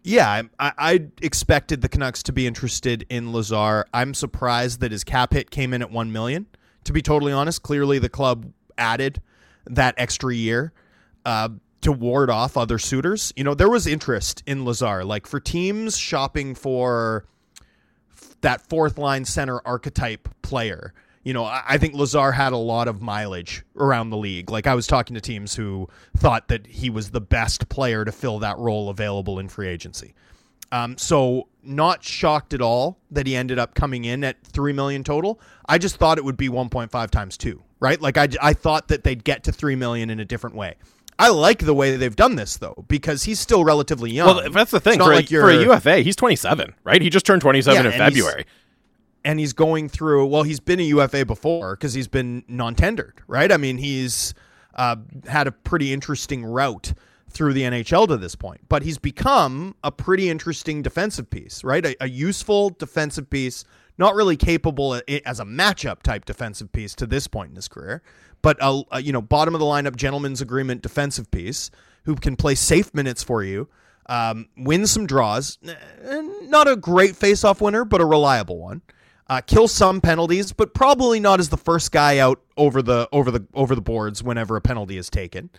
Yeah, 0.05 0.43
I, 0.59 0.71
I 0.77 1.07
expected 1.23 1.81
the 1.81 1.89
Canucks 1.89 2.21
to 2.23 2.31
be 2.31 2.45
interested 2.45 3.07
in 3.09 3.33
Lazar. 3.33 3.85
I'm 3.91 4.13
surprised 4.13 4.79
that 4.81 4.91
his 4.91 5.03
cap 5.03 5.33
hit 5.33 5.49
came 5.49 5.73
in 5.73 5.81
at 5.81 5.89
one 5.89 6.11
million. 6.11 6.45
To 6.83 6.93
be 6.93 7.01
totally 7.01 7.31
honest, 7.31 7.63
clearly 7.63 7.97
the 7.97 8.07
club 8.07 8.51
added 8.77 9.19
that 9.65 9.95
extra 9.97 10.31
year 10.35 10.73
uh, 11.25 11.49
to 11.81 11.91
ward 11.91 12.29
off 12.29 12.55
other 12.55 12.77
suitors. 12.77 13.33
You 13.35 13.45
know, 13.45 13.55
there 13.55 13.67
was 13.67 13.87
interest 13.87 14.43
in 14.45 14.63
Lazar, 14.63 15.03
like 15.03 15.25
for 15.25 15.39
teams 15.39 15.97
shopping 15.97 16.53
for 16.53 17.25
that 18.41 18.61
fourth 18.69 18.99
line 18.99 19.25
center 19.25 19.59
archetype 19.65 20.29
player 20.43 20.93
you 21.25 21.33
know, 21.33 21.43
I 21.43 21.79
think 21.79 21.95
Lazar 21.95 22.31
had 22.31 22.53
a 22.53 22.57
lot 22.57 22.87
of 22.87 23.01
mileage 23.01 23.63
around 23.75 24.11
the 24.11 24.17
league. 24.17 24.51
Like 24.51 24.67
I 24.67 24.75
was 24.75 24.85
talking 24.85 25.15
to 25.15 25.21
teams 25.21 25.55
who 25.55 25.89
thought 26.15 26.49
that 26.49 26.67
he 26.67 26.91
was 26.91 27.09
the 27.09 27.19
best 27.19 27.67
player 27.67 28.05
to 28.05 28.11
fill 28.11 28.39
that 28.39 28.59
role 28.59 28.89
available 28.89 29.39
in 29.39 29.49
free 29.49 29.67
agency. 29.67 30.13
Um, 30.71 30.99
so 30.99 31.47
not 31.63 32.03
shocked 32.03 32.53
at 32.53 32.61
all 32.61 32.99
that 33.09 33.25
he 33.25 33.35
ended 33.35 33.57
up 33.57 33.73
coming 33.73 34.05
in 34.05 34.23
at 34.23 34.41
three 34.43 34.71
million 34.71 35.03
total. 35.03 35.39
I 35.67 35.79
just 35.79 35.95
thought 35.95 36.19
it 36.19 36.23
would 36.23 36.37
be 36.37 36.47
1.5 36.47 37.09
times 37.09 37.37
two, 37.37 37.63
right? 37.79 37.99
Like 37.99 38.17
I, 38.17 38.27
I 38.39 38.53
thought 38.53 38.89
that 38.89 39.03
they'd 39.03 39.23
get 39.23 39.45
to 39.45 39.51
three 39.51 39.75
million 39.75 40.11
in 40.11 40.19
a 40.19 40.25
different 40.25 40.55
way. 40.55 40.75
I 41.17 41.29
like 41.29 41.59
the 41.59 41.73
way 41.73 41.91
that 41.91 41.97
they've 41.97 42.15
done 42.15 42.35
this 42.35 42.57
though, 42.57 42.85
because 42.87 43.23
he's 43.23 43.39
still 43.39 43.63
relatively 43.63 44.11
young. 44.11 44.27
Well, 44.27 44.51
that's 44.51 44.71
the 44.71 44.79
thing. 44.79 44.99
For, 44.99 45.05
like 45.05 45.31
a, 45.31 45.39
for, 45.39 45.49
a, 45.49 45.63
UFA, 45.63 46.01
he's 46.01 46.15
27, 46.15 46.75
right? 46.83 47.01
He 47.01 47.09
just 47.09 47.25
turned 47.25 47.41
27 47.41 47.83
yeah, 47.83 47.91
in 47.91 47.97
February 47.97 48.45
and 49.25 49.39
he's 49.39 49.53
going 49.53 49.89
through. 49.89 50.27
Well, 50.27 50.43
he's 50.43 50.59
been 50.59 50.79
a 50.79 50.83
UFA 50.83 51.25
before 51.25 51.75
because 51.75 51.93
he's 51.93 52.07
been 52.07 52.43
non-tendered, 52.47 53.21
right? 53.27 53.51
I 53.51 53.57
mean, 53.57 53.77
he's 53.77 54.35
uh, 54.75 54.97
had 55.27 55.47
a 55.47 55.51
pretty 55.51 55.91
interesting 55.91 56.45
route 56.45 56.93
through 57.29 57.53
the 57.53 57.63
NHL 57.63 58.07
to 58.07 58.17
this 58.17 58.35
point. 58.35 58.61
But 58.69 58.83
he's 58.83 58.99
become 58.99 59.75
a 59.83 59.91
pretty 59.91 60.29
interesting 60.29 60.83
defensive 60.83 61.29
piece, 61.29 61.63
right? 61.63 61.85
A, 61.85 61.95
a 61.99 62.07
useful 62.07 62.69
defensive 62.69 63.29
piece, 63.29 63.65
not 63.97 64.13
really 64.13 64.37
capable 64.37 65.01
as 65.25 65.39
a 65.39 65.43
matchup 65.43 66.03
type 66.03 66.25
defensive 66.25 66.71
piece 66.71 66.93
to 66.95 67.07
this 67.07 67.27
point 67.27 67.49
in 67.49 67.55
his 67.55 67.67
career, 67.67 68.03
but 68.43 68.57
a, 68.61 68.83
a 68.91 69.01
you 69.01 69.11
know 69.11 69.21
bottom 69.21 69.55
of 69.55 69.59
the 69.59 69.65
lineup 69.65 69.95
gentleman's 69.95 70.39
agreement 70.39 70.83
defensive 70.83 71.31
piece 71.31 71.71
who 72.03 72.15
can 72.15 72.35
play 72.35 72.53
safe 72.53 72.93
minutes 72.93 73.23
for 73.23 73.43
you. 73.43 73.67
Um, 74.07 74.49
win 74.55 74.85
some 74.85 75.07
draws, 75.07 75.57
not 76.43 76.67
a 76.67 76.75
great 76.75 77.15
face-off 77.15 77.59
winner, 77.59 77.83
but 77.85 78.01
a 78.01 78.05
reliable 78.05 78.59
one 78.59 78.83
uh, 79.27 79.41
kill 79.41 79.67
some 79.67 80.01
penalties, 80.01 80.51
but 80.51 80.73
probably 80.73 81.19
not 81.19 81.39
as 81.39 81.49
the 81.49 81.57
first 81.57 81.91
guy 81.91 82.19
out 82.19 82.41
over 82.57 82.81
the 82.81 83.09
over 83.11 83.31
the 83.31 83.45
over 83.53 83.75
the 83.75 83.81
boards 83.81 84.21
whenever 84.23 84.55
a 84.55 84.61
penalty 84.61 84.97
is 84.97 85.09
taken. 85.09 85.49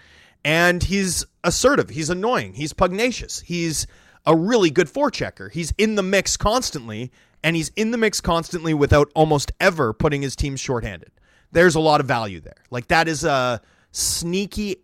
And 0.44 0.82
he's 0.82 1.26
assertive. 1.42 1.90
He's 1.90 2.08
annoying. 2.08 2.54
He's 2.54 2.72
pugnacious. 2.72 3.40
He's 3.40 3.86
a 4.24 4.36
really 4.36 4.70
good 4.70 4.86
forechecker. 4.86 5.50
He's 5.50 5.72
in 5.78 5.96
the 5.96 6.02
mix 6.02 6.36
constantly, 6.36 7.10
and 7.42 7.56
he's 7.56 7.70
in 7.70 7.90
the 7.90 7.98
mix 7.98 8.20
constantly 8.20 8.72
without 8.72 9.10
almost 9.14 9.50
ever 9.60 9.92
putting 9.92 10.22
his 10.22 10.36
team 10.36 10.56
shorthanded. 10.56 11.10
There's 11.50 11.74
a 11.74 11.80
lot 11.80 12.00
of 12.00 12.06
value 12.06 12.40
there. 12.40 12.64
Like 12.70 12.88
that 12.88 13.08
is 13.08 13.24
a 13.24 13.60
sneaky, 13.90 14.76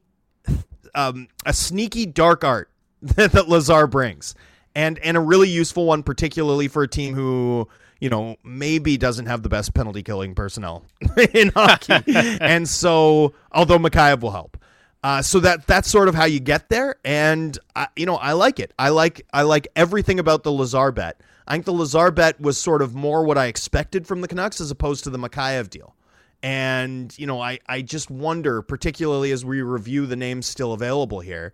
um, 0.94 1.28
a 1.46 1.52
sneaky 1.52 2.06
dark 2.06 2.42
art 2.42 2.70
that 3.02 3.48
Lazar 3.48 3.86
brings, 3.86 4.34
and 4.74 4.98
and 4.98 5.16
a 5.16 5.20
really 5.20 5.48
useful 5.48 5.86
one, 5.86 6.02
particularly 6.02 6.66
for 6.66 6.82
a 6.82 6.88
team 6.88 7.14
who 7.14 7.68
you 8.02 8.08
know, 8.08 8.34
maybe 8.42 8.96
doesn't 8.96 9.26
have 9.26 9.44
the 9.44 9.48
best 9.48 9.74
penalty 9.74 10.02
killing 10.02 10.34
personnel 10.34 10.84
in 11.34 11.52
hockey. 11.54 12.02
and 12.40 12.68
so, 12.68 13.32
although 13.52 13.78
Mikheyev 13.78 14.22
will 14.22 14.32
help. 14.32 14.56
Uh, 15.04 15.22
so 15.22 15.38
that 15.38 15.68
that's 15.68 15.88
sort 15.88 16.08
of 16.08 16.14
how 16.14 16.24
you 16.24 16.40
get 16.40 16.68
there, 16.68 16.96
and 17.04 17.56
I, 17.76 17.86
you 17.94 18.04
know 18.04 18.16
I 18.16 18.32
like 18.32 18.58
it. 18.58 18.72
I 18.76 18.88
like 18.88 19.24
I 19.32 19.42
like 19.42 19.68
everything 19.76 20.18
about 20.18 20.42
the 20.42 20.50
Lazar 20.50 20.90
bet. 20.90 21.20
I 21.46 21.52
think 21.52 21.64
the 21.64 21.72
Lazar 21.72 22.10
bet 22.10 22.40
was 22.40 22.58
sort 22.58 22.82
of 22.82 22.92
more 22.92 23.24
what 23.24 23.38
I 23.38 23.46
expected 23.46 24.06
from 24.06 24.20
the 24.20 24.26
Canucks 24.26 24.60
as 24.60 24.72
opposed 24.72 25.04
to 25.04 25.10
the 25.10 25.18
Mikheyev 25.18 25.70
deal. 25.70 25.94
And 26.42 27.16
you 27.16 27.28
know 27.28 27.40
I 27.40 27.60
I 27.68 27.82
just 27.82 28.10
wonder, 28.10 28.62
particularly 28.62 29.30
as 29.30 29.44
we 29.44 29.62
review 29.62 30.06
the 30.06 30.16
names 30.16 30.46
still 30.46 30.72
available 30.72 31.20
here, 31.20 31.52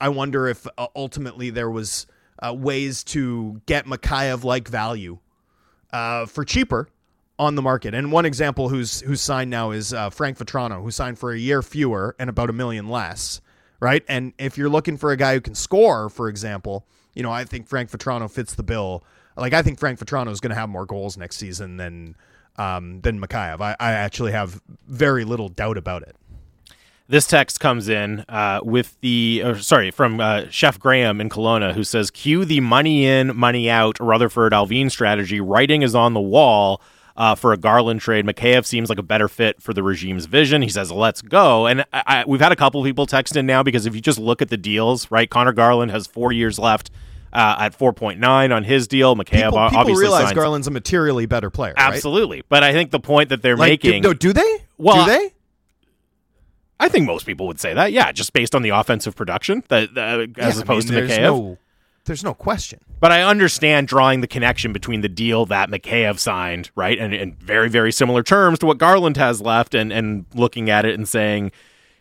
I 0.00 0.08
wonder 0.08 0.48
if 0.48 0.66
uh, 0.78 0.88
ultimately 0.96 1.50
there 1.50 1.70
was 1.70 2.08
uh, 2.40 2.52
ways 2.54 3.04
to 3.04 3.62
get 3.66 3.86
Mikheyev 3.86 4.42
like 4.42 4.66
value 4.66 5.18
uh, 5.92 6.26
for 6.26 6.44
cheaper 6.44 6.88
on 7.38 7.54
the 7.54 7.62
market. 7.62 7.94
And 7.94 8.10
one 8.12 8.24
example 8.24 8.68
who's 8.68 9.00
who's 9.00 9.20
signed 9.20 9.50
now 9.50 9.70
is 9.70 9.92
uh, 9.92 10.10
Frank 10.10 10.38
Vatrano, 10.38 10.82
who 10.82 10.90
signed 10.90 11.18
for 11.18 11.32
a 11.32 11.38
year 11.38 11.62
fewer 11.62 12.16
and 12.18 12.30
about 12.30 12.50
a 12.50 12.52
million 12.52 12.88
less. 12.88 13.40
Right, 13.78 14.02
and 14.08 14.32
if 14.38 14.56
you're 14.56 14.70
looking 14.70 14.96
for 14.96 15.12
a 15.12 15.18
guy 15.18 15.34
who 15.34 15.40
can 15.42 15.54
score, 15.54 16.08
for 16.08 16.28
example, 16.30 16.86
you 17.14 17.22
know 17.22 17.30
I 17.30 17.44
think 17.44 17.68
Frank 17.68 17.90
Vatrano 17.90 18.30
fits 18.30 18.54
the 18.54 18.62
bill. 18.62 19.04
Like 19.36 19.52
I 19.52 19.60
think 19.60 19.78
Frank 19.78 19.98
Vatrano 19.98 20.30
is 20.30 20.40
going 20.40 20.50
to 20.50 20.56
have 20.56 20.70
more 20.70 20.86
goals 20.86 21.18
next 21.18 21.36
season 21.36 21.76
than 21.76 22.16
um, 22.56 23.02
than 23.02 23.20
Mikheyev. 23.20 23.60
I, 23.60 23.76
I 23.78 23.92
actually 23.92 24.32
have 24.32 24.62
very 24.86 25.24
little 25.24 25.50
doubt 25.50 25.76
about 25.76 26.02
it. 26.02 26.16
This 27.08 27.26
text 27.28 27.60
comes 27.60 27.88
in 27.88 28.24
uh, 28.28 28.60
with 28.64 28.96
the, 29.00 29.42
uh, 29.44 29.54
sorry, 29.56 29.92
from 29.92 30.18
uh, 30.18 30.44
Chef 30.50 30.78
Graham 30.80 31.20
in 31.20 31.28
Kelowna, 31.28 31.72
who 31.72 31.84
says, 31.84 32.10
cue 32.10 32.44
the 32.44 32.58
money 32.60 33.06
in, 33.06 33.36
money 33.36 33.70
out 33.70 34.00
Rutherford 34.00 34.52
Allvin 34.52 34.90
strategy. 34.90 35.40
Writing 35.40 35.82
is 35.82 35.94
on 35.94 36.14
the 36.14 36.20
wall 36.20 36.80
uh, 37.16 37.36
for 37.36 37.52
a 37.52 37.56
Garland 37.56 38.00
trade. 38.00 38.26
Mikheyev 38.26 38.66
seems 38.66 38.88
like 38.88 38.98
a 38.98 39.04
better 39.04 39.28
fit 39.28 39.62
for 39.62 39.72
the 39.72 39.84
regime's 39.84 40.26
vision. 40.26 40.62
He 40.62 40.68
says, 40.68 40.90
let's 40.90 41.22
go. 41.22 41.66
And 41.66 41.82
I, 41.92 42.02
I, 42.06 42.24
we've 42.26 42.40
had 42.40 42.50
a 42.50 42.56
couple 42.56 42.82
people 42.82 43.06
text 43.06 43.36
in 43.36 43.46
now 43.46 43.62
because 43.62 43.86
if 43.86 43.94
you 43.94 44.00
just 44.00 44.18
look 44.18 44.42
at 44.42 44.48
the 44.48 44.56
deals, 44.56 45.08
right, 45.08 45.30
Conor 45.30 45.52
Garland 45.52 45.92
has 45.92 46.06
four 46.08 46.32
years 46.32 46.58
left. 46.58 46.90
Uh, 47.32 47.54
at 47.58 47.78
4.9 47.78 48.54
on 48.54 48.64
his 48.64 48.88
deal. 48.88 49.14
Mikheyev 49.14 49.26
people, 49.26 49.50
people 49.50 49.58
obviously 49.58 50.04
realize 50.04 50.32
Garland's 50.32 50.68
a 50.68 50.70
materially 50.70 51.26
better 51.26 51.50
player. 51.50 51.74
Absolutely, 51.76 52.38
right? 52.38 52.46
but 52.48 52.62
I 52.62 52.72
think 52.72 52.92
the 52.92 53.00
point 53.00 53.28
that 53.28 53.42
they're 53.42 53.58
like, 53.58 53.84
making. 53.84 54.00
Do, 54.00 54.14
do 54.14 54.32
they? 54.32 54.64
Well, 54.78 55.04
do 55.04 55.10
they? 55.10 55.34
I 56.78 56.88
think 56.88 57.06
most 57.06 57.24
people 57.26 57.46
would 57.46 57.60
say 57.60 57.74
that, 57.74 57.92
yeah, 57.92 58.12
just 58.12 58.32
based 58.32 58.54
on 58.54 58.62
the 58.62 58.70
offensive 58.70 59.16
production, 59.16 59.62
that 59.68 59.96
uh, 59.96 60.26
as 60.40 60.56
yeah, 60.56 60.62
opposed 60.62 60.90
I 60.90 60.94
mean, 60.94 61.08
to 61.08 61.14
Mikheyev. 61.14 61.22
No, 61.22 61.58
there's 62.04 62.22
no 62.22 62.34
question. 62.34 62.80
But 63.00 63.12
I 63.12 63.22
understand 63.22 63.88
drawing 63.88 64.20
the 64.20 64.26
connection 64.26 64.72
between 64.72 65.00
the 65.00 65.08
deal 65.08 65.46
that 65.46 65.70
Mikheyev 65.70 66.18
signed, 66.18 66.70
right, 66.74 66.98
and 66.98 67.14
in 67.14 67.34
very 67.34 67.68
very 67.68 67.92
similar 67.92 68.22
terms 68.22 68.58
to 68.60 68.66
what 68.66 68.78
Garland 68.78 69.16
has 69.16 69.40
left, 69.40 69.74
and 69.74 69.92
and 69.92 70.26
looking 70.34 70.68
at 70.70 70.84
it 70.84 70.94
and 70.94 71.08
saying, 71.08 71.50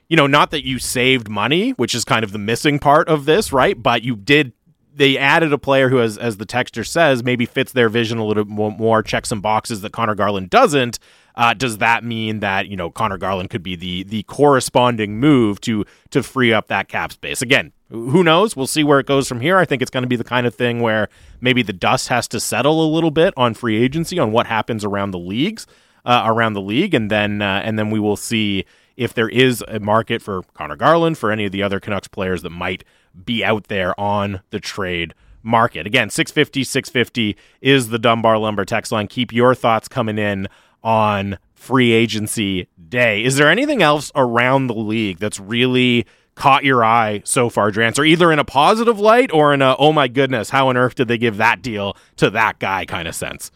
you 0.09 0.17
know, 0.17 0.27
not 0.27 0.51
that 0.51 0.65
you 0.65 0.77
saved 0.77 1.29
money, 1.29 1.71
which 1.71 1.95
is 1.95 2.03
kind 2.03 2.23
of 2.23 2.31
the 2.31 2.37
missing 2.37 2.77
part 2.77 3.07
of 3.07 3.25
this, 3.25 3.51
right, 3.53 3.81
but 3.81 4.03
you 4.03 4.15
did. 4.15 4.53
They 4.93 5.17
added 5.17 5.51
a 5.51 5.57
player 5.57 5.89
who, 5.89 5.99
as 5.99 6.17
as 6.17 6.37
the 6.37 6.45
texter 6.45 6.85
says, 6.85 7.23
maybe 7.23 7.45
fits 7.45 7.71
their 7.73 7.89
vision 7.89 8.17
a 8.17 8.25
little 8.25 8.45
more, 8.45 8.71
more 8.71 9.03
check 9.03 9.25
some 9.25 9.41
boxes 9.41 9.81
that 9.81 9.91
Conor 9.91 10.15
Garland 10.15 10.49
doesn't 10.49 10.99
uh, 11.35 11.53
does 11.53 11.79
that 11.79 12.03
mean 12.03 12.39
that 12.39 12.67
you 12.67 12.75
know 12.75 12.89
Conor 12.89 13.17
Garland 13.17 13.49
could 13.49 13.63
be 13.63 13.75
the 13.75 14.03
the 14.03 14.23
corresponding 14.23 15.19
move 15.19 15.59
to 15.61 15.85
to 16.11 16.23
free 16.23 16.53
up 16.53 16.67
that 16.67 16.87
cap 16.87 17.11
space? 17.11 17.41
Again, 17.41 17.71
who 17.89 18.23
knows? 18.23 18.55
We'll 18.55 18.67
see 18.67 18.83
where 18.83 18.99
it 18.99 19.05
goes 19.05 19.27
from 19.27 19.41
here. 19.41 19.57
I 19.57 19.65
think 19.65 19.81
it's 19.81 19.91
going 19.91 20.03
to 20.03 20.09
be 20.09 20.15
the 20.15 20.23
kind 20.23 20.47
of 20.47 20.55
thing 20.55 20.81
where 20.81 21.09
maybe 21.41 21.61
the 21.61 21.73
dust 21.73 22.07
has 22.07 22.27
to 22.29 22.39
settle 22.39 22.85
a 22.85 22.89
little 22.89 23.11
bit 23.11 23.33
on 23.37 23.53
free 23.53 23.81
agency 23.81 24.17
on 24.19 24.31
what 24.31 24.47
happens 24.47 24.83
around 24.83 25.11
the 25.11 25.19
leagues, 25.19 25.67
uh, 26.05 26.23
around 26.25 26.53
the 26.53 26.61
league, 26.61 26.93
and 26.93 27.11
then 27.11 27.41
uh, 27.41 27.61
and 27.63 27.77
then 27.77 27.89
we 27.91 27.99
will 27.99 28.17
see 28.17 28.65
if 28.97 29.13
there 29.13 29.29
is 29.29 29.63
a 29.67 29.79
market 29.79 30.21
for 30.21 30.43
Conor 30.53 30.77
Garland 30.77 31.17
for 31.17 31.31
any 31.31 31.45
of 31.45 31.51
the 31.51 31.61
other 31.61 31.79
Canucks 31.79 32.07
players 32.07 32.41
that 32.43 32.49
might 32.49 32.83
be 33.25 33.43
out 33.43 33.65
there 33.65 33.97
on 33.99 34.41
the 34.51 34.59
trade 34.59 35.13
market. 35.43 35.85
Again, 35.85 36.09
650 36.09 36.63
650 36.63 37.37
is 37.61 37.89
the 37.89 37.99
Dunbar 37.99 38.37
Lumber 38.37 38.65
text 38.65 38.91
line. 38.91 39.07
Keep 39.07 39.31
your 39.31 39.53
thoughts 39.53 39.87
coming 39.87 40.17
in 40.17 40.47
on 40.85 41.37
free 41.55 41.91
agency 41.91 42.67
day. 42.87 43.23
Is 43.23 43.35
there 43.37 43.49
anything 43.49 43.81
else 43.81 44.11
around 44.15 44.67
the 44.67 44.75
league 44.75 45.17
that's 45.17 45.39
really 45.39 46.05
caught 46.35 46.63
your 46.63 46.85
eye 46.85 47.21
so 47.25 47.49
far, 47.49 47.71
Drance, 47.71 47.97
or 47.97 48.05
either 48.05 48.31
in 48.31 48.39
a 48.39 48.45
positive 48.45 48.99
light 48.99 49.31
or 49.33 49.53
in 49.53 49.61
a, 49.61 49.75
oh 49.79 49.91
my 49.91 50.07
goodness, 50.07 50.51
how 50.51 50.67
on 50.69 50.77
earth 50.77 50.95
did 50.95 51.07
they 51.07 51.17
give 51.17 51.37
that 51.37 51.61
deal 51.61 51.97
to 52.17 52.29
that 52.29 52.59
guy 52.59 52.85
kind 52.85 53.07
of 53.07 53.15
sense? 53.15 53.51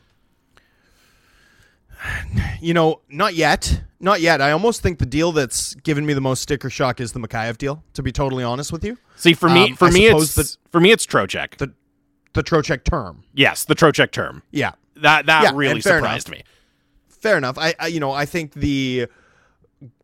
You 2.59 2.73
know, 2.73 3.01
not 3.09 3.35
yet. 3.35 3.83
Not 3.99 4.21
yet. 4.21 4.41
I 4.41 4.51
almost 4.51 4.81
think 4.81 4.99
the 4.99 5.05
deal 5.05 5.33
that's 5.33 5.75
given 5.75 6.05
me 6.05 6.13
the 6.13 6.21
most 6.21 6.41
sticker 6.41 6.69
shock 6.69 7.01
is 7.01 7.11
the 7.11 7.19
Mikheyev 7.19 7.57
deal, 7.57 7.83
to 7.93 8.01
be 8.01 8.13
totally 8.13 8.45
honest 8.45 8.71
with 8.71 8.85
you. 8.85 8.97
See, 9.17 9.33
for 9.33 9.49
me, 9.49 9.71
um, 9.71 9.75
for 9.75 9.91
me, 9.91 10.07
it's 10.07 10.35
the, 10.35 10.57
for 10.71 10.79
me, 10.79 10.91
it's 10.91 11.05
Trocheck. 11.05 11.57
The 11.57 11.73
the 12.33 12.41
Trocheck 12.41 12.85
term. 12.85 13.25
Yes, 13.33 13.65
the 13.65 13.75
Trocheck 13.75 14.11
term. 14.11 14.41
Yeah, 14.51 14.71
that 15.01 15.25
that 15.25 15.43
yeah, 15.43 15.51
really 15.53 15.81
surprised 15.81 16.29
enough. 16.29 16.39
me 16.39 16.45
fair 17.19 17.37
enough. 17.37 17.57
I, 17.57 17.73
I 17.79 17.87
you 17.87 17.99
know 17.99 18.11
I 18.11 18.25
think 18.25 18.53
the 18.53 19.07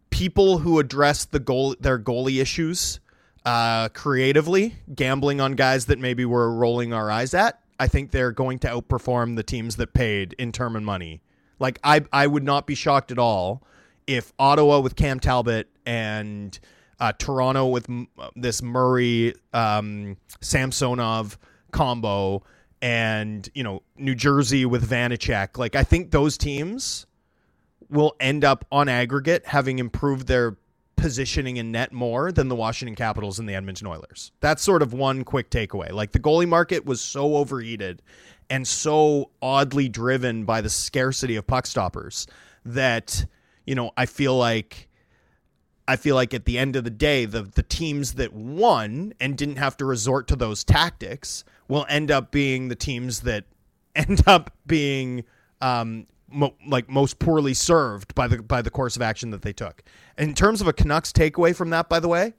people 0.09 0.59
who 0.59 0.79
address 0.79 1.25
the 1.25 1.39
goal 1.39 1.75
their 1.79 1.99
goalie 1.99 2.41
issues 2.41 2.99
uh, 3.45 3.89
creatively, 3.89 4.75
gambling 4.93 5.39
on 5.39 5.53
guys 5.53 5.85
that 5.85 5.99
maybe 5.99 6.25
we're 6.25 6.49
rolling 6.49 6.93
our 6.93 7.11
eyes 7.11 7.33
at, 7.33 7.59
I 7.79 7.87
think 7.87 8.11
they're 8.11 8.31
going 8.31 8.59
to 8.59 8.67
outperform 8.67 9.35
the 9.35 9.43
teams 9.43 9.75
that 9.75 9.93
paid 9.93 10.33
in 10.39 10.51
term 10.51 10.75
and 10.75 10.85
money. 10.85 11.21
Like 11.59 11.79
I 11.83 12.03
I 12.11 12.27
would 12.27 12.43
not 12.43 12.67
be 12.67 12.75
shocked 12.75 13.11
at 13.11 13.19
all 13.19 13.63
if 14.07 14.33
Ottawa 14.39 14.79
with 14.79 14.95
Cam 14.95 15.19
Talbot 15.19 15.67
and 15.85 16.57
uh, 16.99 17.11
Toronto 17.17 17.67
with 17.67 17.89
m- 17.89 18.07
this 18.35 18.61
Murray 18.61 19.33
um, 19.53 20.17
Samsonov 20.41 21.37
combo 21.71 22.43
and 22.81 23.49
you 23.53 23.63
know 23.63 23.81
New 23.97 24.15
Jersey 24.15 24.65
with 24.65 24.89
Vanecek. 24.89 25.57
Like 25.57 25.75
I 25.75 25.83
think 25.83 26.11
those 26.11 26.37
teams 26.37 27.05
will 27.89 28.15
end 28.19 28.43
up 28.43 28.65
on 28.71 28.89
aggregate 28.89 29.45
having 29.45 29.79
improved 29.79 30.27
their 30.27 30.57
positioning 30.95 31.57
in 31.57 31.71
net 31.71 31.91
more 31.91 32.31
than 32.31 32.47
the 32.47 32.55
Washington 32.55 32.95
Capitals 32.95 33.37
and 33.37 33.47
the 33.47 33.53
Edmonton 33.53 33.87
Oilers. 33.87 34.31
That's 34.39 34.63
sort 34.63 34.81
of 34.81 34.93
one 34.93 35.23
quick 35.23 35.49
takeaway. 35.49 35.91
Like 35.91 36.11
the 36.11 36.19
goalie 36.19 36.47
market 36.47 36.85
was 36.85 37.01
so 37.01 37.35
overheated 37.35 38.01
and 38.49 38.67
so 38.67 39.29
oddly 39.41 39.89
driven 39.89 40.45
by 40.45 40.61
the 40.61 40.69
scarcity 40.69 41.35
of 41.35 41.45
puck 41.45 41.65
stoppers 41.65 42.27
that 42.65 43.25
you 43.65 43.75
know 43.75 43.91
I 43.97 44.05
feel 44.05 44.37
like 44.37 44.87
I 45.87 45.95
feel 45.97 46.15
like 46.15 46.33
at 46.33 46.45
the 46.45 46.57
end 46.57 46.75
of 46.75 46.83
the 46.83 46.89
day, 46.89 47.25
the 47.25 47.43
the 47.43 47.63
teams 47.63 48.13
that 48.13 48.33
won 48.33 49.13
and 49.19 49.37
didn't 49.37 49.57
have 49.57 49.77
to 49.77 49.85
resort 49.85 50.27
to 50.29 50.35
those 50.35 50.63
tactics 50.63 51.43
will 51.67 51.85
end 51.89 52.11
up 52.11 52.31
being 52.31 52.69
the 52.69 52.75
teams 52.75 53.21
that 53.21 53.45
end 53.95 54.23
up 54.27 54.51
being 54.65 55.23
um, 55.61 56.07
mo- 56.29 56.55
like 56.67 56.89
most 56.89 57.19
poorly 57.19 57.53
served 57.53 58.15
by 58.15 58.27
the 58.27 58.41
by 58.41 58.61
the 58.61 58.69
course 58.69 58.95
of 58.95 59.01
action 59.01 59.29
that 59.31 59.41
they 59.41 59.53
took. 59.53 59.83
In 60.17 60.33
terms 60.33 60.61
of 60.61 60.67
a 60.67 60.73
Canucks 60.73 61.11
takeaway 61.11 61.55
from 61.55 61.69
that, 61.69 61.87
by 61.87 61.99
the 61.99 62.07
way, 62.07 62.33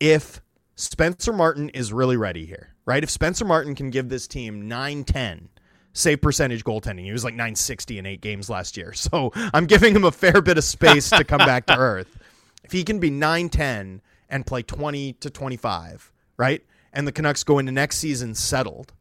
if 0.00 0.40
Spencer 0.76 1.32
Martin 1.32 1.68
is 1.70 1.92
really 1.92 2.16
ready 2.16 2.46
here, 2.46 2.74
right? 2.86 3.02
If 3.02 3.10
Spencer 3.10 3.44
Martin 3.44 3.74
can 3.74 3.90
give 3.90 4.08
this 4.08 4.26
team 4.28 4.68
9-10 4.68 5.48
save 5.92 6.20
percentage 6.20 6.62
goaltending. 6.64 7.04
He 7.04 7.12
was 7.12 7.24
like 7.24 7.34
960 7.34 7.98
in 7.98 8.06
eight 8.06 8.20
games 8.20 8.48
last 8.48 8.76
year. 8.76 8.92
So 9.08 9.32
I'm 9.34 9.66
giving 9.66 9.96
him 9.96 10.04
a 10.04 10.12
fair 10.12 10.40
bit 10.42 10.58
of 10.58 10.64
space 10.64 11.10
to 11.10 11.24
come 11.24 11.38
back 11.38 11.66
to 11.66 11.76
earth 11.78 12.18
if 12.64 12.72
he 12.72 12.84
can 12.84 12.98
be 12.98 13.10
9-10 13.10 14.00
and 14.28 14.46
play 14.46 14.62
20 14.62 15.14
to 15.14 15.30
25, 15.30 16.12
right? 16.36 16.62
And 16.92 17.06
the 17.06 17.12
Canucks 17.12 17.44
go 17.44 17.58
into 17.58 17.72
next 17.72 17.98
season 17.98 18.34
settled 18.34 18.92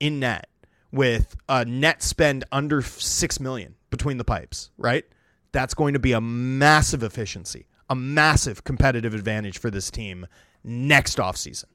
in 0.00 0.20
net 0.20 0.48
with 0.92 1.36
a 1.48 1.64
net 1.64 2.02
spend 2.02 2.44
under 2.52 2.82
6 2.82 3.40
million 3.40 3.74
between 3.90 4.18
the 4.18 4.24
pipes, 4.24 4.70
right? 4.78 5.04
That's 5.52 5.74
going 5.74 5.94
to 5.94 6.00
be 6.00 6.12
a 6.12 6.20
massive 6.20 7.02
efficiency, 7.02 7.66
a 7.88 7.94
massive 7.94 8.64
competitive 8.64 9.14
advantage 9.14 9.58
for 9.58 9.70
this 9.70 9.90
team 9.90 10.26
next 10.64 11.18
offseason 11.18 11.66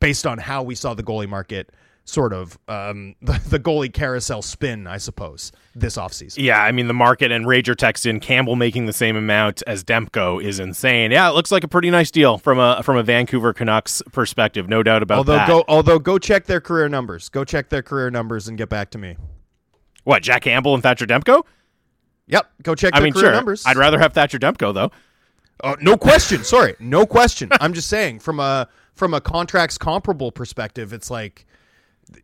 based 0.00 0.26
on 0.26 0.38
how 0.38 0.62
we 0.62 0.74
saw 0.74 0.94
the 0.94 1.02
goalie 1.02 1.28
market 1.28 1.70
sort 2.04 2.32
of 2.32 2.58
um, 2.68 3.14
the, 3.22 3.40
the, 3.48 3.60
goalie 3.60 3.92
carousel 3.92 4.42
spin, 4.42 4.86
I 4.86 4.98
suppose, 4.98 5.52
this 5.74 5.96
offseason. 5.96 6.42
Yeah, 6.42 6.62
I 6.62 6.72
mean, 6.72 6.88
the 6.88 6.94
market 6.94 7.30
and 7.30 7.46
Rager 7.46 7.76
text 7.76 8.06
in 8.06 8.20
Campbell 8.20 8.56
making 8.56 8.86
the 8.86 8.92
same 8.92 9.16
amount 9.16 9.62
as 9.66 9.84
Demko 9.84 10.42
is 10.42 10.58
insane. 10.58 11.10
Yeah, 11.10 11.28
it 11.28 11.34
looks 11.34 11.52
like 11.52 11.64
a 11.64 11.68
pretty 11.68 11.90
nice 11.90 12.10
deal 12.10 12.38
from 12.38 12.58
a 12.58 12.82
from 12.82 12.96
a 12.96 13.02
Vancouver 13.02 13.52
Canucks 13.52 14.02
perspective, 14.12 14.68
no 14.68 14.82
doubt 14.82 15.02
about 15.02 15.18
although 15.18 15.34
that. 15.34 15.48
Go, 15.48 15.64
although, 15.68 15.98
go 15.98 16.18
check 16.18 16.46
their 16.46 16.60
career 16.60 16.88
numbers. 16.88 17.28
Go 17.28 17.44
check 17.44 17.68
their 17.68 17.82
career 17.82 18.10
numbers 18.10 18.48
and 18.48 18.58
get 18.58 18.68
back 18.68 18.90
to 18.90 18.98
me. 18.98 19.16
What, 20.04 20.22
Jack 20.22 20.42
Campbell 20.42 20.74
and 20.74 20.82
Thatcher 20.82 21.06
Demko? 21.06 21.44
Yep, 22.26 22.50
go 22.62 22.74
check 22.74 22.92
I 22.94 23.00
mean, 23.00 23.12
career 23.12 23.26
sure. 23.26 23.32
numbers. 23.32 23.64
I'd 23.66 23.76
rather 23.76 23.98
have 23.98 24.12
Thatcher 24.12 24.38
Demko, 24.38 24.72
though. 24.72 24.90
Uh, 25.62 25.76
no 25.80 25.96
question. 25.96 26.44
Sorry, 26.44 26.74
no 26.78 27.04
question. 27.04 27.50
I'm 27.60 27.74
just 27.74 27.88
saying 27.88 28.20
from 28.20 28.40
a 28.40 28.68
from 28.94 29.14
a 29.14 29.20
contracts 29.20 29.78
comparable 29.78 30.32
perspective, 30.32 30.92
it's 30.92 31.10
like 31.10 31.46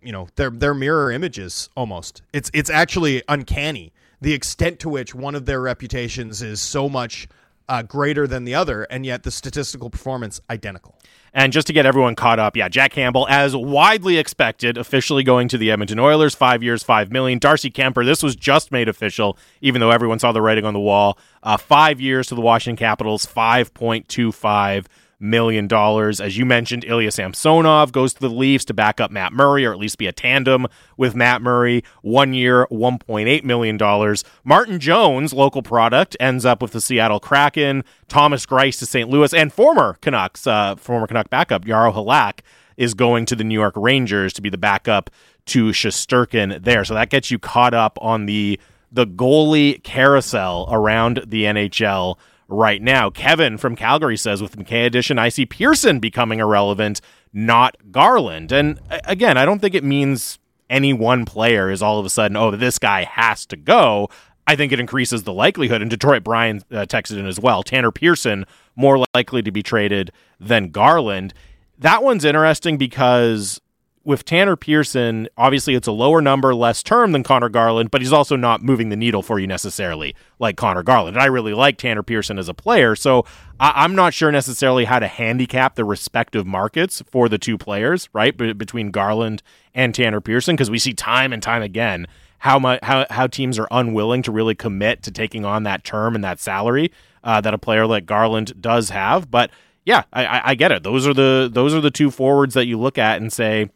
you 0.03 0.13
know 0.13 0.29
they're 0.37 0.51
they're 0.51 0.75
mirror 0.75 1.11
images 1.11 1.69
almost. 1.77 2.23
It's 2.33 2.51
it's 2.55 2.71
actually 2.71 3.23
uncanny 3.29 3.93
the 4.21 4.33
extent 4.33 4.81
to 4.81 4.89
which 4.89 5.15
one 5.15 5.35
of 5.35 5.47
their 5.47 5.61
reputations 5.61 6.43
is 6.43 6.61
so 6.61 6.89
much 6.89 7.29
uh, 7.69 7.83
greater 7.83 8.27
than 8.27 8.45
the 8.45 8.55
other, 8.55 8.85
and 8.85 9.05
yet 9.05 9.23
the 9.25 9.31
statistical 9.31 9.91
performance 9.91 10.41
identical. 10.49 10.97
And 11.35 11.53
just 11.53 11.67
to 11.67 11.75
get 11.75 11.85
everyone 11.85 12.15
caught 12.15 12.39
up, 12.39 12.57
yeah, 12.57 12.69
Jack 12.69 12.93
Campbell, 12.93 13.27
as 13.29 13.55
widely 13.55 14.17
expected, 14.17 14.79
officially 14.79 15.23
going 15.23 15.49
to 15.49 15.59
the 15.59 15.71
Edmonton 15.71 15.99
Oilers, 15.99 16.35
five 16.35 16.63
years, 16.63 16.83
five 16.83 17.13
million. 17.13 17.39
Darcy 17.39 17.71
Kuemper, 17.71 18.07
this 18.07 18.23
was 18.23 18.35
just 18.37 18.73
made 18.73 18.89
official, 18.89 19.37
even 19.61 19.81
though 19.81 19.91
everyone 19.91 20.19
saw 20.19 20.33
the 20.33 20.41
writing 20.41 20.65
on 20.65 20.73
the 20.73 20.81
wall. 20.81 21.19
Uh, 21.43 21.59
five 21.59 22.01
years 22.01 22.29
to 22.29 22.35
the 22.35 22.41
Washington 22.41 22.79
Capitals, 22.79 23.27
five 23.27 23.75
point 23.75 24.09
two 24.09 24.33
five 24.33 24.89
million 25.19 25.67
dollars. 25.67 26.21
As 26.21 26.37
you 26.37 26.45
mentioned, 26.45 26.85
Ilya 26.85 27.11
Samsonov 27.11 27.93
goes 27.93 28.15
to 28.15 28.21
the 28.21 28.29
Leafs 28.29 28.65
to 28.67 28.75
back 28.75 29.01
up 29.01 29.11
Matt 29.11 29.33
Murray, 29.33 29.65
or 29.65 29.73
at 29.73 29.79
least 29.79 29.99
be 29.99 30.07
a 30.07 30.13
tandem 30.13 30.67
with 30.97 31.15
Matt 31.15 31.43
Murray. 31.43 31.83
One 32.03 32.35
year, 32.35 32.67
$1.8 32.71 33.45
million. 33.45 34.17
Martin 34.45 34.81
Jones, 34.81 35.33
local 35.33 35.63
product, 35.63 36.17
ends 36.21 36.45
up 36.45 36.61
with 36.61 36.73
the 36.73 36.81
Seattle 36.81 37.21
Kraken. 37.21 37.85
Thomas 38.09 38.47
Greiss 38.47 38.79
to 38.81 38.87
St. 38.87 39.09
Louis, 39.09 39.33
and 39.33 39.53
former 39.53 39.97
Canucks, 40.01 40.47
uh, 40.47 40.77
former 40.77 41.07
Canuck 41.07 41.31
backup, 41.31 41.65
Jaro 41.65 41.95
Halak, 41.95 42.41
is 42.77 42.95
going 42.95 43.25
to 43.27 43.37
the 43.37 43.45
New 43.45 43.59
York 43.59 43.75
Rangers 43.77 44.33
to 44.35 44.43
be 44.43 44.51
the 44.51 44.59
backup 44.59 45.11
to 45.47 45.69
Shesterkin 45.71 46.63
there. 46.63 46.85
So 46.85 46.95
that 46.95 47.11
gets 47.11 47.31
you 47.31 47.39
caught 47.39 47.75
up 47.75 47.99
on 48.01 48.27
the 48.27 48.61
the 48.93 49.07
goalie 49.07 49.83
carousel 49.83 50.69
around 50.71 51.23
the 51.27 51.43
NHL 51.45 52.17
right 52.49 52.81
now. 52.81 53.11
Kevin 53.11 53.59
from 53.59 53.77
Calgary 53.77 54.17
says 54.17 54.41
with 54.41 54.57
Mikheyev 54.57 54.87
addition, 54.87 55.19
I 55.19 55.29
see 55.29 55.47
Pearson 55.47 55.99
becoming 55.99 56.39
irrelevant, 56.39 57.01
not 57.33 57.77
Garland. 57.91 58.53
And 58.53 58.81
again, 59.05 59.37
I 59.37 59.45
don't 59.45 59.61
think 59.61 59.75
it 59.75 59.85
means 59.85 60.39
any 60.71 60.93
one 60.93 61.25
player 61.25 61.71
is 61.71 61.83
all 61.83 61.99
of 61.99 62.07
a 62.07 62.11
sudden, 62.11 62.37
oh, 62.37 62.51
this 62.53 62.79
guy 62.79 63.05
has 63.05 63.47
to 63.47 63.57
go. 63.57 64.09
I 64.47 64.55
think 64.57 64.73
it 64.73 64.81
increases 64.81 65.25
the 65.25 65.33
likelihood. 65.33 65.83
And 65.83 65.91
Detroit 65.91 66.23
Brian 66.23 66.63
uh, 66.71 66.87
texted 66.87 67.19
in 67.19 67.27
as 67.27 67.41
well. 67.41 67.63
Tanner 67.63 67.91
Pearson 67.91 68.45
more 68.77 69.05
likely 69.15 69.43
to 69.43 69.51
be 69.51 69.63
traded 69.63 70.13
than 70.39 70.71
Garland. 70.71 71.35
That 71.79 72.03
one's 72.03 72.25
interesting 72.25 72.79
because 72.79 73.61
with 74.07 74.25
Tanner 74.25 74.55
Pearson, 74.55 75.29
obviously 75.37 75.75
it's 75.75 75.89
a 75.89 75.93
lower 75.93 76.23
number, 76.23 76.55
less 76.55 76.81
term 76.83 77.11
than 77.11 77.25
Conor 77.25 77.49
Garland, 77.49 77.91
but 77.91 78.01
he's 78.01 78.13
also 78.13 78.37
not 78.37 78.63
moving 78.63 78.89
the 78.89 78.97
needle 78.97 79.21
for 79.21 79.41
you 79.41 79.49
necessarily 79.49 80.15
like 80.39 80.57
Conor 80.57 80.85
Garland. 80.85 81.17
And 81.17 81.23
I 81.23 81.27
really 81.27 81.53
like 81.53 81.77
Tanner 81.77 82.05
Pearson 82.05 82.39
as 82.39 82.49
a 82.49 82.55
player, 82.55 82.95
so 82.95 83.27
I- 83.59 83.85
am 83.85 83.97
not 83.97 84.15
sure 84.15 84.31
necessarily 84.31 84.85
how 84.85 85.01
to 85.01 85.09
handicap 85.09 85.75
the 85.75 85.85
respective 85.85 86.47
markets 86.47 87.03
for 87.11 87.29
the 87.29 87.37
two 87.37 87.59
players, 87.59 88.09
right, 88.13 88.37
B- 88.37 88.53
between 88.53 88.93
Garland 88.93 89.43
and 89.75 89.93
Tanner 89.93 90.21
Pearson, 90.21 90.55
because 90.55 90.71
we 90.71 90.79
see 90.79 90.93
time 90.93 91.33
and 91.33 91.43
time 91.43 91.63
again 91.63 92.07
how 92.39 92.59
much 92.61 92.79
how 92.85 93.07
how 93.11 93.27
teams 93.27 93.59
are 93.59 93.67
unwilling 93.73 94.23
to 94.23 94.31
really 94.31 94.55
commit 94.55 95.03
to 95.03 95.11
taking 95.11 95.45
on 95.45 95.65
that 95.65 95.83
term 95.83 96.15
and 96.15 96.23
that 96.23 96.39
salary 96.39 96.93
uh, 97.25 97.41
that 97.41 97.55
a 97.55 97.59
player 97.59 97.87
like 97.87 98.07
Garland 98.07 98.53
does 98.61 98.91
have, 98.91 99.31
but. 99.31 99.51
Yeah, 99.89 100.03
I, 100.13 100.41
I 100.45 100.55
get 100.57 100.73
it. 100.73 100.83
Those 100.83 101.07
are 101.07 101.15
the 101.15 101.49
those 101.53 101.73
are 101.73 101.81
the 101.81 101.93
two 101.93 102.11
forwards 102.11 102.55
that 102.55 102.67
you 102.67 102.77
look 102.77 102.99
at 102.99 103.21
and 103.21 103.33
say, 103.33 103.71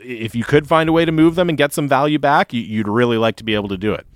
if 0.00 0.34
you 0.34 0.44
could 0.44 0.66
find 0.66 0.88
a 0.88 0.92
way 0.92 1.04
to 1.04 1.12
move 1.12 1.34
them 1.34 1.48
and 1.48 1.58
get 1.58 1.72
some 1.72 1.88
value 1.88 2.18
back, 2.18 2.52
you'd 2.52 2.88
really 2.88 3.18
like 3.18 3.36
to 3.36 3.44
be 3.44 3.54
able 3.54 3.68
to 3.68 3.76
do 3.76 3.92
it. 3.92 4.06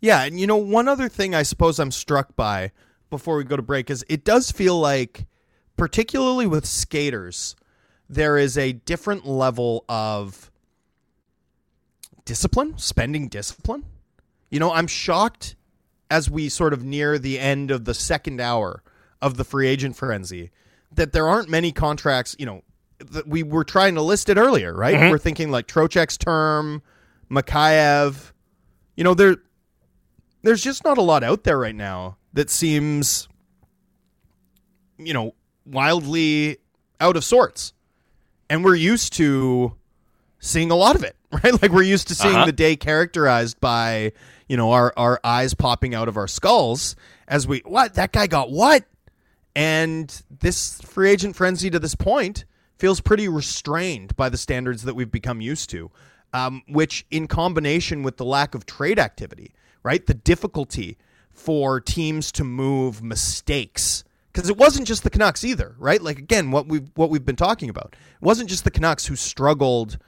Yeah, 0.00 0.24
and 0.24 0.38
you 0.38 0.46
know, 0.46 0.56
one 0.56 0.88
other 0.88 1.08
thing 1.08 1.34
I 1.34 1.42
suppose 1.42 1.78
I'm 1.78 1.90
struck 1.90 2.34
by 2.34 2.72
before 3.10 3.36
we 3.36 3.44
go 3.44 3.56
to 3.56 3.62
break 3.62 3.90
is 3.90 4.04
it 4.08 4.24
does 4.24 4.50
feel 4.50 4.78
like, 4.78 5.26
particularly 5.76 6.46
with 6.46 6.66
skaters, 6.66 7.54
there 8.08 8.36
is 8.36 8.58
a 8.58 8.72
different 8.72 9.26
level 9.26 9.84
of 9.88 10.50
discipline, 12.24 12.78
spending 12.78 13.28
discipline. 13.28 13.84
You 14.50 14.60
know, 14.60 14.72
I'm 14.72 14.86
shocked 14.86 15.54
as 16.10 16.28
we 16.28 16.48
sort 16.48 16.72
of 16.72 16.84
near 16.84 17.18
the 17.18 17.38
end 17.38 17.70
of 17.70 17.84
the 17.84 17.94
second 17.94 18.40
hour 18.40 18.82
of 19.20 19.36
the 19.36 19.44
free 19.44 19.68
agent 19.68 19.96
frenzy 19.96 20.50
that 20.90 21.12
there 21.12 21.28
aren't 21.28 21.48
many 21.48 21.72
contracts, 21.72 22.36
you 22.38 22.44
know, 22.44 22.62
we 23.26 23.42
were 23.42 23.64
trying 23.64 23.94
to 23.96 24.02
list 24.02 24.28
it 24.28 24.36
earlier, 24.36 24.74
right? 24.74 24.94
Mm-hmm. 24.94 25.10
We're 25.10 25.18
thinking 25.18 25.50
like 25.50 25.66
Trocheck's 25.66 26.16
term, 26.16 26.82
Mikheyev. 27.30 28.32
You 28.96 29.04
know, 29.04 29.14
there 29.14 29.36
there's 30.42 30.62
just 30.62 30.84
not 30.84 30.98
a 30.98 31.02
lot 31.02 31.22
out 31.22 31.44
there 31.44 31.58
right 31.58 31.74
now 31.74 32.16
that 32.32 32.50
seems 32.50 33.28
you 35.06 35.12
know, 35.12 35.34
wildly 35.66 36.58
out 37.00 37.16
of 37.16 37.24
sorts. 37.24 37.72
And 38.48 38.64
we're 38.64 38.74
used 38.74 39.12
to 39.14 39.74
seeing 40.40 40.70
a 40.70 40.76
lot 40.76 40.96
of 40.96 41.04
it, 41.04 41.16
right? 41.32 41.60
Like 41.60 41.72
we're 41.72 41.82
used 41.82 42.08
to 42.08 42.14
seeing 42.14 42.34
uh-huh. 42.34 42.46
the 42.46 42.52
day 42.52 42.76
characterized 42.76 43.60
by, 43.60 44.12
you 44.48 44.56
know, 44.56 44.72
our 44.72 44.92
our 44.96 45.20
eyes 45.24 45.54
popping 45.54 45.94
out 45.94 46.08
of 46.08 46.16
our 46.16 46.28
skulls 46.28 46.96
as 47.28 47.46
we 47.46 47.60
what 47.60 47.94
that 47.94 48.12
guy 48.12 48.26
got 48.26 48.50
what? 48.50 48.84
And 49.54 50.22
this 50.30 50.80
free 50.80 51.10
agent 51.10 51.36
frenzy 51.36 51.68
to 51.70 51.78
this 51.78 51.94
point 51.94 52.44
feels 52.82 53.00
pretty 53.00 53.28
restrained 53.28 54.16
by 54.16 54.28
the 54.28 54.36
standards 54.36 54.82
that 54.82 54.96
we've 54.96 55.12
become 55.12 55.40
used 55.40 55.70
to, 55.70 55.88
um, 56.32 56.62
which 56.66 57.06
in 57.12 57.28
combination 57.28 58.02
with 58.02 58.16
the 58.16 58.24
lack 58.24 58.56
of 58.56 58.66
trade 58.66 58.98
activity, 58.98 59.52
right? 59.84 60.04
The 60.04 60.14
difficulty 60.14 60.98
for 61.30 61.80
teams 61.80 62.32
to 62.32 62.42
move 62.42 63.00
mistakes 63.00 64.02
because 64.32 64.50
it 64.50 64.56
wasn't 64.56 64.88
just 64.88 65.04
the 65.04 65.10
Canucks 65.10 65.44
either, 65.44 65.76
right? 65.78 66.02
Like 66.02 66.18
again, 66.18 66.50
what 66.50 66.66
we've 66.66 66.90
what 66.96 67.08
we've 67.08 67.24
been 67.24 67.36
talking 67.36 67.70
about. 67.70 67.94
It 68.14 68.20
wasn't 68.20 68.50
just 68.50 68.64
the 68.64 68.70
Canucks 68.72 69.06
who 69.06 69.14
struggled 69.14 69.98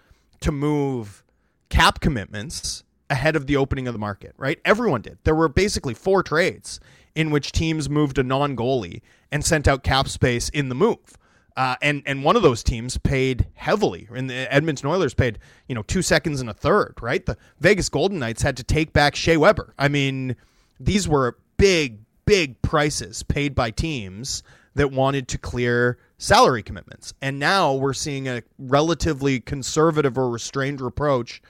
to 0.41 0.51
move 0.51 1.23
cap 1.69 2.01
commitments 2.01 2.83
ahead 3.09 3.37
of 3.37 3.47
the 3.47 3.55
opening 3.55 3.87
of 3.87 3.95
the 3.95 4.01
market, 4.01 4.35
right? 4.37 4.59
Everyone 4.65 5.01
did. 5.01 5.19
There 5.23 5.37
were 5.37 5.49
basically 5.49 5.95
four 5.95 6.25
trades 6.25 6.81
in 7.15 7.31
which 7.31 7.53
teams 7.53 7.89
moved 7.89 8.19
a 8.19 8.25
non-goalie 8.25 9.01
and 9.31 9.45
sent 9.45 9.69
out 9.69 9.85
cap 9.85 10.09
space 10.09 10.49
in 10.49 10.71
the 10.71 10.75
move. 10.75 11.17
Uh, 11.57 11.77
and 11.83 12.03
and 12.05 12.25
one 12.25 12.35
of 12.35 12.43
those 12.43 12.65
teams 12.65 12.99
paid 12.99 13.47
heavily, 13.55 14.09
and 14.13 14.29
the 14.29 14.53
Edmonton 14.53 14.89
Oilers 14.89 15.15
paid 15.15 15.39
you 15.69 15.75
know 15.75 15.83
two 15.83 16.03
seconds 16.03 16.41
and 16.41 16.51
a 16.51 16.55
third. 16.55 16.95
Right, 17.01 17.25
the 17.25 17.37
Vegas 17.61 17.89
Golden 17.89 18.19
Knights 18.19 18.43
had 18.43 18.57
to 18.57 18.65
take 18.65 18.93
back 18.93 19.15
Shea 19.15 19.37
Weber. 19.37 19.73
I 19.79 19.89
mean, 19.89 20.35
these 20.81 21.07
were 21.07 21.39
big, 21.57 21.99
big 22.27 22.61
prices 22.63 23.23
paid 23.23 23.55
by 23.55 23.71
teams 23.71 24.43
that 24.75 24.91
wanted 24.91 25.29
to 25.29 25.39
clear 25.39 25.99
salary 26.19 26.63
commitments, 26.63 27.15
and 27.23 27.39
now 27.39 27.73
we're 27.73 27.93
seeing 27.93 28.27
a 28.27 28.43
relatively 28.59 29.39
conservative 29.39 30.19
or 30.19 30.29
restrained 30.29 30.81
approach 30.81 31.41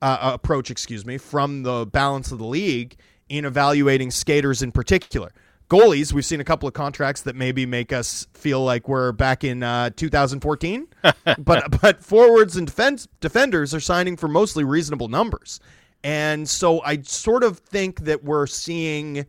uh, 0.00 0.30
approach, 0.34 0.70
excuse 0.70 1.04
me, 1.04 1.18
from 1.18 1.62
the 1.64 1.86
balance 1.86 2.32
of 2.32 2.38
the 2.38 2.46
league 2.46 2.96
in 3.28 3.44
evaluating 3.44 4.10
skaters 4.10 4.62
in 4.62 4.72
particular 4.72 5.30
goalies, 5.70 6.12
we've 6.12 6.26
seen 6.26 6.40
a 6.40 6.44
couple 6.44 6.68
of 6.68 6.74
contracts 6.74 7.22
that 7.22 7.36
maybe 7.36 7.64
make 7.64 7.92
us 7.92 8.26
feel 8.34 8.62
like 8.62 8.88
we're 8.88 9.12
back 9.12 9.44
in 9.44 9.62
uh, 9.62 9.90
2014. 9.96 10.88
but 11.38 11.80
but 11.80 12.04
forwards 12.04 12.56
and 12.56 12.66
defense 12.66 13.08
defenders 13.20 13.72
are 13.72 13.80
signing 13.80 14.16
for 14.16 14.28
mostly 14.28 14.64
reasonable 14.64 15.08
numbers, 15.08 15.60
and 16.04 16.46
so 16.46 16.82
I 16.82 17.00
sort 17.02 17.42
of 17.42 17.58
think 17.58 18.00
that 18.00 18.22
we're 18.22 18.46
seeing 18.46 19.24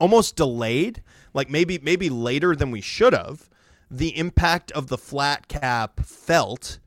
almost 0.00 0.34
delayed, 0.34 1.02
like 1.34 1.48
maybe 1.48 1.78
maybe 1.80 2.10
later 2.10 2.56
than 2.56 2.72
we 2.72 2.80
should 2.80 3.12
have, 3.12 3.48
the 3.90 4.16
impact 4.18 4.72
of 4.72 4.88
the 4.88 4.98
flat 4.98 5.46
cap 5.46 6.00
felt 6.00 6.80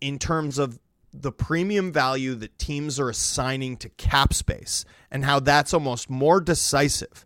in 0.00 0.18
terms 0.18 0.58
of 0.58 0.80
the 1.12 1.30
premium 1.30 1.92
value 1.92 2.34
that 2.34 2.58
teams 2.58 2.98
are 2.98 3.08
assigning 3.08 3.76
to 3.76 3.88
cap 3.90 4.34
space 4.34 4.84
and 5.12 5.24
how 5.24 5.38
that's 5.38 5.72
almost 5.72 6.10
more 6.10 6.40
decisive 6.40 7.24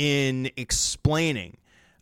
in 0.00 0.50
explaining 0.56 1.58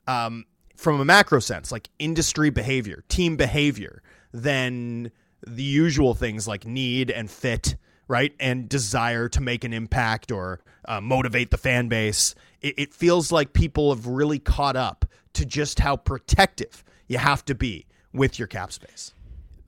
um, 0.06 0.44
from 0.76 1.00
a 1.00 1.04
macro 1.04 1.40
sense, 1.40 1.72
like 1.72 1.90
industry 1.98 2.48
behavior, 2.48 3.02
team 3.08 3.36
behavior, 3.36 4.04
than 4.32 5.10
the 5.44 5.64
usual 5.64 6.14
things 6.14 6.46
like 6.46 6.64
need 6.64 7.10
and 7.10 7.28
fit, 7.28 7.74
right? 8.06 8.32
And 8.38 8.68
desire 8.68 9.28
to 9.30 9.40
make 9.40 9.64
an 9.64 9.72
impact 9.72 10.30
or 10.30 10.60
uh, 10.86 11.00
motivate 11.00 11.50
the 11.50 11.58
fan 11.58 11.88
base. 11.88 12.36
It, 12.60 12.78
it 12.78 12.94
feels 12.94 13.32
like 13.32 13.52
people 13.52 13.92
have 13.92 14.06
really 14.06 14.38
caught 14.38 14.76
up 14.76 15.04
to 15.32 15.44
just 15.44 15.80
how 15.80 15.96
protective 15.96 16.84
you 17.08 17.18
have 17.18 17.44
to 17.46 17.54
be 17.56 17.86
with 18.12 18.38
your 18.38 18.46
cap 18.46 18.70
space. 18.70 19.12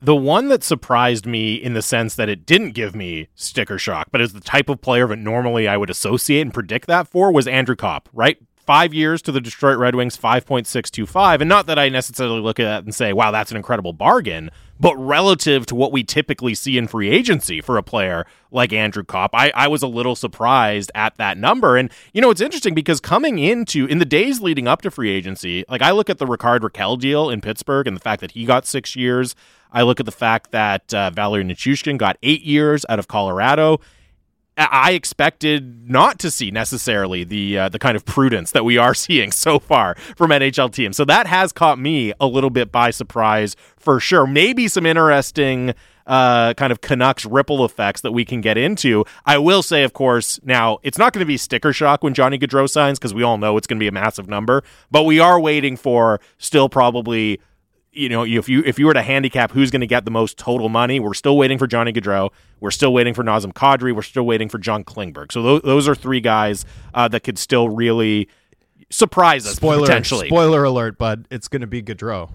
The 0.03 0.15
one 0.15 0.47
that 0.47 0.63
surprised 0.63 1.27
me 1.27 1.53
in 1.53 1.73
the 1.73 1.83
sense 1.83 2.15
that 2.15 2.27
it 2.27 2.43
didn't 2.47 2.71
give 2.71 2.95
me 2.95 3.27
sticker 3.35 3.77
shock, 3.77 4.07
but 4.11 4.19
is 4.19 4.33
the 4.33 4.41
type 4.41 4.67
of 4.67 4.81
player 4.81 5.05
that 5.07 5.17
normally 5.17 5.67
I 5.67 5.77
would 5.77 5.91
associate 5.91 6.41
and 6.41 6.51
predict 6.51 6.87
that 6.87 7.07
for 7.07 7.31
was 7.31 7.47
Andrew 7.47 7.75
Copp, 7.75 8.09
right? 8.11 8.39
Five 8.71 8.93
years 8.93 9.21
to 9.23 9.33
the 9.33 9.41
Detroit 9.41 9.77
Red 9.79 9.95
Wings, 9.95 10.15
5.625. 10.15 11.41
And 11.41 11.49
not 11.49 11.65
that 11.65 11.77
I 11.77 11.89
necessarily 11.89 12.39
look 12.39 12.57
at 12.57 12.63
that 12.63 12.85
and 12.85 12.95
say, 12.95 13.11
wow, 13.11 13.29
that's 13.29 13.51
an 13.51 13.57
incredible 13.57 13.91
bargain, 13.91 14.49
but 14.79 14.95
relative 14.95 15.65
to 15.65 15.75
what 15.75 15.91
we 15.91 16.05
typically 16.05 16.55
see 16.55 16.77
in 16.77 16.87
free 16.87 17.09
agency 17.09 17.59
for 17.59 17.77
a 17.77 17.83
player 17.83 18.25
like 18.49 18.71
Andrew 18.71 19.03
Copp, 19.03 19.35
I, 19.35 19.51
I 19.53 19.67
was 19.67 19.83
a 19.83 19.87
little 19.87 20.15
surprised 20.15 20.89
at 20.95 21.17
that 21.17 21.37
number. 21.37 21.75
And, 21.75 21.91
you 22.13 22.21
know, 22.21 22.29
it's 22.29 22.39
interesting 22.39 22.73
because 22.73 23.01
coming 23.01 23.39
into, 23.39 23.87
in 23.87 23.97
the 23.97 24.05
days 24.05 24.39
leading 24.39 24.69
up 24.69 24.81
to 24.83 24.89
free 24.89 25.11
agency, 25.11 25.65
like 25.67 25.81
I 25.81 25.91
look 25.91 26.09
at 26.09 26.17
the 26.17 26.25
Rickard 26.25 26.61
Rakell 26.61 26.97
deal 26.97 27.29
in 27.29 27.41
Pittsburgh 27.41 27.87
and 27.87 27.97
the 27.97 28.01
fact 28.01 28.21
that 28.21 28.31
he 28.31 28.45
got 28.45 28.65
six 28.65 28.95
years. 28.95 29.35
I 29.73 29.81
look 29.81 29.99
at 29.99 30.05
the 30.05 30.13
fact 30.13 30.51
that 30.51 30.93
uh, 30.93 31.09
Valeri 31.09 31.43
Nichushkin 31.43 31.97
got 31.97 32.17
eight 32.23 32.43
years 32.43 32.85
out 32.87 32.99
of 32.99 33.09
Colorado. 33.09 33.81
I 34.57 34.91
expected 34.91 35.89
not 35.89 36.19
to 36.19 36.29
see 36.29 36.51
necessarily 36.51 37.23
the 37.23 37.57
uh, 37.57 37.69
the 37.69 37.79
kind 37.79 37.95
of 37.95 38.05
prudence 38.05 38.51
that 38.51 38.65
we 38.65 38.77
are 38.77 38.93
seeing 38.95 39.31
so 39.31 39.59
far 39.59 39.95
from 40.15 40.31
NHL 40.31 40.71
teams. 40.71 40.97
So 40.97 41.05
that 41.05 41.27
has 41.27 41.51
caught 41.51 41.79
me 41.79 42.13
a 42.19 42.27
little 42.27 42.49
bit 42.49 42.71
by 42.71 42.91
surprise 42.91 43.55
for 43.77 43.99
sure. 43.99 44.27
Maybe 44.27 44.67
some 44.67 44.85
interesting 44.85 45.73
uh, 46.05 46.53
kind 46.55 46.71
of 46.71 46.81
Canucks 46.81 47.25
ripple 47.25 47.63
effects 47.63 48.01
that 48.01 48.11
we 48.11 48.25
can 48.25 48.41
get 48.41 48.57
into. 48.57 49.05
I 49.25 49.37
will 49.37 49.63
say, 49.63 49.83
of 49.83 49.93
course, 49.93 50.39
now 50.43 50.79
it's 50.83 50.97
not 50.97 51.13
going 51.13 51.21
to 51.21 51.25
be 51.25 51.37
sticker 51.37 51.71
shock 51.71 52.03
when 52.03 52.13
Johnny 52.13 52.37
Gaudreau 52.37 52.69
signs 52.69 52.99
because 52.99 53.13
we 53.13 53.23
all 53.23 53.37
know 53.37 53.55
it's 53.57 53.67
going 53.67 53.77
to 53.77 53.83
be 53.83 53.87
a 53.87 53.93
massive 53.93 54.27
number. 54.27 54.63
But 54.89 55.03
we 55.03 55.19
are 55.19 55.39
waiting 55.39 55.77
for 55.77 56.19
still 56.37 56.69
probably 56.69 57.39
you 57.91 58.09
know, 58.09 58.23
if 58.23 58.47
you 58.47 58.63
if 58.65 58.79
you 58.79 58.85
were 58.85 58.93
to 58.93 59.01
handicap 59.01 59.51
who's 59.51 59.69
going 59.69 59.81
to 59.81 59.87
get 59.87 60.05
the 60.05 60.11
most 60.11 60.37
total 60.37 60.69
money, 60.69 60.99
we're 60.99 61.13
still 61.13 61.37
waiting 61.37 61.57
for 61.57 61.67
Johnny 61.67 61.91
Gaudreau. 61.91 62.29
We're 62.59 62.71
still 62.71 62.93
waiting 62.93 63.13
for 63.13 63.23
Nazem 63.23 63.53
Kadri. 63.53 63.93
We're 63.93 64.01
still 64.01 64.25
waiting 64.25 64.49
for 64.49 64.57
John 64.57 64.83
Klingberg. 64.83 65.31
So 65.31 65.41
th- 65.41 65.63
those 65.63 65.87
are 65.87 65.95
three 65.95 66.21
guys 66.21 66.65
uh, 66.93 67.07
that 67.09 67.21
could 67.23 67.37
still 67.37 67.69
really 67.69 68.29
surprise 68.89 69.45
us 69.45 69.55
spoiler, 69.55 69.87
potentially. 69.87 70.27
Spoiler 70.27 70.63
alert, 70.63 70.97
bud. 70.97 71.27
It's 71.29 71.47
going 71.47 71.61
to 71.61 71.67
be 71.67 71.81
Gaudreau. 71.81 72.29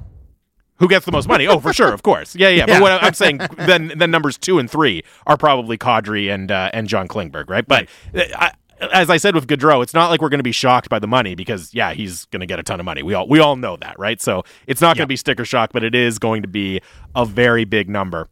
Who 0.79 0.89
gets 0.89 1.07
the 1.07 1.13
most 1.13 1.27
money? 1.27 1.47
Oh, 1.47 1.59
for 1.59 1.73
sure, 1.73 1.93
of 1.95 2.03
course. 2.03 2.37
Yeah, 2.37 2.51
yeah. 2.51 2.67
But 2.67 2.83
what 2.83 3.03
I'm 3.03 3.15
saying, 3.15 3.41
then 3.57 3.93
then 3.97 4.11
numbers 4.11 4.37
two 4.37 4.59
and 4.59 4.71
three 4.71 5.05
are 5.27 5.39
probably 5.39 5.79
Kadri 5.79 6.33
and 6.33 6.51
uh, 6.51 6.71
and 6.75 6.87
John 6.87 7.09
Klingberg, 7.09 7.49
right? 7.49 7.67
But. 7.67 7.89
I, 8.15 8.53
as 8.81 9.11
I 9.11 9.17
said 9.17 9.35
with 9.35 9.47
Gaudreau, 9.47 9.83
it's 9.83 9.95
not 9.95 10.11
like 10.11 10.21
we're 10.21 10.29
going 10.29 10.39
to 10.39 10.45
be 10.45 10.53
shocked 10.53 10.89
by 10.89 10.99
the 10.99 11.07
money 11.07 11.35
because 11.35 11.73
yeah, 11.75 11.93
he's 11.93 12.27
going 12.27 12.41
to 12.41 12.47
get 12.47 12.59
a 12.59 12.63
ton 12.63 12.81
of 12.81 12.87
money. 12.87 13.03
We 13.03 13.15
all 13.15 13.29
we 13.29 13.39
all 13.39 13.57
know 13.57 13.77
that, 13.77 13.99
right? 13.99 14.21
So 14.21 14.45
it's 14.67 14.81
not 14.81 14.97
going 14.97 15.05
to 15.05 15.09
be 15.09 15.17
sticker 15.17 15.45
shock, 15.45 15.73
but 15.73 15.83
it 15.83 15.95
is 15.95 16.19
going 16.19 16.43
to 16.43 16.49
be 16.49 16.81
a 17.15 17.25
very 17.25 17.65
big 17.65 17.89
number. 17.89 18.29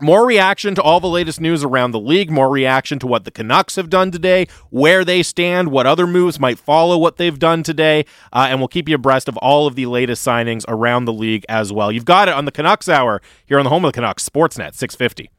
More 0.00 0.26
reaction 0.26 0.74
to 0.74 0.82
all 0.82 0.98
the 0.98 1.08
latest 1.08 1.40
news 1.40 1.62
around 1.62 1.92
the 1.92 2.00
league, 2.00 2.28
more 2.28 2.50
reaction 2.50 2.98
to 3.00 3.06
what 3.06 3.24
the 3.24 3.30
Canucks 3.30 3.76
have 3.76 3.88
done 3.88 4.10
today, 4.10 4.48
where 4.70 5.04
they 5.04 5.22
stand, 5.22 5.70
what 5.70 5.86
other 5.86 6.08
moves 6.08 6.40
might 6.40 6.58
follow 6.58 6.98
what 6.98 7.18
they've 7.18 7.38
done 7.38 7.62
today, 7.62 8.04
uh, 8.32 8.48
and 8.50 8.58
we'll 8.58 8.66
keep 8.66 8.88
you 8.88 8.96
abreast 8.96 9.28
of 9.28 9.36
all 9.36 9.68
of 9.68 9.76
the 9.76 9.86
latest 9.86 10.26
signings 10.26 10.64
around 10.66 11.04
the 11.04 11.12
league 11.12 11.44
as 11.48 11.72
well. 11.72 11.92
You've 11.92 12.04
got 12.04 12.26
it 12.26 12.34
on 12.34 12.46
the 12.46 12.50
Canucks 12.50 12.88
Hour 12.88 13.22
here 13.46 13.58
on 13.58 13.64
the 13.64 13.70
home 13.70 13.84
of 13.84 13.92
the 13.92 13.94
Canucks, 13.94 14.28
Sportsnet 14.28 14.74
650. 14.74 15.30